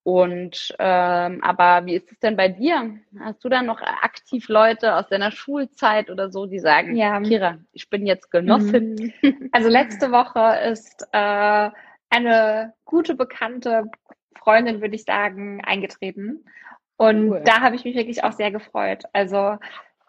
Und 0.05 0.77
ähm, 0.79 1.43
aber 1.43 1.87
wie 1.87 1.95
ist 1.95 2.13
es 2.13 2.19
denn 2.21 2.37
bei 2.37 2.49
dir? 2.49 2.99
Hast 3.21 3.43
du 3.43 3.49
da 3.49 3.63
noch 3.63 3.81
aktiv 3.81 4.49
Leute 4.49 4.97
aus 4.97 5.09
deiner 5.09 5.31
Schulzeit 5.31 6.11
oder 6.11 6.31
so, 6.31 6.45
die 6.45 6.59
sagen, 6.59 6.95
ja. 6.95 7.21
Kira, 7.23 7.57
ich 7.73 7.89
bin 7.89 8.07
jetzt 8.07 8.31
Genossin? 8.31 9.13
Mhm. 9.23 9.49
Also 9.53 9.71
letzte 9.71 10.13
Woche 10.13 10.71
ist 10.71 11.09
äh, 11.13 11.71
eine 12.11 12.75
gute 12.85 13.15
bekannte 13.15 13.85
Freundin, 14.39 14.83
würde 14.83 14.95
ich 14.95 15.05
sagen, 15.05 15.65
eingetreten. 15.65 16.45
Und 16.99 17.31
cool. 17.31 17.43
da 17.43 17.63
habe 17.63 17.75
ich 17.75 17.85
mich 17.87 17.97
wirklich 17.97 18.23
auch 18.25 18.33
sehr 18.33 18.51
gefreut. 18.51 19.05
Also 19.15 19.57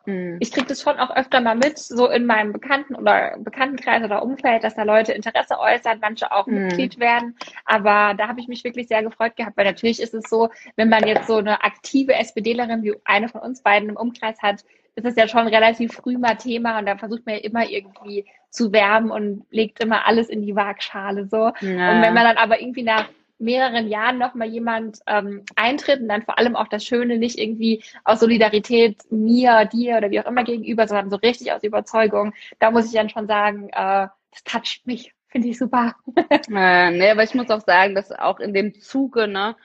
hm. 0.05 0.37
ich 0.39 0.51
kriege 0.51 0.67
das 0.67 0.81
schon 0.81 0.97
auch 0.99 1.15
öfter 1.15 1.41
mal 1.41 1.55
mit, 1.55 1.77
so 1.77 2.09
in 2.09 2.25
meinem 2.25 2.53
Bekannten- 2.53 2.95
oder 2.95 3.35
Bekanntenkreis 3.37 4.03
oder 4.03 4.23
Umfeld, 4.23 4.63
dass 4.63 4.75
da 4.75 4.83
Leute 4.83 5.13
Interesse 5.13 5.59
äußern, 5.59 5.99
manche 6.01 6.31
auch 6.31 6.47
hm. 6.47 6.67
Mitglied 6.67 6.99
werden. 6.99 7.35
Aber 7.65 8.13
da 8.15 8.27
habe 8.27 8.39
ich 8.39 8.47
mich 8.47 8.63
wirklich 8.63 8.87
sehr 8.87 9.03
gefreut 9.03 9.35
gehabt, 9.35 9.57
weil 9.57 9.65
natürlich 9.65 10.01
ist 10.01 10.13
es 10.13 10.29
so, 10.29 10.49
wenn 10.75 10.89
man 10.89 11.07
jetzt 11.07 11.27
so 11.27 11.37
eine 11.37 11.63
aktive 11.63 12.13
SPDlerin 12.13 12.83
wie 12.83 12.95
eine 13.03 13.29
von 13.29 13.41
uns 13.41 13.61
beiden 13.61 13.89
im 13.89 13.97
Umkreis 13.97 14.41
hat, 14.41 14.63
ist 14.95 15.05
es 15.05 15.15
ja 15.15 15.27
schon 15.27 15.47
relativ 15.47 15.93
früh 15.93 16.17
mal 16.17 16.35
Thema 16.35 16.79
und 16.79 16.85
da 16.85 16.97
versucht 16.97 17.25
man 17.25 17.35
ja 17.35 17.41
immer 17.41 17.69
irgendwie 17.69 18.25
zu 18.49 18.71
werben 18.71 19.11
und 19.11 19.45
legt 19.51 19.83
immer 19.83 20.07
alles 20.07 20.29
in 20.29 20.41
die 20.41 20.55
Waagschale 20.55 21.27
so. 21.27 21.51
Ja. 21.59 21.91
Und 21.91 22.01
wenn 22.01 22.13
man 22.13 22.23
dann 22.23 22.37
aber 22.37 22.61
irgendwie 22.61 22.83
nach 22.83 23.09
mehreren 23.37 23.87
Jahren 23.87 24.17
nochmal 24.17 24.47
jemand 24.47 24.99
ähm, 25.07 25.43
eintritt 25.55 26.01
und 26.01 26.07
dann 26.07 26.23
vor 26.23 26.37
allem 26.37 26.55
auch 26.55 26.67
das 26.67 26.85
Schöne 26.85 27.17
nicht 27.17 27.37
irgendwie 27.37 27.83
aus 28.03 28.19
Solidarität 28.19 29.01
mir, 29.11 29.65
dir 29.65 29.97
oder 29.97 30.11
wie 30.11 30.19
auch 30.19 30.25
immer 30.25 30.43
gegenüber, 30.43 30.87
sondern 30.87 31.09
so 31.09 31.17
richtig 31.17 31.51
aus 31.51 31.63
Überzeugung. 31.63 32.33
Da 32.59 32.71
muss 32.71 32.87
ich 32.87 32.93
dann 32.93 33.09
schon 33.09 33.27
sagen, 33.27 33.69
äh, 33.69 34.07
das 34.31 34.43
toucht 34.43 34.87
mich. 34.87 35.13
Finde 35.27 35.49
ich 35.49 35.57
super. 35.57 35.95
äh, 36.29 36.91
nee, 36.91 37.09
aber 37.09 37.23
ich 37.23 37.33
muss 37.33 37.49
auch 37.49 37.61
sagen, 37.61 37.93
dass 37.93 38.11
auch 38.11 38.39
in 38.39 38.53
dem 38.53 38.79
Zuge, 38.79 39.27
ne, 39.27 39.55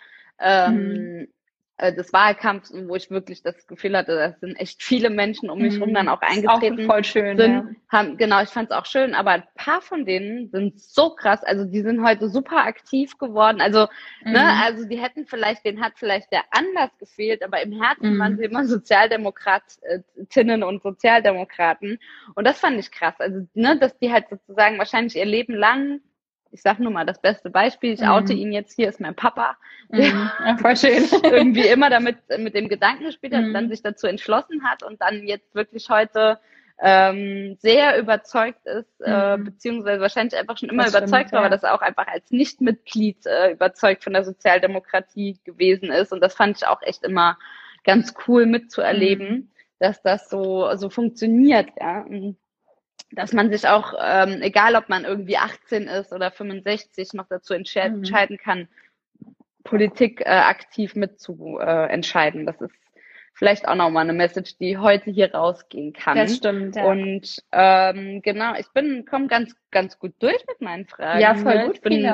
ähm, 0.41 0.75
mhm 0.75 1.29
äh, 1.81 1.95
des 1.95 2.13
Wahlkampfs, 2.13 2.75
wo 2.87 2.95
ich 2.95 3.11
wirklich 3.11 3.43
das 3.43 3.67
Gefühl 3.67 3.97
hatte, 3.97 4.15
da 4.15 4.33
sind 4.47 4.55
echt 4.57 4.83
viele 4.83 5.09
Menschen 5.09 5.49
um 5.49 5.61
mich 5.61 5.77
herum 5.79 5.95
dann 5.95 6.11
auch 6.11 6.21
eingetreten. 6.21 6.83
Auch 6.83 6.93
voll 6.93 7.05
schön. 7.05 7.39
Sind, 7.39 7.53
ja. 7.53 7.65
haben, 7.89 8.19
genau, 8.19 8.43
ich 8.43 8.51
fand 8.51 8.71
es 8.71 8.77
auch 8.77 8.85
schön, 8.85 9.15
aber 9.15 9.31
ein 9.31 9.45
paar 9.55 9.81
von 9.81 10.05
denen 10.05 10.51
sind 10.51 10.79
so 10.79 11.15
krass, 11.15 11.43
also 11.43 11.65
die 11.65 11.81
sind 11.81 12.05
heute 12.05 12.29
super 12.29 12.67
aktiv 12.67 13.17
geworden. 13.17 13.63
Also, 13.63 13.81
ne, 13.81 13.89
mhm. 14.25 14.33
ne, 14.33 14.63
also 14.63 14.85
die 14.87 14.99
hätten 14.99 15.25
vielleicht, 15.25 15.65
den 15.65 15.81
hat 15.81 15.95
vielleicht 15.97 16.31
der 16.33 16.45
Anlass 16.51 16.91
gefehlt, 16.99 17.43
aber 17.43 17.63
im 17.63 17.81
Herzen 17.81 18.15
mhm. 18.15 18.19
waren 18.19 18.37
sie 18.37 18.45
immer 18.45 18.65
Sozialdemokratinnen 18.67 20.63
und 20.63 20.83
Sozialdemokraten. 20.83 21.99
Und 22.35 22.47
das 22.47 22.61
fand 22.61 22.79
ich 22.79 22.91
krass. 22.91 23.15
Also, 23.19 23.47
ne, 23.55 23.79
dass 23.79 23.99
die 23.99 24.13
halt 24.13 24.29
sozusagen 24.29 24.79
wahrscheinlich 24.79 25.17
ihr 25.17 25.25
Leben 25.25 25.55
lang 25.55 26.01
ich 26.53 26.63
sag 26.63 26.79
nur 26.81 26.91
mal 26.91 27.07
das 27.07 27.21
beste 27.21 27.51
Beispiel, 27.51 27.93
ich 27.93 28.03
oute 28.07 28.33
mhm. 28.33 28.41
ihn 28.41 28.53
jetzt 28.53 28.75
hier, 28.75 28.89
ist 28.89 29.01
mein 29.01 29.15
Papa, 29.15 29.57
der 29.89 30.13
mhm. 30.13 30.31
ja, 30.47 30.57
voll 30.57 30.77
schön. 30.77 31.05
irgendwie 31.23 31.67
immer 31.67 31.91
damit 31.91 32.17
mit 32.39 32.55
dem 32.55 32.69
Gedanken 32.69 33.05
gespielt 33.05 33.35
hat, 33.35 33.45
mhm. 33.45 33.55
dann 33.55 33.69
sich 33.69 33.83
dazu 33.83 34.07
entschlossen 34.07 34.65
hat 34.65 34.83
und 34.83 35.01
dann 35.01 35.27
jetzt 35.27 35.55
wirklich 35.55 35.89
heute 35.91 36.39
ähm, 36.83 37.57
sehr 37.61 37.99
überzeugt 37.99 38.67
ist, 38.67 39.01
äh, 39.05 39.37
mhm. 39.37 39.45
beziehungsweise 39.45 40.01
wahrscheinlich 40.01 40.39
einfach 40.39 40.57
schon 40.57 40.71
immer 40.71 40.85
das 40.85 40.93
überzeugt 40.93 41.29
stimmt, 41.29 41.33
war, 41.33 41.41
ja. 41.41 41.47
aber 41.47 41.55
das 41.55 41.65
auch 41.65 41.83
einfach 41.83 42.07
als 42.07 42.31
Nichtmitglied 42.31 43.27
äh, 43.27 43.53
überzeugt 43.53 44.03
von 44.03 44.15
der 44.15 44.25
Sozialdemokratie 44.25 45.39
gewesen 45.45 45.91
ist. 45.91 46.13
Und 46.13 46.21
das 46.21 46.35
fand 46.35 46.57
ich 46.57 46.67
auch 46.67 46.83
echt 46.83 47.05
immer 47.05 47.39
ganz 47.85 48.15
cool 48.27 48.47
mitzuerleben, 48.47 49.29
mhm. 49.29 49.51
dass 49.79 50.03
das 50.03 50.31
so, 50.31 50.75
so 50.77 50.89
funktioniert, 50.89 51.69
ja. 51.79 52.01
Und 52.01 52.37
dass 53.13 53.33
man 53.33 53.51
sich 53.51 53.67
auch, 53.67 53.95
ähm, 54.01 54.41
egal 54.43 54.77
ob 54.77 54.89
man 54.89 55.05
irgendwie 55.05 55.37
18 55.37 55.89
ist 55.89 56.13
oder 56.13 56.31
65, 56.31 57.13
noch 57.15 57.27
dazu 57.29 57.55
entscheiden, 57.55 57.99
mhm. 57.99 58.05
entscheiden 58.05 58.39
kann, 58.39 58.69
Politik 59.65 60.21
äh, 60.21 60.31
aktiv 60.31 60.95
mitzuentscheiden. 60.95 62.43
Äh, 62.43 62.45
das 62.47 62.61
ist 62.61 62.75
vielleicht 63.35 63.69
auch 63.69 63.75
nochmal 63.75 64.05
eine 64.05 64.13
Message, 64.13 64.57
die 64.59 64.79
heute 64.79 65.11
hier 65.11 65.35
rausgehen 65.35 65.93
kann. 65.93 66.17
Das 66.17 66.37
stimmt, 66.37 66.77
ja. 66.77 66.85
Und 66.85 67.43
ähm, 67.53 68.23
genau, 68.23 68.55
ich 68.55 68.69
bin 68.69 69.05
komme 69.05 69.29
ganz 69.29 69.55
ganz 69.71 69.99
gut 69.99 70.15
durch 70.21 70.45
mit 70.47 70.61
meinen 70.61 70.87
Fragen. 70.87 71.21
Ja, 71.21 71.35
voll 71.35 71.67
gut. 71.67 71.77
Ich 71.77 71.81
bin, 71.81 72.05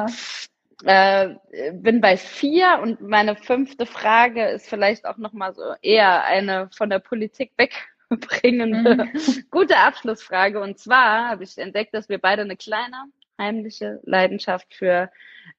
äh, 0.84 1.34
bin 1.72 2.00
bei 2.00 2.16
vier 2.16 2.80
und 2.82 3.00
meine 3.00 3.36
fünfte 3.36 3.86
Frage 3.86 4.46
ist 4.48 4.68
vielleicht 4.68 5.06
auch 5.06 5.16
nochmal 5.16 5.54
so 5.54 5.62
eher 5.82 6.24
eine 6.24 6.68
von 6.70 6.90
der 6.90 6.98
Politik 6.98 7.52
weg 7.56 7.88
bringende, 8.20 9.08
mhm. 9.12 9.44
gute 9.50 9.76
Abschlussfrage. 9.76 10.60
Und 10.60 10.78
zwar 10.78 11.28
habe 11.28 11.44
ich 11.44 11.58
entdeckt, 11.58 11.94
dass 11.94 12.08
wir 12.08 12.18
beide 12.18 12.42
eine 12.42 12.56
kleine 12.56 12.96
heimliche 13.38 14.00
Leidenschaft 14.04 14.74
für 14.74 15.10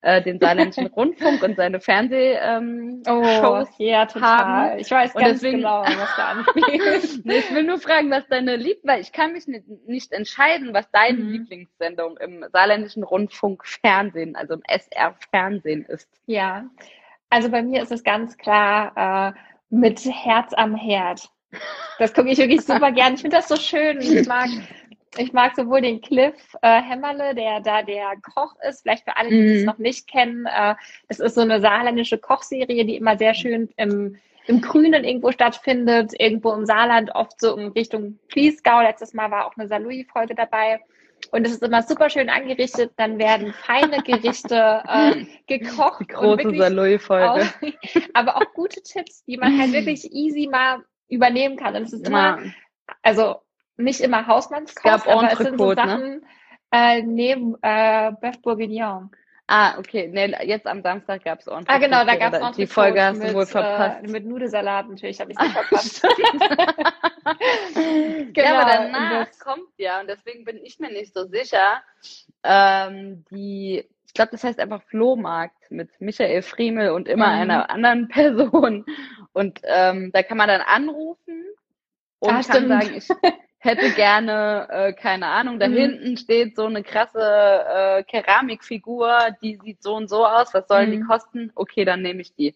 äh, 0.02 0.22
den 0.22 0.40
saarländischen 0.40 0.88
Rundfunk 0.96 1.44
und 1.44 1.56
seine 1.56 1.80
Fernsehshows 1.80 2.42
ähm, 2.44 3.04
oh, 3.08 3.66
ja, 3.78 4.06
total. 4.06 4.38
haben. 4.38 4.80
Ich 4.80 4.90
weiß 4.90 5.14
ganz 5.14 5.42
deswegen, 5.42 5.58
genau, 5.58 5.84
was 5.84 6.16
da 6.16 6.28
anspielt. 6.30 7.26
nee, 7.26 7.38
ich 7.38 7.54
will 7.54 7.64
nur 7.64 7.80
fragen, 7.80 8.10
was 8.10 8.28
deine 8.28 8.56
Lieb, 8.56 8.80
weil 8.84 9.02
ich 9.02 9.12
kann 9.12 9.34
mich 9.34 9.48
nicht, 9.48 9.68
nicht 9.88 10.12
entscheiden, 10.12 10.74
was 10.74 10.90
deine 10.92 11.20
mhm. 11.20 11.32
Lieblingssendung 11.32 12.18
im 12.18 12.46
saarländischen 12.52 13.04
Rundfunk 13.04 13.66
Fernsehen, 13.66 14.36
also 14.36 14.56
im 14.56 14.64
SR 14.68 15.16
Fernsehen 15.32 15.86
ist. 15.86 16.10
Ja, 16.26 16.66
also 17.30 17.50
bei 17.50 17.62
mir 17.62 17.82
ist 17.82 17.92
es 17.92 18.04
ganz 18.04 18.38
klar 18.38 19.34
äh, 19.36 19.40
mit 19.70 20.00
Herz 20.06 20.54
am 20.54 20.76
Herd. 20.76 21.30
Das 22.00 22.14
gucke 22.14 22.30
ich 22.30 22.38
wirklich 22.38 22.62
super 22.62 22.92
gern. 22.92 23.16
Ich 23.16 23.22
finde 23.22 23.38
das 23.38 23.48
so 23.48 23.56
schön. 23.56 24.00
Ich 24.02 24.28
mag, 24.28 24.50
ich 25.18 25.34
mag 25.34 25.56
sowohl 25.56 25.82
den 25.82 26.02
Cliff 26.02 26.36
äh, 26.62 26.82
Hämmerle, 26.82 27.34
der 27.36 27.62
da 27.62 27.82
der 27.82 28.14
Koch 28.22 28.56
ist, 28.68 28.82
vielleicht 28.82 29.04
für 29.04 29.18
alle, 29.18 29.30
die 29.30 29.36
mm. 29.36 29.58
es 29.58 29.66
noch 29.66 29.78
nicht 29.78 30.08
kennen. 30.08 30.46
Äh, 30.46 30.76
das 31.08 31.20
ist 31.20 31.36
so 31.36 31.42
eine 31.42 31.62
saarländische 31.62 32.18
Kochserie, 32.18 32.86
die 32.86 32.98
immer 32.98 33.18
sehr 33.18 33.34
schön 33.34 33.70
im, 33.78 34.18
im 34.46 34.62
Grünen 34.62 35.04
irgendwo 35.04 35.32
stattfindet, 35.32 36.14
irgendwo 36.18 36.54
im 36.54 36.66
Saarland, 36.66 37.12
oft 37.16 37.40
so 37.40 37.58
in 37.58 37.70
Richtung 37.70 38.20
Fließgau. 38.30 38.82
Letztes 38.82 39.14
Mal 39.14 39.32
war 39.32 39.48
auch 39.48 39.58
eine 39.58 39.68
Salui-Folge 39.68 40.36
dabei. 40.36 40.80
Und 41.32 41.46
es 41.46 41.54
ist 41.54 41.64
immer 41.64 41.82
super 41.82 42.10
schön 42.10 42.30
angerichtet. 42.30 42.92
Dann 42.98 43.18
werden 43.18 43.54
feine 43.54 44.04
Gerichte 44.04 44.84
äh, 44.88 45.26
gekocht. 45.48 46.02
Die 46.02 46.08
große 46.08 46.56
Salui-Folge. 46.56 47.48
Aber 48.14 48.38
auch 48.38 48.54
gute 48.54 48.82
Tipps, 48.82 49.24
die 49.26 49.38
man 49.38 49.60
halt 49.60 49.74
wirklich 49.74 50.12
easy 50.12 50.48
mal 50.50 50.84
übernehmen 51.08 51.58
kann. 51.58 51.76
Und 51.76 51.84
es 51.84 51.94
ist 51.94 52.08
immer, 52.08 52.40
also 53.02 53.38
nicht 53.78 54.02
immer 54.02 54.28
Hausmannskost, 54.28 55.08
aber 55.08 55.32
es 55.32 55.38
sind 55.38 55.58
so 55.58 55.70
ne? 55.70 55.76
Sachen, 55.76 56.02
ne? 56.02 56.22
äh, 56.72 57.02
neben 57.04 57.56
äh, 57.62 58.12
Bœuf 58.12 58.42
Bourguignon. 58.42 59.12
Ah, 59.50 59.78
okay. 59.80 60.10
Nee, 60.12 60.36
jetzt 60.46 60.68
am 60.68 60.82
Samstag 60.82 61.24
gab 61.24 61.40
es. 61.40 61.48
Ah, 61.48 61.78
genau, 61.78 62.04
da 62.04 62.18
gab 62.18 62.34
es 62.34 62.58
Die 62.58 62.68
Folge 62.68 63.02
hast 63.02 63.20
mit, 63.20 63.30
du 63.30 63.34
wohl 63.36 63.46
verpasst. 63.46 64.04
Äh, 64.04 64.08
mit 64.10 64.26
Nudelsalat 64.26 64.90
natürlich 64.90 65.22
habe 65.22 65.32
ich 65.32 65.40
nicht 65.40 65.54
verpasst. 65.54 66.02
genau, 68.34 68.36
ja, 68.36 68.60
aber 68.60 68.72
danach 68.72 69.28
kommt 69.40 69.70
ja, 69.78 70.02
und 70.02 70.08
deswegen 70.08 70.44
bin 70.44 70.58
ich 70.58 70.80
mir 70.80 70.92
nicht 70.92 71.14
so 71.14 71.26
sicher, 71.28 71.82
ähm, 72.44 73.24
die 73.32 73.88
ich 74.08 74.14
glaube, 74.14 74.32
das 74.32 74.44
heißt 74.44 74.60
einfach 74.60 74.82
Flohmarkt 74.84 75.70
mit 75.70 75.90
Michael 76.00 76.42
Friemel 76.42 76.90
und 76.92 77.08
immer 77.08 77.28
mhm. 77.28 77.42
einer 77.42 77.70
anderen 77.70 78.08
Person. 78.10 78.86
Und 79.38 79.62
ähm, 79.66 80.10
da 80.14 80.24
kann 80.24 80.36
man 80.38 80.48
dann 80.48 80.62
anrufen 80.62 81.46
und 82.18 82.32
ah, 82.32 82.42
kann 82.42 82.68
sagen, 82.68 82.96
ich 82.96 83.08
hätte 83.60 83.92
gerne, 83.92 84.68
äh, 84.72 84.94
keine 84.94 85.28
Ahnung, 85.28 85.60
da 85.60 85.68
mhm. 85.68 85.76
hinten 85.76 86.18
steht 86.18 86.56
so 86.56 86.66
eine 86.66 86.82
krasse 86.82 87.20
äh, 87.22 88.04
Keramikfigur, 88.04 89.36
die 89.44 89.60
sieht 89.64 89.84
so 89.84 89.94
und 89.96 90.10
so 90.10 90.26
aus, 90.26 90.56
was 90.56 90.68
sollen 90.68 90.90
mhm. 90.90 90.94
die 90.94 91.02
kosten? 91.02 91.52
Okay, 91.54 91.86
dann 91.86 92.02
nehme 92.02 92.22
ich 92.22 92.34
die. 92.34 92.56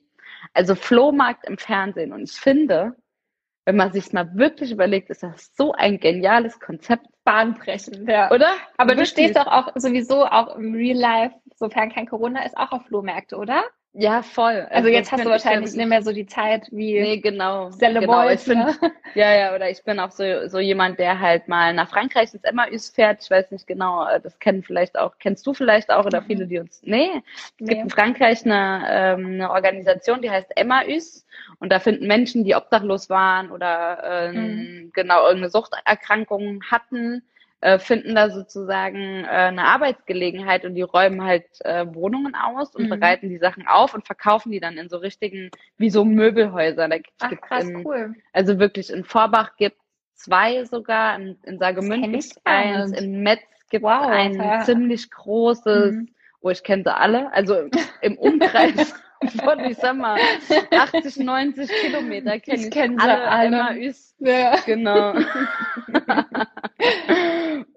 Also 0.56 0.74
Flohmarkt 0.74 1.46
im 1.46 1.60
Fernsehen. 1.60 2.14
Und 2.14 2.24
ich 2.24 2.32
finde, 2.32 2.96
wenn 3.66 3.76
man 3.76 3.94
sich 3.94 4.12
mal 4.12 4.36
wirklich 4.36 4.72
überlegt, 4.72 5.12
ist 5.12 5.22
das 5.22 5.56
so 5.56 5.74
ein 5.74 6.00
geniales 6.00 6.60
Konzept. 6.60 7.06
Bahnbrechend, 7.24 8.10
ja. 8.10 8.32
Oder? 8.32 8.56
Aber 8.78 8.94
wirklich? 8.94 9.14
du 9.14 9.22
stehst 9.22 9.36
doch 9.36 9.46
auch 9.46 9.68
sowieso 9.76 10.26
auch 10.26 10.56
im 10.56 10.74
Real 10.74 10.98
Life, 10.98 11.36
sofern 11.54 11.94
kein 11.94 12.08
Corona 12.08 12.44
ist, 12.44 12.58
auch 12.58 12.72
auf 12.72 12.88
Flohmärkte, 12.88 13.38
oder? 13.38 13.66
Ja, 13.94 14.22
voll. 14.22 14.62
Also, 14.70 14.74
also 14.74 14.88
jetzt 14.88 15.12
hast 15.12 15.26
du 15.26 15.30
wahrscheinlich 15.30 15.74
nicht 15.74 15.88
mehr 15.90 16.02
so 16.02 16.14
die 16.14 16.26
Zeit 16.26 16.66
wie 16.72 16.98
nee, 16.98 17.18
genau, 17.18 17.72
genau. 17.78 18.06
Boys, 18.06 18.46
bin, 18.46 18.60
ne? 18.60 18.74
Ja, 19.16 19.36
ja, 19.36 19.54
oder 19.54 19.70
ich 19.70 19.84
bin 19.84 20.00
auch 20.00 20.12
so, 20.12 20.48
so 20.48 20.60
jemand, 20.60 20.98
der 20.98 21.20
halt 21.20 21.50
mal 21.50 21.74
nach 21.74 21.90
Frankreich 21.90 22.34
ins 22.34 22.46
Emmaüs 22.46 22.90
fährt. 22.90 23.22
Ich 23.22 23.30
weiß 23.30 23.52
nicht 23.52 23.68
genau, 23.68 24.08
äh, 24.08 24.22
das 24.22 24.40
kennen 24.40 24.64
vielleicht 24.64 24.98
auch, 24.98 25.16
kennst 25.20 25.46
du 25.46 25.54
vielleicht 25.54 25.92
auch 25.92 26.06
oder 26.06 26.22
mhm. 26.22 26.26
viele, 26.26 26.48
die 26.48 26.60
uns. 26.60 26.82
Nee, 26.84 27.10
es 27.18 27.54
nee. 27.60 27.68
gibt 27.68 27.82
in 27.82 27.90
Frankreich 27.90 28.46
eine, 28.46 28.86
ähm, 28.90 29.26
eine 29.26 29.52
Organisation, 29.52 30.22
die 30.22 30.32
heißt 30.32 30.56
Emmaüs 30.56 31.26
und 31.60 31.70
da 31.70 31.80
finden 31.80 32.08
Menschen, 32.08 32.46
die 32.46 32.56
obdachlos 32.56 33.10
waren 33.10 33.52
oder 33.52 34.30
ähm, 34.30 34.36
mhm. 34.36 34.92
genau 34.94 35.24
irgendeine 35.24 35.50
Suchterkrankung 35.50 36.64
hatten, 36.72 37.24
äh, 37.62 37.78
finden 37.78 38.16
da 38.16 38.32
sozusagen 38.32 39.24
äh, 39.24 39.28
eine 39.28 39.66
Arbeitsgelegenheit 39.66 40.66
und 40.66 40.74
die 40.74 40.82
räumen 40.82 41.24
halt 41.24 41.46
äh, 41.60 41.86
Wohnungen 41.94 42.34
aus 42.36 42.76
und 42.76 42.86
mhm. 42.86 42.90
bereiten 42.90 43.30
die 43.30 43.38
Sachen 43.38 43.68
auf 43.68 43.94
und 43.94 44.06
verkaufen 44.06 44.52
die 44.52 44.60
dann 44.60 44.78
in 44.78 44.90
so 44.90 44.98
richtigen, 44.98 45.52
wie 45.78 45.92
so 45.92 46.04
Möbelhäuser. 46.04 46.88
Da 46.88 46.98
Ach, 47.20 47.32
krass, 47.40 47.66
in, 47.66 47.86
cool. 47.86 48.16
Also 48.34 48.58
wirklich 48.58 48.90
in 48.90 49.04
Vorbach 49.04 49.56
gibt 49.58 49.78
zwei 50.16 50.66
sogar, 50.66 51.16
in, 51.20 51.38
in 51.44 51.60
Saargemünd 51.60 52.12
gibt 52.12 52.42
eins, 52.46 52.92
in 52.92 53.22
Metz 53.22 53.42
gibt 53.70 53.84
wow, 53.84 54.08
ein 54.08 54.34
ja. 54.34 54.62
ziemlich 54.62 55.12
großes, 55.12 55.94
mhm. 55.94 56.10
wo 56.42 56.50
ich 56.50 56.64
kenne 56.64 56.84
sie 56.84 56.96
alle, 56.96 57.32
also 57.32 57.70
im 58.02 58.18
Umkreis 58.18 58.94
von, 59.44 59.60
ich 59.60 59.78
sag 59.78 59.96
mal, 59.98 60.20
80, 60.72 61.18
90 61.18 61.70
Kilometer 61.70 62.40
kenne 62.40 62.66
ich, 62.66 62.72
kenn 62.72 63.00
alle, 63.00 63.22
alle. 63.22 63.48
Emmaüs. 63.48 64.16
Ja. 64.18 64.56
Genau. 64.66 65.14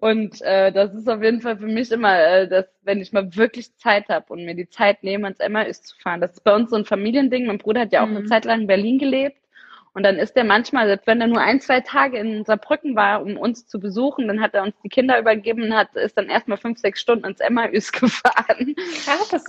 und 0.05 0.43
äh, 0.43 0.71
das 0.71 0.93
ist 0.93 1.09
auf 1.09 1.23
jeden 1.23 1.41
Fall 1.41 1.57
für 1.57 1.67
mich 1.67 1.91
immer, 1.91 2.15
äh, 2.19 2.47
dass 2.47 2.67
wenn 2.83 3.01
ich 3.01 3.15
mal 3.15 3.35
wirklich 3.37 3.75
Zeit 3.79 4.11
habe 4.11 4.35
und 4.35 4.45
mir 4.45 4.55
die 4.55 4.69
Zeit 4.69 5.03
nehme, 5.03 5.25
ans 5.25 5.41
Emmaüs 5.41 5.81
zu 5.81 5.97
fahren. 5.97 6.21
Das 6.21 6.33
ist 6.33 6.45
bei 6.45 6.55
uns 6.55 6.69
so 6.69 6.77
ein 6.77 6.85
Familiending. 6.85 7.47
Mein 7.47 7.57
Bruder 7.57 7.81
hat 7.81 7.93
ja 7.93 8.03
auch 8.03 8.07
mhm. 8.07 8.19
eine 8.19 8.27
Zeit 8.27 8.45
lang 8.45 8.61
in 8.61 8.67
Berlin 8.67 8.99
gelebt. 8.99 9.39
Und 9.95 10.03
dann 10.03 10.17
ist 10.17 10.37
er 10.37 10.45
manchmal, 10.45 10.89
selbst 10.89 11.07
wenn 11.07 11.23
er 11.23 11.27
nur 11.27 11.41
ein, 11.41 11.59
zwei 11.59 11.81
Tage 11.81 12.19
in 12.19 12.45
Saarbrücken 12.45 12.95
war, 12.95 13.23
um 13.23 13.39
uns 13.39 13.67
zu 13.67 13.81
besuchen, 13.81 14.29
dann 14.29 14.43
hat 14.43 14.53
er 14.53 14.65
uns 14.65 14.75
die 14.85 14.91
Kinder 14.91 15.19
übergeben 15.19 15.63
und 15.63 15.75
hat, 15.75 15.97
ist 15.97 16.19
dann 16.19 16.29
erstmal 16.29 16.59
fünf, 16.59 16.79
sechs 16.79 17.01
Stunden 17.01 17.25
ins 17.25 17.41
Emmaüs 17.41 17.91
gefahren. 17.93 18.75
Krass, 19.07 19.47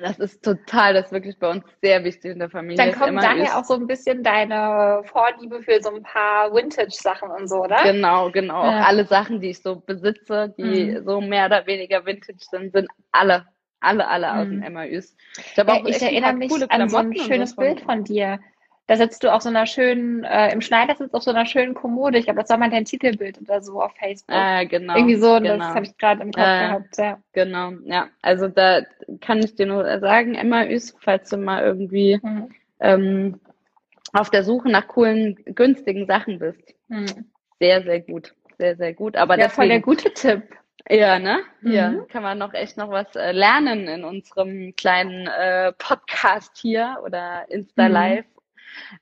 das 0.00 0.18
ist 0.18 0.42
total, 0.42 0.94
das 0.94 1.06
ist 1.06 1.12
wirklich 1.12 1.38
bei 1.38 1.50
uns 1.50 1.64
sehr 1.82 2.02
wichtig 2.02 2.32
in 2.32 2.38
der 2.38 2.48
Familie. 2.48 2.76
Dann 2.76 2.98
kommt 2.98 3.22
daher 3.22 3.44
ist. 3.44 3.54
auch 3.54 3.64
so 3.64 3.74
ein 3.74 3.86
bisschen 3.86 4.22
deine 4.22 5.02
Vorliebe 5.04 5.62
für 5.62 5.82
so 5.82 5.94
ein 5.94 6.02
paar 6.02 6.54
Vintage-Sachen 6.54 7.30
und 7.30 7.46
so, 7.46 7.64
oder? 7.64 7.82
Genau, 7.82 8.30
genau. 8.30 8.64
Ja. 8.64 8.80
Auch 8.80 8.86
alle 8.88 9.04
Sachen, 9.04 9.40
die 9.40 9.50
ich 9.50 9.60
so 9.60 9.76
besitze, 9.76 10.54
die 10.56 10.92
mhm. 10.92 11.04
so 11.04 11.20
mehr 11.20 11.46
oder 11.46 11.66
weniger 11.66 12.06
Vintage 12.06 12.38
sind, 12.50 12.72
sind 12.72 12.88
alle, 13.12 13.46
alle, 13.80 14.08
alle 14.08 14.32
mhm. 14.32 14.38
aus 14.38 14.48
dem 14.48 14.58
mhm. 14.60 14.72
MAÜs. 14.72 15.16
Ich, 15.36 15.56
ja, 15.56 15.82
ich 15.84 16.02
erinnere 16.02 16.32
mich 16.34 16.52
an 16.70 16.88
so 16.88 16.96
ein 16.96 17.14
schönes 17.14 17.54
Bild 17.54 17.82
von 17.82 18.04
dir. 18.04 18.40
Da 18.88 18.96
sitzt 18.96 19.22
du 19.22 19.32
auf 19.32 19.42
so 19.42 19.48
einer 19.48 19.66
schönen, 19.66 20.24
äh, 20.24 20.52
im 20.52 20.60
Schneidersitz 20.60 21.14
auf 21.14 21.22
so 21.22 21.30
einer 21.30 21.46
schönen 21.46 21.74
Kommode. 21.74 22.18
Ich 22.18 22.24
glaube, 22.24 22.40
das 22.40 22.50
war 22.50 22.58
mal 22.58 22.68
dein 22.68 22.84
Titelbild 22.84 23.40
oder 23.40 23.62
so 23.62 23.80
auf 23.80 23.92
Facebook. 23.94 24.34
Ah, 24.34 24.64
genau. 24.64 24.96
Irgendwie 24.96 25.16
so, 25.16 25.38
genau. 25.38 25.56
das 25.56 25.74
habe 25.74 25.86
ich 25.86 25.96
gerade 25.96 26.22
im 26.22 26.32
Kopf 26.32 26.44
äh, 26.44 26.66
gehabt, 26.66 26.98
ja. 26.98 27.18
Genau, 27.32 27.72
ja. 27.84 28.08
Also 28.22 28.48
da 28.48 28.82
kann 29.20 29.38
ich 29.38 29.54
dir 29.54 29.66
nur 29.66 30.00
sagen, 30.00 30.34
Emma 30.34 30.66
Üs, 30.66 30.96
falls 30.98 31.30
du 31.30 31.36
mal 31.36 31.62
irgendwie 31.62 32.18
mhm. 32.22 32.50
ähm, 32.80 33.40
auf 34.12 34.30
der 34.30 34.42
Suche 34.42 34.68
nach 34.68 34.88
coolen, 34.88 35.36
günstigen 35.44 36.06
Sachen 36.06 36.40
bist. 36.40 36.74
Mhm. 36.88 37.30
Sehr, 37.60 37.82
sehr 37.82 38.00
gut. 38.00 38.34
Sehr, 38.58 38.76
sehr 38.76 38.94
gut. 38.94 39.16
Aber 39.16 39.34
ja, 39.34 39.44
deswegen, 39.44 39.54
voll 39.54 39.68
der 39.68 39.80
gute 39.80 40.12
Tipp. 40.12 40.42
Ja, 40.90 41.18
ne? 41.18 41.40
Mhm. 41.60 41.72
Ja, 41.72 41.94
kann 42.10 42.24
man 42.24 42.38
noch 42.38 42.52
echt 42.52 42.76
noch 42.76 42.90
was 42.90 43.14
äh, 43.14 43.32
lernen 43.32 43.86
in 43.86 44.04
unserem 44.04 44.74
kleinen 44.76 45.28
äh, 45.28 45.72
Podcast 45.72 46.56
hier 46.56 46.98
oder 47.04 47.46
Insta 47.48 47.88
mhm. 47.88 47.94
Live 47.94 48.24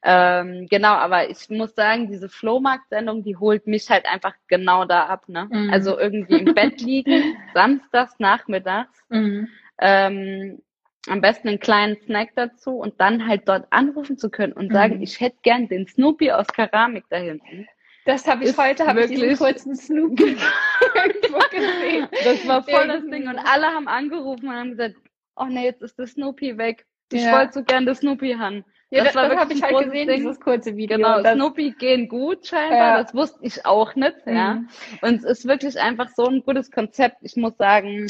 ähm, 0.02 0.66
genau, 0.68 0.94
aber 0.94 1.30
ich 1.30 1.48
muss 1.50 1.74
sagen, 1.74 2.10
diese 2.10 2.28
Flohmarkt-Sendung, 2.28 3.22
die 3.22 3.36
holt 3.36 3.66
mich 3.66 3.88
halt 3.90 4.06
einfach 4.06 4.34
genau 4.48 4.84
da 4.84 5.06
ab. 5.06 5.28
Ne? 5.28 5.48
Mhm. 5.50 5.70
Also 5.72 5.98
irgendwie 5.98 6.40
im 6.40 6.54
Bett 6.54 6.80
liegen, 6.80 7.36
samstags 7.54 8.14
nachmittags, 8.18 8.98
mhm. 9.08 9.48
ähm, 9.78 10.62
am 11.08 11.20
besten 11.20 11.48
einen 11.48 11.60
kleinen 11.60 11.96
Snack 12.02 12.30
dazu 12.36 12.72
und 12.72 13.00
dann 13.00 13.26
halt 13.26 13.48
dort 13.48 13.66
anrufen 13.70 14.18
zu 14.18 14.30
können 14.30 14.52
und 14.52 14.72
sagen, 14.72 14.96
mhm. 14.96 15.02
ich 15.02 15.20
hätte 15.20 15.38
gern 15.42 15.68
den 15.68 15.86
Snoopy 15.86 16.30
aus 16.30 16.46
Keramik 16.48 17.04
da 17.08 17.16
hinten. 17.16 17.66
Das 18.06 18.26
habe 18.26 18.44
ich 18.44 18.56
heute, 18.56 18.86
habe 18.86 19.02
ich 19.02 19.08
diesen 19.08 19.36
kurzen 19.36 19.76
Snoopy 19.76 20.36
irgendwo 20.94 21.38
gesehen. 21.50 22.08
Das 22.24 22.46
war 22.48 22.62
voll 22.62 22.88
das 22.88 23.04
Ding 23.04 23.28
und 23.28 23.38
alle 23.38 23.66
haben 23.66 23.88
angerufen 23.88 24.48
und 24.48 24.54
haben 24.54 24.70
gesagt, 24.70 24.96
oh 25.36 25.46
nee, 25.46 25.64
jetzt 25.64 25.82
ist 25.82 25.98
der 25.98 26.06
Snoopy 26.06 26.58
weg. 26.58 26.86
Ich 27.12 27.22
ja. 27.22 27.32
wollte 27.32 27.54
so 27.54 27.64
gern 27.64 27.86
das 27.86 27.98
Snoopy 27.98 28.34
haben. 28.34 28.64
Ja, 28.90 29.04
das, 29.04 29.12
das, 29.12 29.28
das 29.28 29.38
habe 29.38 29.52
ich 29.52 29.62
halt 29.62 29.84
gesehen, 29.84 30.08
Ding. 30.08 30.16
dieses 30.16 30.40
kurze 30.40 30.76
Video. 30.76 30.96
Genau, 30.96 31.22
das, 31.22 31.34
Snoopy 31.34 31.74
gehen 31.78 32.08
gut 32.08 32.46
scheinbar, 32.46 32.78
ja. 32.78 33.02
das 33.02 33.14
wusste 33.14 33.38
ich 33.42 33.64
auch 33.64 33.94
nicht, 33.94 34.26
mhm. 34.26 34.36
ja. 34.36 34.62
Und 35.02 35.14
es 35.18 35.24
ist 35.24 35.46
wirklich 35.46 35.80
einfach 35.80 36.08
so 36.16 36.26
ein 36.26 36.42
gutes 36.42 36.72
Konzept. 36.72 37.18
Ich 37.22 37.36
muss 37.36 37.56
sagen, 37.56 38.08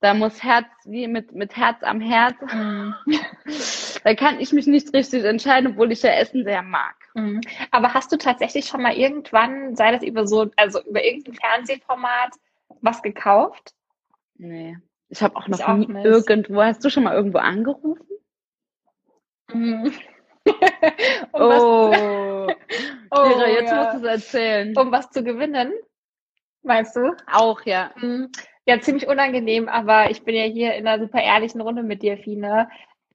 da 0.00 0.14
muss 0.14 0.42
Herz, 0.42 0.66
wie 0.84 1.06
mit, 1.06 1.32
mit 1.32 1.56
Herz 1.56 1.82
am 1.82 2.00
Herz. 2.00 2.34
Mhm. 2.52 2.94
da 4.04 4.14
kann 4.14 4.40
ich 4.40 4.52
mich 4.52 4.66
nicht 4.66 4.92
richtig 4.94 5.24
entscheiden, 5.24 5.72
obwohl 5.72 5.92
ich 5.92 6.02
ja 6.02 6.10
Essen 6.10 6.44
sehr 6.44 6.62
mag. 6.62 6.94
Mhm. 7.14 7.42
Aber 7.70 7.92
hast 7.92 8.10
du 8.10 8.16
tatsächlich 8.16 8.66
schon 8.66 8.82
mal 8.82 8.94
irgendwann, 8.94 9.76
sei 9.76 9.92
das 9.92 10.02
über 10.02 10.26
so, 10.26 10.50
also 10.56 10.82
über 10.84 11.04
irgendein 11.04 11.34
Fernsehformat, 11.34 12.32
was 12.80 13.02
gekauft? 13.02 13.74
Nee. 14.38 14.78
Ich 15.10 15.22
habe 15.22 15.36
auch 15.36 15.46
noch 15.46 15.60
ich 15.60 15.66
nie 15.66 15.94
auch 15.94 16.04
irgendwo, 16.04 16.62
hast 16.62 16.82
du 16.82 16.88
schon 16.88 17.04
mal 17.04 17.14
irgendwo 17.14 17.38
angerufen? 17.38 17.98
Um 21.32 21.42
oh. 21.42 22.48
Oh, 23.14 23.28
Kira, 23.28 23.48
jetzt 23.48 23.70
ja. 23.70 23.76
musst 23.76 23.94
du 23.94 23.98
es 24.08 24.24
erzählen. 24.24 24.76
Um 24.76 24.90
was 24.90 25.10
zu 25.10 25.22
gewinnen, 25.22 25.72
meinst 26.62 26.96
du? 26.96 27.14
Auch, 27.30 27.60
ja. 27.66 27.90
Mhm. 27.96 28.30
Ja, 28.64 28.80
ziemlich 28.80 29.06
unangenehm, 29.06 29.68
aber 29.68 30.10
ich 30.10 30.22
bin 30.24 30.34
ja 30.34 30.44
hier 30.44 30.74
in 30.74 30.86
einer 30.86 31.04
super 31.04 31.20
ehrlichen 31.20 31.60
Runde 31.60 31.82
mit 31.82 32.02
dir, 32.02 32.16
Fine. 32.16 32.70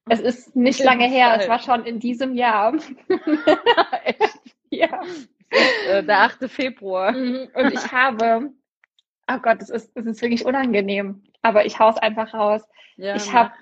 Es 0.08 0.20
ist 0.20 0.54
nicht 0.54 0.82
lange 0.84 1.06
her, 1.06 1.36
es 1.38 1.48
war 1.48 1.58
schon 1.58 1.84
in 1.84 1.98
diesem 1.98 2.34
Jahr. 2.34 2.74
Echt? 4.04 4.40
Ja. 4.70 5.02
Äh, 5.50 6.04
der 6.04 6.20
8. 6.20 6.48
Februar. 6.48 7.12
Mhm. 7.12 7.48
Und 7.54 7.72
ich 7.72 7.90
habe, 7.90 8.50
oh 9.30 9.38
Gott, 9.38 9.60
es 9.60 9.70
ist, 9.70 9.96
es 9.96 10.06
ist 10.06 10.22
wirklich 10.22 10.44
unangenenehm, 10.44 11.24
aber 11.42 11.66
ich 11.66 11.78
hau's 11.78 11.98
einfach 11.98 12.32
raus. 12.34 12.62
Ja, 12.96 13.16
ich 13.16 13.32
habe 13.32 13.52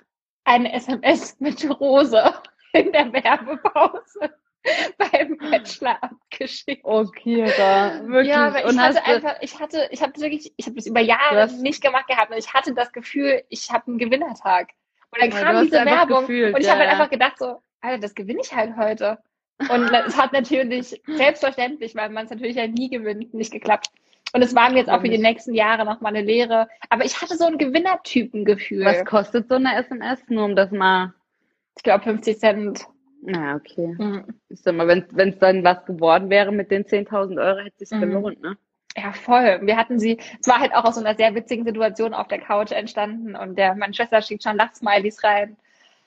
eine 0.43 0.71
SMS 0.73 1.39
mit 1.39 1.67
Rose 1.79 2.33
in 2.73 2.91
der 2.91 3.11
Werbepause 3.11 4.31
beim 4.97 5.37
Bachelor 5.37 6.01
abgeschickt. 6.03 6.81
Oh, 6.83 7.05
Kira, 7.05 8.01
wirklich. 8.07 8.27
Ja, 8.27 8.47
aber 8.47 8.59
ich 8.59 8.65
und 8.65 8.81
hatte 8.81 9.05
einfach, 9.05 9.35
ich 9.41 9.59
hatte, 9.59 9.87
ich 9.91 10.01
habe 10.01 10.19
wirklich, 10.19 10.53
ich 10.57 10.65
habe 10.65 10.75
das 10.75 10.85
über 10.85 10.99
Jahre 10.99 11.35
das 11.35 11.57
nicht 11.57 11.81
gemacht 11.81 12.07
gehabt 12.07 12.31
und 12.31 12.37
ich 12.37 12.53
hatte 12.53 12.73
das 12.73 12.91
Gefühl, 12.91 13.43
ich 13.49 13.71
habe 13.71 13.87
einen 13.87 13.97
Gewinnertag. 13.97 14.69
Und 15.11 15.21
dann 15.21 15.29
kam 15.29 15.63
diese 15.63 15.85
Werbung 15.85 16.21
gefühlt, 16.21 16.53
und 16.53 16.59
ich 16.59 16.67
ja, 16.67 16.73
habe 16.73 16.81
halt 16.81 16.91
einfach 16.91 17.09
gedacht 17.09 17.37
so, 17.37 17.61
Alter, 17.81 17.99
das 17.99 18.13
gewinne 18.13 18.41
ich 18.43 18.53
halt 18.53 18.75
heute. 18.75 19.19
Und 19.59 19.91
es 19.91 20.17
hat 20.17 20.33
natürlich, 20.33 21.01
selbstverständlich, 21.07 21.95
weil 21.95 22.09
man 22.09 22.25
es 22.25 22.31
natürlich 22.31 22.57
ja 22.57 22.67
nie 22.67 22.89
gewinnt, 22.89 23.33
nicht 23.33 23.51
geklappt. 23.51 23.87
Und 24.33 24.41
es 24.41 24.53
war 24.53 24.69
mir 24.69 24.79
jetzt 24.79 24.89
auch 24.89 25.01
für 25.01 25.09
die 25.09 25.17
nächsten 25.17 25.53
Jahre 25.53 25.85
noch 25.85 26.01
mal 26.01 26.09
eine 26.09 26.21
Lehre. 26.21 26.67
Aber 26.89 27.05
ich 27.05 27.21
hatte 27.21 27.37
so 27.37 27.45
ein 27.45 27.57
Gewinnertypengefühl. 27.57 28.85
Was 28.85 29.05
kostet 29.05 29.47
so 29.47 29.55
eine 29.55 29.75
SMS, 29.77 30.19
nur 30.27 30.45
um 30.45 30.55
das 30.55 30.71
mal 30.71 31.13
ich 31.77 31.83
glaube 31.83 32.03
50 32.03 32.39
Cent. 32.39 32.85
Na, 33.21 33.55
okay. 33.55 33.95
Mhm. 33.97 34.25
Ich 34.49 34.61
sag 34.61 34.75
mal, 34.75 34.87
wenn 34.87 35.29
es 35.29 35.39
dann 35.39 35.63
was 35.63 35.85
geworden 35.85 36.29
wäre 36.29 36.51
mit 36.51 36.71
den 36.71 36.85
10.000 36.85 37.41
Euro, 37.41 37.59
hätte 37.59 37.75
es 37.79 37.89
sich 37.89 37.97
mhm. 37.97 38.01
gelohnt, 38.01 38.41
ne? 38.41 38.57
Ja, 38.95 39.13
voll. 39.13 39.59
Wir 39.61 39.77
hatten 39.77 39.99
sie, 39.99 40.17
es 40.41 40.47
war 40.47 40.59
halt 40.59 40.73
auch 40.73 40.83
aus 40.83 40.95
so 40.95 41.01
einer 41.01 41.15
sehr 41.15 41.35
witzigen 41.35 41.65
Situation 41.65 42.13
auf 42.13 42.27
der 42.27 42.39
Couch 42.39 42.71
entstanden 42.71 43.35
und 43.35 43.57
der, 43.57 43.75
meine 43.75 43.93
Schwester 43.93 44.21
schickt 44.21 44.43
schon 44.43 44.57
Lachsmilies 44.57 45.23
rein. 45.23 45.55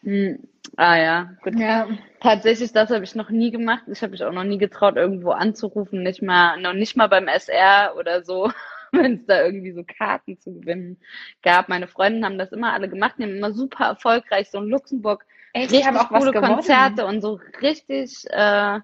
Hm. 0.02 0.38
Ah 0.76 0.96
ja, 0.96 1.30
gut. 1.42 1.58
Ja. 1.58 1.88
Tatsächlich, 2.20 2.72
das 2.72 2.90
habe 2.90 3.04
ich 3.04 3.14
noch 3.14 3.30
nie 3.30 3.50
gemacht. 3.50 3.84
Ich 3.86 4.02
habe 4.02 4.12
mich 4.12 4.24
auch 4.24 4.32
noch 4.32 4.44
nie 4.44 4.58
getraut, 4.58 4.96
irgendwo 4.96 5.30
anzurufen, 5.30 6.02
nicht 6.02 6.22
mal, 6.22 6.60
noch 6.60 6.72
nicht 6.72 6.96
mal 6.96 7.08
beim 7.08 7.28
SR 7.28 7.94
oder 7.96 8.24
so, 8.24 8.50
wenn 8.92 9.16
es 9.16 9.26
da 9.26 9.44
irgendwie 9.44 9.72
so 9.72 9.84
Karten 9.84 10.38
zu 10.40 10.52
gewinnen 10.52 10.98
gab. 11.42 11.68
Meine 11.68 11.86
Freundinnen 11.86 12.24
haben 12.24 12.38
das 12.38 12.52
immer 12.52 12.72
alle 12.72 12.88
gemacht, 12.88 13.16
die 13.18 13.24
haben 13.24 13.36
immer 13.36 13.52
super 13.52 13.84
erfolgreich 13.84 14.50
so 14.50 14.58
in 14.58 14.68
Luxemburg 14.68 15.24
Echt? 15.53 15.72
richtig 15.72 15.96
auch 15.96 16.09
coole 16.09 16.32
Konzerte 16.32 17.07
und 17.07 17.20
so 17.20 17.40
richtig, 17.61 18.24
äh, 18.30 18.80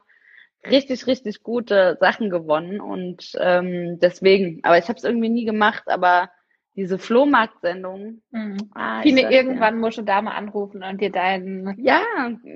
richtig, 0.68 1.06
richtig 1.06 1.42
gute 1.42 1.96
Sachen 2.00 2.30
gewonnen. 2.30 2.80
Und 2.80 3.32
ähm, 3.38 3.98
deswegen, 4.00 4.60
aber 4.62 4.78
ich 4.78 4.88
habe 4.88 4.98
es 4.98 5.04
irgendwie 5.04 5.28
nie 5.28 5.44
gemacht, 5.44 5.84
aber 5.86 6.30
diese 6.76 6.98
Flohmarktsendung. 6.98 8.20
Mhm. 8.30 8.56
Ah, 8.74 9.00
Fine, 9.00 9.32
irgendwann 9.32 9.74
ja. 9.74 9.80
musst 9.80 9.98
du 9.98 10.02
da 10.02 10.20
mal 10.20 10.36
anrufen 10.36 10.82
und 10.82 11.00
dir 11.00 11.10
deinen 11.10 11.74
ja, 11.82 12.02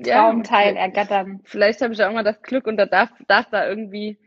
Traumteil 0.05 0.75
ja. 0.75 0.81
ergattern. 0.81 1.41
Vielleicht 1.45 1.81
habe 1.81 1.95
ich 1.95 2.05
auch 2.05 2.13
mal 2.13 2.23
das 2.23 2.43
Glück 2.43 2.67
und 2.67 2.77
da 2.77 2.87
darf, 2.87 3.11
darf 3.29 3.47
da 3.51 3.67
irgendwie 3.67 4.19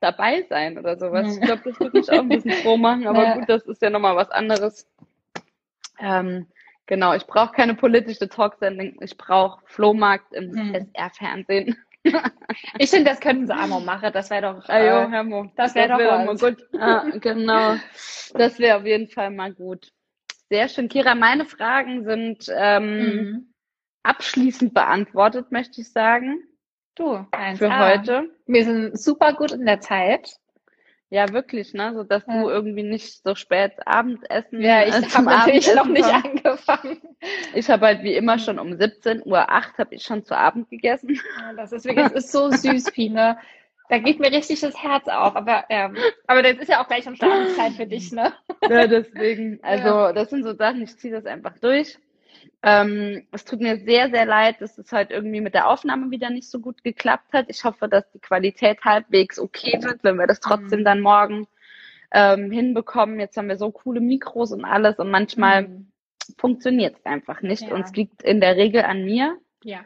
dabei 0.00 0.46
sein 0.48 0.78
oder 0.78 0.98
sowas. 0.98 1.26
Mhm. 1.26 1.32
Ich 1.34 1.40
glaube, 1.42 1.62
das 1.64 1.80
würde 1.80 1.98
mich 1.98 2.10
auch 2.10 2.20
ein 2.20 2.28
bisschen 2.28 2.52
froh 2.52 2.78
machen, 2.78 3.06
aber 3.06 3.22
ja. 3.24 3.34
gut, 3.34 3.48
das 3.48 3.62
ist 3.64 3.82
ja 3.82 3.90
nochmal 3.90 4.16
was 4.16 4.30
anderes. 4.30 4.88
Ähm, 6.00 6.46
Genau, 6.86 7.14
ich 7.14 7.26
brauche 7.26 7.52
keine 7.52 7.74
politische 7.74 8.28
Talksendung, 8.28 8.96
ich 9.00 9.16
brauche 9.16 9.62
Flohmarkt 9.66 10.32
im 10.34 10.52
hm. 10.52 10.74
SR-Fernsehen. 10.74 11.76
ich 12.78 12.90
finde, 12.90 13.10
das 13.10 13.20
könnten 13.20 13.46
sie 13.46 13.54
auch 13.54 13.84
machen. 13.84 14.10
Das 14.12 14.30
wäre 14.30 14.54
doch. 14.54 14.68
Äh, 14.68 14.88
ah, 14.88 15.22
jo, 15.22 15.50
das 15.56 15.74
wäre 15.74 15.96
wär 15.98 16.18
doch 16.18 16.24
mal 16.24 16.36
gut. 16.36 16.66
Ja, 16.72 17.04
genau. 17.20 17.76
Das 18.34 18.58
wäre 18.58 18.78
auf 18.78 18.84
jeden 18.84 19.08
Fall 19.08 19.30
mal 19.30 19.52
gut. 19.52 19.92
Sehr 20.48 20.68
schön. 20.68 20.88
Kira, 20.88 21.14
meine 21.14 21.44
Fragen 21.44 22.04
sind 22.04 22.46
ähm, 22.54 22.98
mhm. 22.98 23.54
abschließend 24.02 24.74
beantwortet, 24.74 25.52
möchte 25.52 25.80
ich 25.80 25.92
sagen. 25.92 26.42
Du, 26.94 27.24
für 27.56 27.70
A. 27.70 27.90
heute. 27.90 28.30
Wir 28.46 28.64
sind 28.64 29.00
super 29.00 29.32
gut 29.32 29.52
in 29.52 29.64
der 29.64 29.80
Zeit. 29.80 30.36
Ja, 31.12 31.30
wirklich, 31.30 31.74
ne? 31.74 31.92
So 31.92 32.04
dass 32.04 32.26
ja. 32.26 32.40
du 32.40 32.48
irgendwie 32.48 32.84
nicht 32.84 33.22
so 33.22 33.34
spät 33.34 33.72
Abendessen. 33.84 34.62
Ja, 34.62 34.86
ich 34.86 34.94
habe 35.14 35.26
natürlich 35.26 35.74
noch 35.74 35.84
nicht 35.84 36.06
angefangen. 36.06 37.02
Ich 37.54 37.68
habe 37.68 37.84
halt 37.84 38.02
wie 38.02 38.14
immer 38.14 38.38
schon 38.38 38.58
um 38.58 38.68
17.08 38.68 39.26
Uhr 39.26 39.46
habe 39.46 39.94
ich 39.94 40.04
schon 40.04 40.24
zu 40.24 40.34
Abend 40.34 40.70
gegessen. 40.70 41.20
Ja, 41.38 41.52
das 41.52 41.72
ist 41.72 41.84
wirklich, 41.84 42.08
das 42.08 42.24
ist 42.24 42.32
so 42.32 42.50
süß, 42.50 42.92
Pine. 42.92 43.36
Da 43.90 43.98
geht 43.98 44.20
mir 44.20 44.32
richtig 44.32 44.60
das 44.60 44.82
Herz 44.82 45.06
auf. 45.06 45.36
Aber, 45.36 45.64
ja, 45.68 45.92
aber 46.28 46.42
das 46.42 46.56
ist 46.56 46.68
ja 46.68 46.82
auch 46.82 46.88
gleich 46.88 47.04
schon 47.04 47.16
Schlafenszeit 47.16 47.72
für 47.74 47.86
dich, 47.86 48.10
ne? 48.10 48.32
Ja, 48.66 48.86
deswegen. 48.86 49.60
Also, 49.62 49.88
ja. 49.88 50.12
das 50.14 50.30
sind 50.30 50.44
so 50.44 50.54
Sachen, 50.54 50.80
ich 50.80 50.96
ziehe 50.96 51.12
das 51.12 51.26
einfach 51.26 51.58
durch. 51.58 51.98
Ähm, 52.62 53.26
es 53.32 53.44
tut 53.44 53.60
mir 53.60 53.78
sehr, 53.78 54.10
sehr 54.10 54.24
leid, 54.24 54.60
dass 54.60 54.78
es 54.78 54.92
halt 54.92 55.10
irgendwie 55.10 55.40
mit 55.40 55.54
der 55.54 55.68
Aufnahme 55.68 56.10
wieder 56.10 56.30
nicht 56.30 56.48
so 56.48 56.60
gut 56.60 56.84
geklappt 56.84 57.32
hat. 57.32 57.46
Ich 57.48 57.64
hoffe, 57.64 57.88
dass 57.88 58.10
die 58.12 58.20
Qualität 58.20 58.84
halbwegs 58.84 59.38
okay 59.38 59.78
wird, 59.82 60.04
wenn 60.04 60.16
wir 60.16 60.26
das 60.26 60.40
trotzdem 60.40 60.80
mhm. 60.80 60.84
dann 60.84 61.00
morgen 61.00 61.48
ähm, 62.12 62.50
hinbekommen. 62.50 63.18
Jetzt 63.18 63.36
haben 63.36 63.48
wir 63.48 63.56
so 63.56 63.70
coole 63.70 64.00
Mikros 64.00 64.52
und 64.52 64.64
alles 64.64 64.98
und 64.98 65.10
manchmal 65.10 65.68
mhm. 65.68 65.92
funktioniert 66.38 66.96
es 66.98 67.06
einfach 67.06 67.42
nicht. 67.42 67.62
Ja. 67.62 67.74
Und 67.74 67.86
es 67.86 67.92
liegt 67.92 68.22
in 68.22 68.40
der 68.40 68.56
Regel 68.56 68.82
an 68.82 69.04
mir. 69.04 69.36
Ja. 69.64 69.84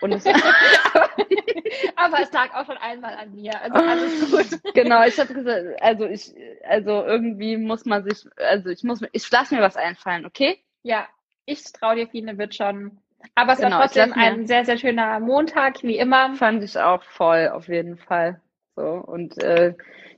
Und 0.00 0.12
es 0.12 0.24
Aber 1.96 2.20
es 2.20 2.32
lag 2.32 2.54
auch 2.54 2.66
schon 2.66 2.76
einmal 2.76 3.14
an 3.14 3.34
mir. 3.34 3.60
Also 3.60 3.76
alles 3.76 4.30
gut. 4.30 4.60
Genau, 4.74 5.04
ich 5.04 5.18
hatte 5.18 5.34
gesagt, 5.34 5.64
also 5.80 6.04
ich, 6.06 6.34
also 6.68 7.04
irgendwie 7.04 7.56
muss 7.56 7.84
man 7.84 8.04
sich, 8.04 8.26
also 8.36 8.70
ich 8.70 8.82
muss, 8.82 9.00
ich 9.12 9.30
lasse 9.30 9.54
mir 9.54 9.60
was 9.60 9.76
einfallen, 9.76 10.26
okay? 10.26 10.58
Ja, 10.82 11.06
ich 11.46 11.72
traue 11.72 11.96
dir, 11.96 12.08
Fine 12.08 12.38
wird 12.38 12.54
schon. 12.54 12.98
Aber 13.34 13.52
es 13.52 13.58
genau, 13.58 13.78
war 13.78 13.82
trotzdem 13.82 14.12
ein 14.12 14.46
sehr, 14.46 14.64
sehr 14.64 14.76
schöner 14.76 15.18
Montag, 15.20 15.82
wie 15.82 15.96
immer. 15.96 16.34
Fand 16.34 16.62
ich 16.62 16.78
auch 16.78 17.02
voll, 17.02 17.48
auf 17.48 17.68
jeden 17.68 17.96
Fall. 17.96 18.40
So, 18.76 18.82
und 18.82 19.42
äh, 19.42 19.74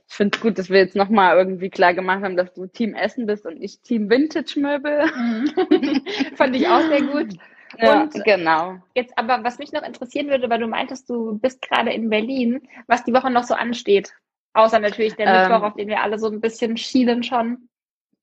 ich 0.09 0.15
finde 0.15 0.35
es 0.35 0.41
gut, 0.41 0.57
dass 0.57 0.69
wir 0.69 0.79
jetzt 0.79 0.95
nochmal 0.95 1.37
irgendwie 1.37 1.69
klar 1.69 1.93
gemacht 1.93 2.23
haben, 2.23 2.37
dass 2.37 2.53
du 2.53 2.65
Team 2.65 2.95
Essen 2.95 3.25
bist 3.25 3.45
und 3.45 3.59
nicht 3.59 3.83
Team 3.83 4.09
Vintage 4.09 4.59
Möbel. 4.59 5.05
Mhm. 5.05 6.03
Fand 6.35 6.55
ich 6.55 6.67
auch 6.67 6.81
sehr 6.81 7.01
gut. 7.01 7.33
Ja, 7.77 8.03
und 8.03 8.23
genau. 8.23 8.77
Jetzt 8.95 9.15
aber, 9.17 9.43
was 9.43 9.59
mich 9.59 9.73
noch 9.73 9.83
interessieren 9.83 10.29
würde, 10.29 10.49
weil 10.49 10.59
du 10.59 10.67
meintest, 10.67 11.09
du 11.09 11.37
bist 11.37 11.61
gerade 11.61 11.91
in 11.91 12.09
Berlin, 12.09 12.67
was 12.87 13.03
die 13.03 13.13
Woche 13.13 13.29
noch 13.29 13.43
so 13.43 13.53
ansteht. 13.53 14.13
Außer 14.53 14.79
natürlich 14.79 15.15
der 15.15 15.27
ähm, 15.27 15.41
Mittwoch, 15.41 15.67
auf 15.67 15.75
den 15.75 15.89
wir 15.89 16.01
alle 16.01 16.17
so 16.17 16.27
ein 16.27 16.39
bisschen 16.39 16.77
schielen 16.77 17.23
schon. 17.23 17.67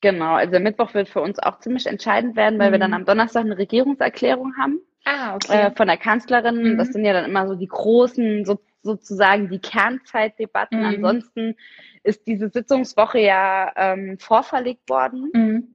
Genau, 0.05 0.35
also 0.35 0.51
der 0.51 0.61
Mittwoch 0.61 0.93
wird 0.93 1.09
für 1.09 1.23
uns 1.23 1.39
auch 1.39 1.61
ziemlich 1.61 1.87
entscheidend 1.87 2.37
werden, 2.37 2.59
weil 2.59 2.69
mhm. 2.69 2.73
wir 2.73 2.79
dann 2.79 2.91
mhm. 2.91 2.97
am 2.97 3.05
Donnerstag 3.07 3.47
eine 3.47 3.57
Regierungserklärung 3.57 4.53
haben. 4.59 4.83
Ah, 5.07 5.35
okay. 5.35 5.69
Äh, 5.69 5.71
von 5.71 5.87
der 5.87 5.97
Kanzlerin. 5.97 6.63
Mhm. 6.63 6.77
Das 6.77 6.89
sind 6.89 7.07
ja 7.07 7.15
dann 7.15 7.25
immer 7.25 7.49
so 7.49 7.55
die 7.55 7.69
großen, 7.69 8.45
so, 8.45 8.61
sozusagen 8.83 9.49
die 9.49 9.61
Kernzeitdebatten. 9.61 10.81
Mhm. 10.81 10.85
Ansonsten 10.85 11.57
ist 12.03 12.27
diese 12.27 12.51
Sitzungswoche 12.51 13.19
ja 13.19 13.73
ähm, 13.77 14.19
vorverlegt 14.19 14.91
worden. 14.91 15.31
Mhm. 15.33 15.75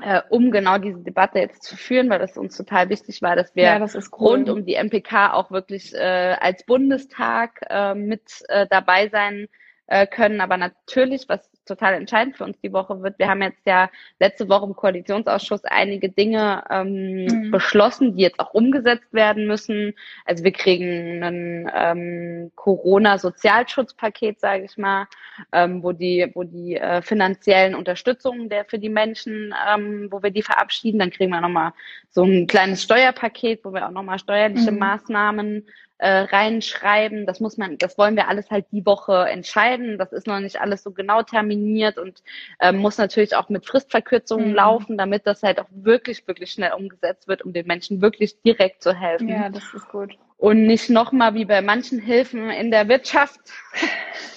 Äh, 0.00 0.22
um 0.30 0.50
genau 0.50 0.78
diese 0.78 1.00
Debatte 1.00 1.38
jetzt 1.38 1.62
zu 1.62 1.76
führen, 1.76 2.08
weil 2.08 2.18
das 2.18 2.38
uns 2.38 2.56
total 2.56 2.88
wichtig 2.88 3.20
war, 3.20 3.36
dass 3.36 3.54
wir 3.54 3.64
ja, 3.64 3.78
das 3.78 3.94
cool. 3.94 4.28
rund 4.28 4.48
um 4.48 4.64
die 4.64 4.76
MPK 4.76 5.34
auch 5.34 5.50
wirklich 5.50 5.94
äh, 5.94 6.36
als 6.40 6.64
Bundestag 6.64 7.60
äh, 7.68 7.94
mit 7.94 8.42
äh, 8.48 8.66
dabei 8.70 9.08
sein 9.10 9.48
äh, 9.86 10.06
können. 10.06 10.40
Aber 10.40 10.56
natürlich, 10.56 11.28
was 11.28 11.50
total 11.66 11.94
entscheidend 11.94 12.36
für 12.36 12.44
uns 12.44 12.58
die 12.62 12.72
Woche 12.72 13.02
wird. 13.02 13.18
Wir 13.18 13.28
haben 13.28 13.42
jetzt 13.42 13.66
ja 13.66 13.90
letzte 14.18 14.48
Woche 14.48 14.66
im 14.66 14.74
Koalitionsausschuss 14.74 15.64
einige 15.64 16.08
Dinge 16.08 16.64
ähm, 16.70 17.24
mhm. 17.24 17.50
beschlossen, 17.50 18.16
die 18.16 18.22
jetzt 18.22 18.40
auch 18.40 18.54
umgesetzt 18.54 19.12
werden 19.12 19.46
müssen. 19.46 19.94
Also 20.24 20.44
wir 20.44 20.52
kriegen 20.52 21.22
ein 21.22 21.70
ähm, 21.74 22.52
Corona-Sozialschutzpaket, 22.54 24.40
sage 24.40 24.64
ich 24.64 24.76
mal, 24.78 25.06
ähm, 25.52 25.82
wo 25.82 25.92
die, 25.92 26.30
wo 26.34 26.44
die 26.44 26.76
äh, 26.76 27.02
finanziellen 27.02 27.74
Unterstützungen 27.74 28.48
der 28.48 28.64
für 28.64 28.78
die 28.78 28.88
Menschen, 28.88 29.54
ähm, 29.74 30.08
wo 30.10 30.22
wir 30.22 30.30
die 30.30 30.42
verabschieden. 30.42 30.98
Dann 30.98 31.10
kriegen 31.10 31.30
wir 31.30 31.40
nochmal 31.40 31.72
so 32.10 32.24
ein 32.24 32.46
kleines 32.46 32.82
Steuerpaket, 32.82 33.64
wo 33.64 33.72
wir 33.72 33.86
auch 33.86 33.92
nochmal 33.92 34.18
steuerliche 34.18 34.72
mhm. 34.72 34.78
Maßnahmen 34.78 35.66
äh, 35.98 36.08
reinschreiben. 36.08 37.26
Das 37.26 37.40
muss 37.40 37.56
man, 37.56 37.78
das 37.78 37.96
wollen 37.98 38.16
wir 38.16 38.28
alles 38.28 38.50
halt 38.50 38.66
die 38.72 38.84
Woche 38.84 39.26
entscheiden. 39.28 39.98
Das 39.98 40.12
ist 40.12 40.26
noch 40.26 40.40
nicht 40.40 40.60
alles 40.60 40.82
so 40.82 40.90
genau 40.90 41.22
terminiert 41.22 41.98
und 41.98 42.22
äh, 42.58 42.72
muss 42.72 42.98
natürlich 42.98 43.34
auch 43.34 43.48
mit 43.48 43.66
Fristverkürzungen 43.66 44.50
mhm. 44.50 44.54
laufen, 44.54 44.98
damit 44.98 45.26
das 45.26 45.42
halt 45.42 45.58
auch 45.60 45.68
wirklich, 45.70 46.26
wirklich 46.26 46.52
schnell 46.52 46.72
umgesetzt 46.72 47.28
wird, 47.28 47.42
um 47.42 47.52
den 47.52 47.66
Menschen 47.66 48.02
wirklich 48.02 48.40
direkt 48.42 48.82
zu 48.82 48.92
helfen. 48.92 49.28
Ja, 49.28 49.48
das 49.48 49.64
ist 49.74 49.88
gut. 49.88 50.16
Und 50.38 50.66
nicht 50.66 50.90
nochmal 50.90 51.34
wie 51.34 51.46
bei 51.46 51.62
manchen 51.62 51.98
Hilfen 51.98 52.50
in 52.50 52.70
der 52.70 52.88
Wirtschaft. 52.88 53.40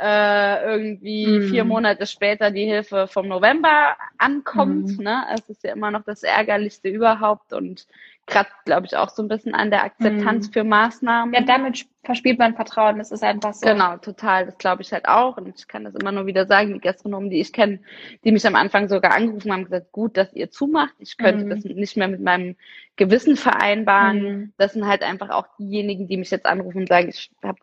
äh, 0.00 0.64
irgendwie 0.64 1.26
mm. 1.26 1.48
vier 1.50 1.64
Monate 1.64 2.06
später 2.06 2.50
die 2.50 2.64
Hilfe 2.64 3.06
vom 3.06 3.28
November 3.28 3.96
ankommt. 4.18 4.98
Mm. 4.98 5.02
Ne? 5.02 5.24
Es 5.32 5.48
ist 5.48 5.64
ja 5.64 5.72
immer 5.72 5.90
noch 5.90 6.02
das 6.04 6.22
Ärgerlichste 6.22 6.88
überhaupt 6.88 7.52
und 7.52 7.86
kratzt, 8.26 8.52
glaube 8.64 8.86
ich, 8.86 8.96
auch 8.96 9.10
so 9.10 9.22
ein 9.22 9.28
bisschen 9.28 9.54
an 9.54 9.70
der 9.70 9.84
Akzeptanz 9.84 10.48
mm. 10.48 10.52
für 10.52 10.64
Maßnahmen. 10.64 11.34
Ja, 11.34 11.42
damit 11.42 11.86
verspielt 12.02 12.38
man 12.38 12.54
Vertrauen, 12.54 12.98
das 12.98 13.10
ist 13.10 13.22
einfach 13.22 13.52
so. 13.52 13.66
Genau, 13.66 13.96
total, 13.98 14.46
das 14.46 14.58
glaube 14.58 14.82
ich 14.82 14.92
halt 14.92 15.06
auch. 15.06 15.36
Und 15.36 15.48
ich 15.48 15.68
kann 15.68 15.84
das 15.84 15.94
immer 15.94 16.12
nur 16.12 16.26
wieder 16.26 16.46
sagen, 16.46 16.72
die 16.72 16.80
Gastronomen, 16.80 17.30
die 17.30 17.40
ich 17.40 17.52
kenne, 17.52 17.80
die 18.24 18.32
mich 18.32 18.46
am 18.46 18.54
Anfang 18.54 18.88
sogar 18.88 19.14
angerufen 19.14 19.52
haben, 19.52 19.64
gesagt, 19.64 19.92
gut, 19.92 20.16
dass 20.16 20.32
ihr 20.32 20.50
zumacht. 20.50 20.94
Ich 20.98 21.16
könnte 21.16 21.44
mm. 21.44 21.50
das 21.50 21.64
nicht 21.64 21.96
mehr 21.96 22.08
mit 22.08 22.20
meinem 22.20 22.56
Gewissen 22.96 23.36
vereinbaren. 23.36 24.22
Mm. 24.22 24.52
Das 24.56 24.72
sind 24.72 24.86
halt 24.86 25.02
einfach 25.02 25.30
auch 25.30 25.46
diejenigen, 25.58 26.08
die 26.08 26.16
mich 26.16 26.30
jetzt 26.30 26.46
anrufen 26.46 26.78
und 26.78 26.88
sagen, 26.88 27.08
ich 27.08 27.30
habe 27.42 27.58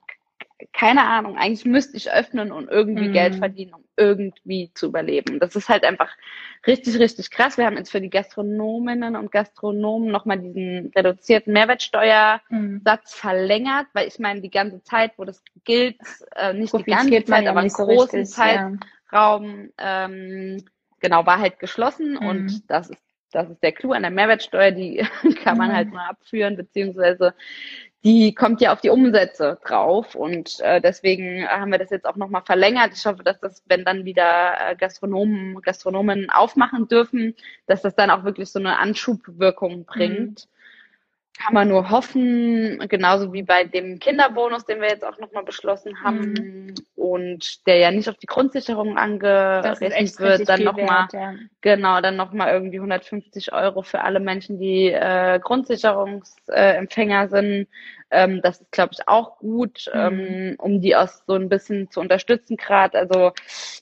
keine 0.74 1.06
Ahnung, 1.06 1.38
eigentlich 1.38 1.66
müsste 1.66 1.98
ich 1.98 2.12
öffnen 2.12 2.52
und 2.52 2.70
irgendwie. 2.70 3.12
Geld 3.12 3.36
verdienen, 3.36 3.74
um 3.74 3.84
irgendwie 4.02 4.72
zu 4.74 4.88
überleben. 4.88 5.40
Das 5.40 5.56
ist 5.56 5.70
halt 5.70 5.84
einfach 5.84 6.10
richtig, 6.66 6.98
richtig 7.00 7.30
krass. 7.30 7.58
Wir 7.58 7.66
haben 7.66 7.78
jetzt 7.78 7.92
für 7.92 8.02
die 8.02 8.10
Gastronominnen 8.10 9.16
und 9.16 9.32
Gastronomen 9.32 10.12
nochmal 10.12 10.40
diesen 10.40 10.92
reduzierten 10.96 11.54
Mehrwertsteuersatz 11.54 12.42
mm. 12.50 13.20
verlängert, 13.20 13.88
weil 13.94 14.08
ich 14.08 14.18
meine, 14.20 14.42
die 14.42 14.50
ganze 14.50 14.84
Zeit, 14.84 15.14
wo 15.18 15.26
das 15.26 15.44
gilt, 15.64 16.00
äh, 16.36 16.54
nicht 16.54 16.74
die 16.74 16.84
ganze 16.84 17.24
Zeit, 17.24 17.48
aber 17.48 17.60
einen 17.60 17.70
großen 17.70 18.26
so 18.26 18.34
Zeitraum, 18.34 19.70
ja. 19.80 20.06
ähm, 20.06 20.66
genau, 21.00 21.26
war 21.26 21.40
halt 21.40 21.60
geschlossen 21.60 22.14
mm. 22.14 22.26
und 22.26 22.70
das 22.70 22.90
ist 22.90 23.02
das 23.34 23.50
ist 23.50 23.64
der 23.64 23.72
Clou 23.72 23.94
an 23.94 24.02
der 24.02 24.12
Mehrwertsteuer, 24.12 24.72
die 24.72 25.06
kann 25.44 25.58
man 25.58 25.74
halt 25.74 25.90
mal 25.92 26.10
abführen, 26.10 26.58
beziehungsweise 26.58 27.34
die 28.04 28.34
kommt 28.34 28.62
ja 28.62 28.74
auf 28.74 28.82
die 28.82 28.90
Umsätze 28.90 29.60
drauf 29.64 30.16
und 30.16 30.60
äh, 30.62 30.82
deswegen 30.82 31.48
haben 31.48 31.72
wir 31.72 31.78
das 31.78 31.92
jetzt 31.92 32.06
auch 32.06 32.16
nochmal 32.16 32.42
verlängert. 32.44 32.94
Ich 32.94 33.06
hoffe, 33.06 33.24
dass 33.24 33.40
das, 33.40 33.64
wenn 33.68 33.86
dann 33.86 34.06
wieder 34.06 34.72
äh, 34.72 34.76
Gastronomen, 34.76 35.62
Gastronomen 35.62 36.30
aufmachen 36.30 36.88
dürfen, 36.88 37.36
dass 37.68 37.82
das 37.82 37.96
dann 37.96 38.10
auch 38.10 38.24
wirklich 38.24 38.50
so 38.52 38.60
eine 38.60 38.80
Anschubwirkung 38.80 39.86
bringt. 39.86 40.46
Mhm 40.46 40.52
kann 41.42 41.54
man 41.54 41.68
nur 41.68 41.90
hoffen, 41.90 42.80
genauso 42.88 43.34
wie 43.34 43.44
bei 43.44 43.64
dem 43.64 44.00
Kinderbonus, 44.00 44.66
den 44.66 44.80
wir 44.80 44.90
jetzt 44.90 45.06
auch 45.06 45.18
nochmal 45.18 45.44
beschlossen 45.44 46.04
haben 46.04 46.34
mhm. 46.34 46.76
und 46.96 47.66
der 47.68 47.78
ja 47.78 47.92
nicht 47.92 48.10
auf 48.10 48.18
die 48.18 48.28
Grundsicherung 48.28 48.98
angerechnet 48.98 50.20
wird, 50.20 50.48
dann 50.48 50.64
nochmal, 50.64 51.08
ja. 51.14 51.34
genau, 51.62 52.02
dann 52.02 52.16
nochmal 52.16 52.54
irgendwie 52.54 52.78
150 52.78 53.54
Euro 53.54 53.82
für 53.82 54.02
alle 54.02 54.20
Menschen, 54.20 54.60
die 54.60 54.92
äh, 54.92 55.40
Grundsicherungsempfänger 55.40 57.24
äh, 57.24 57.28
sind. 57.28 57.68
Ähm, 58.14 58.42
das 58.42 58.60
ist, 58.60 58.72
glaube 58.72 58.92
ich, 58.94 59.08
auch 59.08 59.38
gut, 59.40 59.90
mhm. 59.94 60.00
ähm, 60.00 60.56
um 60.60 60.82
die 60.82 60.96
auch 60.96 61.08
so 61.08 61.34
ein 61.34 61.48
bisschen 61.48 61.90
zu 61.90 62.02
unterstützen 62.02 62.58
gerade. 62.58 63.00
Also 63.00 63.32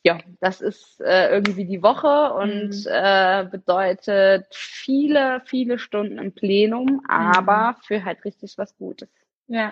ja, 0.04 0.20
das 0.40 0.62
ist 0.62 1.02
äh, 1.02 1.30
irgendwie 1.32 1.66
die 1.66 1.82
Woche 1.82 2.34
und 2.34 2.70
mhm. 2.70 2.86
äh, 2.88 3.48
bedeutet 3.50 4.46
viele, 4.52 5.42
viele 5.46 5.80
Stunden 5.80 6.20
im 6.20 6.32
Plenum, 6.32 7.02
aber 7.10 7.49
mhm. 7.50 7.76
für 7.84 8.06
halt 8.06 8.24
richtig 8.26 8.58
was 8.58 8.76
Gutes. 8.78 9.10
Ja, 9.48 9.72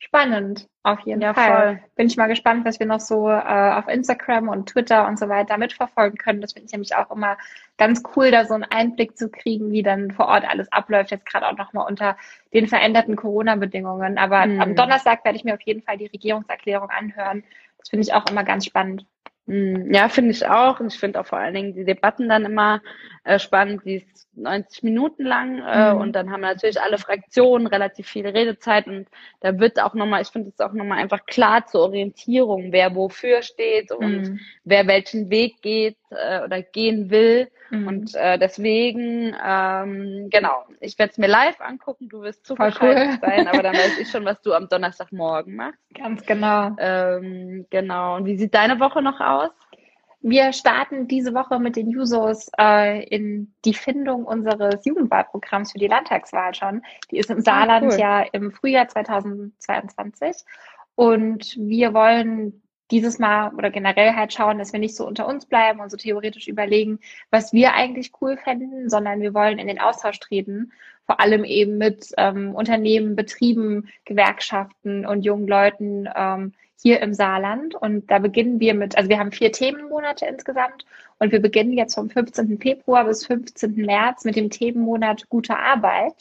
Spannend, 0.00 0.68
auf 0.84 1.00
jeden 1.00 1.20
ja, 1.20 1.34
Fall. 1.34 1.50
Voll. 1.50 1.80
Bin 1.96 2.06
ich 2.06 2.16
mal 2.16 2.28
gespannt, 2.28 2.64
was 2.64 2.78
wir 2.78 2.86
noch 2.86 3.00
so 3.00 3.28
äh, 3.28 3.72
auf 3.72 3.88
Instagram 3.88 4.48
und 4.48 4.68
Twitter 4.68 5.08
und 5.08 5.18
so 5.18 5.28
weiter 5.28 5.58
mitverfolgen 5.58 6.16
können. 6.16 6.40
Das 6.40 6.52
finde 6.52 6.66
ich 6.66 6.72
nämlich 6.72 6.94
auch 6.94 7.10
immer 7.10 7.36
ganz 7.78 8.04
cool, 8.14 8.30
da 8.30 8.44
so 8.44 8.54
einen 8.54 8.62
Einblick 8.62 9.18
zu 9.18 9.28
kriegen, 9.28 9.72
wie 9.72 9.82
dann 9.82 10.12
vor 10.12 10.26
Ort 10.26 10.48
alles 10.48 10.70
abläuft. 10.70 11.10
Jetzt 11.10 11.26
gerade 11.26 11.48
auch 11.48 11.56
nochmal 11.56 11.88
unter 11.88 12.16
den 12.54 12.68
veränderten 12.68 13.16
Corona-Bedingungen. 13.16 14.18
Aber 14.18 14.46
mhm. 14.46 14.60
am 14.60 14.76
Donnerstag 14.76 15.24
werde 15.24 15.36
ich 15.36 15.44
mir 15.44 15.54
auf 15.54 15.62
jeden 15.62 15.82
Fall 15.82 15.98
die 15.98 16.06
Regierungserklärung 16.06 16.90
anhören. 16.90 17.42
Das 17.78 17.88
finde 17.88 18.04
ich 18.04 18.14
auch 18.14 18.26
immer 18.30 18.44
ganz 18.44 18.66
spannend. 18.66 19.04
Mhm. 19.48 19.92
Ja, 19.94 20.08
finde 20.08 20.30
ich 20.30 20.46
auch. 20.46 20.78
Und 20.78 20.92
ich 20.92 20.98
finde 21.00 21.20
auch 21.20 21.26
vor 21.26 21.38
allen 21.38 21.54
Dingen 21.54 21.74
die 21.74 21.84
Debatten 21.84 22.28
dann 22.28 22.44
immer 22.44 22.82
äh, 23.24 23.38
spannend, 23.38 23.82
die 23.84 24.06
90 24.34 24.82
Minuten 24.82 25.24
lang 25.24 25.58
äh, 25.58 25.94
mhm. 25.94 26.00
und 26.00 26.12
dann 26.12 26.30
haben 26.30 26.42
natürlich 26.42 26.80
alle 26.80 26.98
Fraktionen 26.98 27.66
relativ 27.66 28.06
viel 28.06 28.26
Redezeit 28.26 28.86
und 28.86 29.08
da 29.40 29.58
wird 29.58 29.82
auch 29.82 29.94
nochmal, 29.94 30.22
ich 30.22 30.28
finde 30.28 30.50
es 30.50 30.60
auch 30.60 30.72
nochmal 30.72 30.98
einfach 30.98 31.26
klar 31.26 31.66
zur 31.66 31.82
Orientierung, 31.82 32.70
wer 32.70 32.94
wofür 32.94 33.42
steht 33.42 33.90
und 33.90 34.22
mhm. 34.22 34.40
wer 34.64 34.86
welchen 34.86 35.30
Weg 35.30 35.60
geht 35.62 35.96
äh, 36.10 36.42
oder 36.42 36.62
gehen 36.62 37.10
will. 37.10 37.50
Mhm. 37.70 37.86
Und 37.86 38.14
äh, 38.14 38.38
deswegen, 38.38 39.34
ähm, 39.44 40.28
genau, 40.30 40.64
ich 40.80 40.98
werde 40.98 41.12
es 41.12 41.18
mir 41.18 41.28
live 41.28 41.60
angucken, 41.60 42.08
du 42.08 42.22
wirst 42.22 42.46
zugeschaltet 42.46 43.20
cool. 43.22 43.28
sein, 43.28 43.48
aber 43.48 43.62
dann 43.62 43.74
weiß 43.74 43.98
ich 43.98 44.10
schon, 44.10 44.24
was 44.24 44.40
du 44.42 44.52
am 44.54 44.68
Donnerstagmorgen 44.68 45.56
machst. 45.56 45.80
Ganz 45.94 46.24
genau. 46.24 46.74
Ähm, 46.78 47.66
genau. 47.70 48.16
Und 48.16 48.26
wie 48.26 48.38
sieht 48.38 48.54
deine 48.54 48.80
Woche 48.80 49.02
noch 49.02 49.20
aus? 49.20 49.50
Wir 50.20 50.52
starten 50.52 51.06
diese 51.06 51.32
Woche 51.32 51.60
mit 51.60 51.76
den 51.76 51.90
Jusos 51.90 52.50
äh, 52.58 53.04
in 53.04 53.54
die 53.64 53.74
Findung 53.74 54.24
unseres 54.24 54.84
Jugendwahlprogramms 54.84 55.72
für 55.72 55.78
die 55.78 55.86
Landtagswahl 55.86 56.54
schon. 56.54 56.82
Die 57.10 57.18
ist 57.18 57.30
im 57.30 57.40
Saarland 57.40 57.84
ah, 57.84 57.94
cool. 57.94 58.00
ja 58.00 58.20
im 58.32 58.50
Frühjahr 58.50 58.88
2022. 58.88 60.44
Und 60.96 61.56
wir 61.56 61.94
wollen 61.94 62.62
dieses 62.90 63.18
Mal 63.18 63.54
oder 63.54 63.70
generell 63.70 64.14
halt 64.14 64.32
schauen, 64.32 64.58
dass 64.58 64.72
wir 64.72 64.80
nicht 64.80 64.96
so 64.96 65.06
unter 65.06 65.26
uns 65.26 65.46
bleiben 65.46 65.80
und 65.80 65.90
so 65.90 65.96
theoretisch 65.96 66.48
überlegen, 66.48 66.98
was 67.30 67.52
wir 67.52 67.74
eigentlich 67.74 68.12
cool 68.20 68.36
fänden, 68.36 68.88
sondern 68.88 69.20
wir 69.20 69.34
wollen 69.34 69.58
in 69.58 69.66
den 69.66 69.80
Austausch 69.80 70.18
treten, 70.20 70.72
vor 71.06 71.20
allem 71.20 71.44
eben 71.44 71.78
mit 71.78 72.12
ähm, 72.18 72.54
Unternehmen, 72.54 73.16
Betrieben, 73.16 73.88
Gewerkschaften 74.04 75.06
und 75.06 75.24
jungen 75.24 75.48
Leuten 75.48 76.08
ähm, 76.14 76.52
hier 76.80 77.00
im 77.00 77.14
Saarland. 77.14 77.74
Und 77.74 78.10
da 78.10 78.18
beginnen 78.18 78.60
wir 78.60 78.74
mit, 78.74 78.96
also 78.96 79.08
wir 79.08 79.18
haben 79.18 79.32
vier 79.32 79.52
Themenmonate 79.52 80.26
insgesamt 80.26 80.84
und 81.18 81.32
wir 81.32 81.40
beginnen 81.40 81.72
jetzt 81.72 81.94
vom 81.94 82.10
15. 82.10 82.58
Februar 82.58 83.04
bis 83.04 83.26
15. 83.26 83.74
März 83.74 84.24
mit 84.24 84.36
dem 84.36 84.50
Themenmonat 84.50 85.28
Gute 85.28 85.56
Arbeit. 85.56 86.14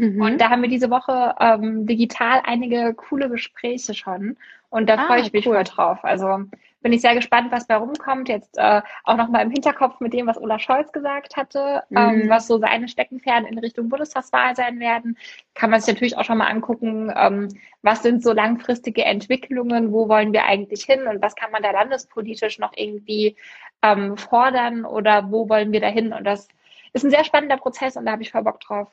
Mhm. 0.00 0.22
Und 0.22 0.40
da 0.40 0.48
haben 0.48 0.62
wir 0.62 0.70
diese 0.70 0.88
Woche 0.88 1.34
ähm, 1.38 1.86
digital 1.86 2.40
einige 2.44 2.94
coole 2.94 3.28
Gespräche 3.28 3.92
schon. 3.92 4.38
Und 4.70 4.88
da 4.88 4.94
ah, 4.94 5.06
freue 5.06 5.20
ich 5.20 5.30
mich 5.30 5.46
cool. 5.46 5.56
voll 5.56 5.64
drauf. 5.64 5.98
Also 6.04 6.44
bin 6.80 6.94
ich 6.94 7.02
sehr 7.02 7.14
gespannt, 7.14 7.52
was 7.52 7.66
bei 7.66 7.76
rumkommt. 7.76 8.30
Jetzt 8.30 8.56
äh, 8.56 8.80
auch 9.04 9.18
nochmal 9.18 9.44
im 9.44 9.50
Hinterkopf 9.50 10.00
mit 10.00 10.14
dem, 10.14 10.26
was 10.26 10.40
Olaf 10.40 10.62
Scholz 10.62 10.90
gesagt 10.92 11.36
hatte, 11.36 11.82
ähm, 11.90 12.14
mhm. 12.14 12.20
ähm, 12.22 12.28
was 12.30 12.46
so 12.46 12.58
seine 12.58 12.88
Steckenpferde 12.88 13.48
in 13.48 13.58
Richtung 13.58 13.90
Bundestagswahl 13.90 14.56
sein 14.56 14.80
werden. 14.80 15.18
Kann 15.52 15.68
man 15.68 15.82
sich 15.82 15.92
natürlich 15.92 16.16
auch 16.16 16.24
schon 16.24 16.38
mal 16.38 16.48
angucken, 16.48 17.12
ähm, 17.14 17.48
was 17.82 18.02
sind 18.02 18.22
so 18.22 18.32
langfristige 18.32 19.04
Entwicklungen, 19.04 19.92
wo 19.92 20.08
wollen 20.08 20.32
wir 20.32 20.46
eigentlich 20.46 20.84
hin 20.84 21.08
und 21.08 21.20
was 21.20 21.36
kann 21.36 21.50
man 21.50 21.62
da 21.62 21.72
landespolitisch 21.72 22.58
noch 22.58 22.72
irgendwie 22.74 23.36
ähm, 23.82 24.16
fordern 24.16 24.86
oder 24.86 25.30
wo 25.30 25.50
wollen 25.50 25.72
wir 25.72 25.82
da 25.82 25.88
hin? 25.88 26.14
Und 26.14 26.24
das 26.24 26.48
ist 26.94 27.04
ein 27.04 27.10
sehr 27.10 27.24
spannender 27.24 27.58
Prozess 27.58 27.98
und 27.98 28.06
da 28.06 28.12
habe 28.12 28.22
ich 28.22 28.32
voll 28.32 28.44
Bock 28.44 28.60
drauf. 28.60 28.88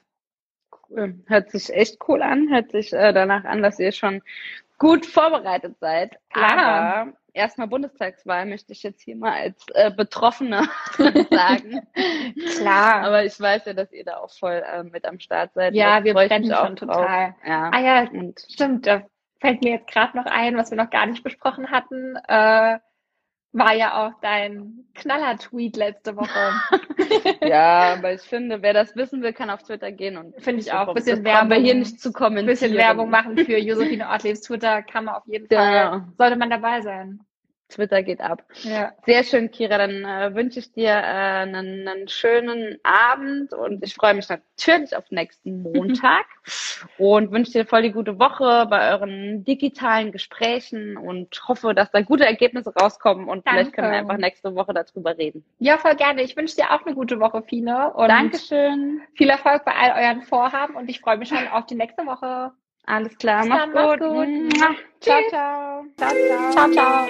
Cool. 0.89 1.15
Hört 1.27 1.51
sich 1.51 1.73
echt 1.73 1.97
cool 2.07 2.21
an. 2.21 2.49
Hört 2.49 2.71
sich 2.71 2.93
äh, 2.93 3.13
danach 3.13 3.45
an, 3.45 3.61
dass 3.61 3.79
ihr 3.79 3.91
schon 3.91 4.21
gut 4.77 5.05
vorbereitet 5.05 5.77
seid. 5.79 6.17
Klar. 6.29 6.57
Aber 6.57 7.13
erstmal 7.33 7.67
Bundestagswahl 7.67 8.45
möchte 8.45 8.73
ich 8.73 8.83
jetzt 8.83 9.01
hier 9.01 9.15
mal 9.15 9.33
als 9.33 9.65
äh, 9.73 9.91
Betroffene 9.91 10.67
sagen. 11.31 11.87
Klar. 12.57 13.03
Aber 13.03 13.25
ich 13.25 13.39
weiß 13.39 13.65
ja, 13.65 13.73
dass 13.73 13.91
ihr 13.91 14.05
da 14.05 14.17
auch 14.17 14.31
voll 14.31 14.63
äh, 14.65 14.83
mit 14.83 15.05
am 15.05 15.19
Start 15.19 15.53
seid. 15.53 15.73
Ja, 15.73 16.03
wir 16.03 16.13
brennen 16.13 16.51
schon 16.53 16.75
total. 16.75 17.35
Ja. 17.45 17.71
Ah 17.73 17.79
ja, 17.79 18.09
Und 18.09 18.39
stimmt. 18.49 18.87
Da 18.87 19.03
fällt 19.39 19.63
mir 19.63 19.71
jetzt 19.71 19.87
gerade 19.87 20.17
noch 20.17 20.25
ein, 20.25 20.57
was 20.57 20.71
wir 20.71 20.77
noch 20.77 20.89
gar 20.89 21.05
nicht 21.05 21.23
besprochen 21.23 21.71
hatten. 21.71 22.15
Äh, 22.27 22.79
war 23.57 23.75
ja 23.75 24.05
auch 24.05 24.13
dein 24.21 24.85
Knaller-Tweet 24.95 25.75
letzte 25.75 26.15
Woche. 26.15 26.51
ja, 27.41 27.93
aber 27.93 28.13
ich 28.13 28.21
finde, 28.21 28.61
wer 28.61 28.73
das 28.73 28.95
wissen 28.95 29.21
will, 29.21 29.33
kann 29.33 29.49
auf 29.49 29.63
Twitter 29.63 29.91
gehen 29.91 30.17
und 30.17 30.39
finde 30.41 30.61
ich 30.61 30.71
auch 30.71 30.87
ein 30.87 30.93
bisschen 30.93 31.23
Werbung 31.23 31.61
hier 31.61 31.75
nicht 31.75 31.99
zu 31.99 32.11
kommentieren. 32.11 32.47
Bisschen 32.47 32.75
Werbung 32.75 33.09
machen 33.09 33.37
für 33.37 33.57
Josephine 33.57 34.07
Ortliebs 34.07 34.41
Twitter 34.41 34.81
kann 34.81 35.05
man 35.05 35.15
auf 35.15 35.27
jeden 35.27 35.47
Fall 35.47 35.73
ja. 35.73 36.07
sollte 36.17 36.35
man 36.35 36.49
dabei 36.49 36.81
sein. 36.81 37.19
Twitter 37.69 38.03
geht 38.03 38.21
ab. 38.21 38.43
Ja. 38.63 38.93
Sehr 39.05 39.23
schön, 39.23 39.51
Kira. 39.51 39.77
Dann 39.77 40.03
äh, 40.03 40.35
wünsche 40.35 40.59
ich 40.59 40.71
dir 40.71 40.89
äh, 40.89 40.93
einen, 40.93 41.87
einen 41.87 42.07
schönen 42.07 42.77
Abend 42.83 43.53
und 43.53 43.83
ich 43.83 43.93
freue 43.93 44.13
mich 44.13 44.29
natürlich 44.29 44.95
auf 44.95 45.11
nächsten 45.11 45.61
Montag 45.63 46.25
und 46.97 47.31
wünsche 47.31 47.51
dir 47.51 47.65
voll 47.65 47.81
die 47.81 47.91
gute 47.91 48.19
Woche 48.19 48.67
bei 48.69 48.91
euren 48.91 49.43
digitalen 49.43 50.11
Gesprächen 50.11 50.97
und 50.97 51.41
hoffe, 51.47 51.73
dass 51.73 51.91
da 51.91 52.01
gute 52.01 52.25
Ergebnisse 52.25 52.73
rauskommen 52.73 53.27
und 53.27 53.45
Danke. 53.45 53.49
vielleicht 53.49 53.73
können 53.73 53.91
wir 53.91 53.97
einfach 53.97 54.17
nächste 54.17 54.55
Woche 54.55 54.73
darüber 54.73 55.17
reden. 55.17 55.43
Ja, 55.59 55.77
voll 55.77 55.95
gerne. 55.95 56.23
Ich 56.23 56.37
wünsche 56.37 56.55
dir 56.55 56.71
auch 56.71 56.85
eine 56.85 56.95
gute 56.95 57.19
Woche, 57.19 57.41
Fine. 57.41 57.93
Und 57.93 58.09
Dankeschön. 58.09 59.01
Viel 59.15 59.29
Erfolg 59.29 59.65
bei 59.65 59.73
all 59.73 60.03
euren 60.03 60.21
Vorhaben 60.21 60.75
und 60.75 60.89
ich 60.89 61.01
freue 61.01 61.17
mich 61.17 61.29
schon 61.29 61.47
auf 61.49 61.65
die 61.65 61.75
nächste 61.75 62.05
Woche. 62.05 62.51
Alles 62.87 63.17
klar, 63.17 63.45
mach's, 63.45 63.73
gut. 63.73 63.99
gut. 63.99 64.29
Ciao, 65.01 65.21
ciao. 65.29 65.85
Ciao, 65.97 66.13
ciao. 66.27 66.51
ciao, 66.53 66.71
ciao. 66.71 67.07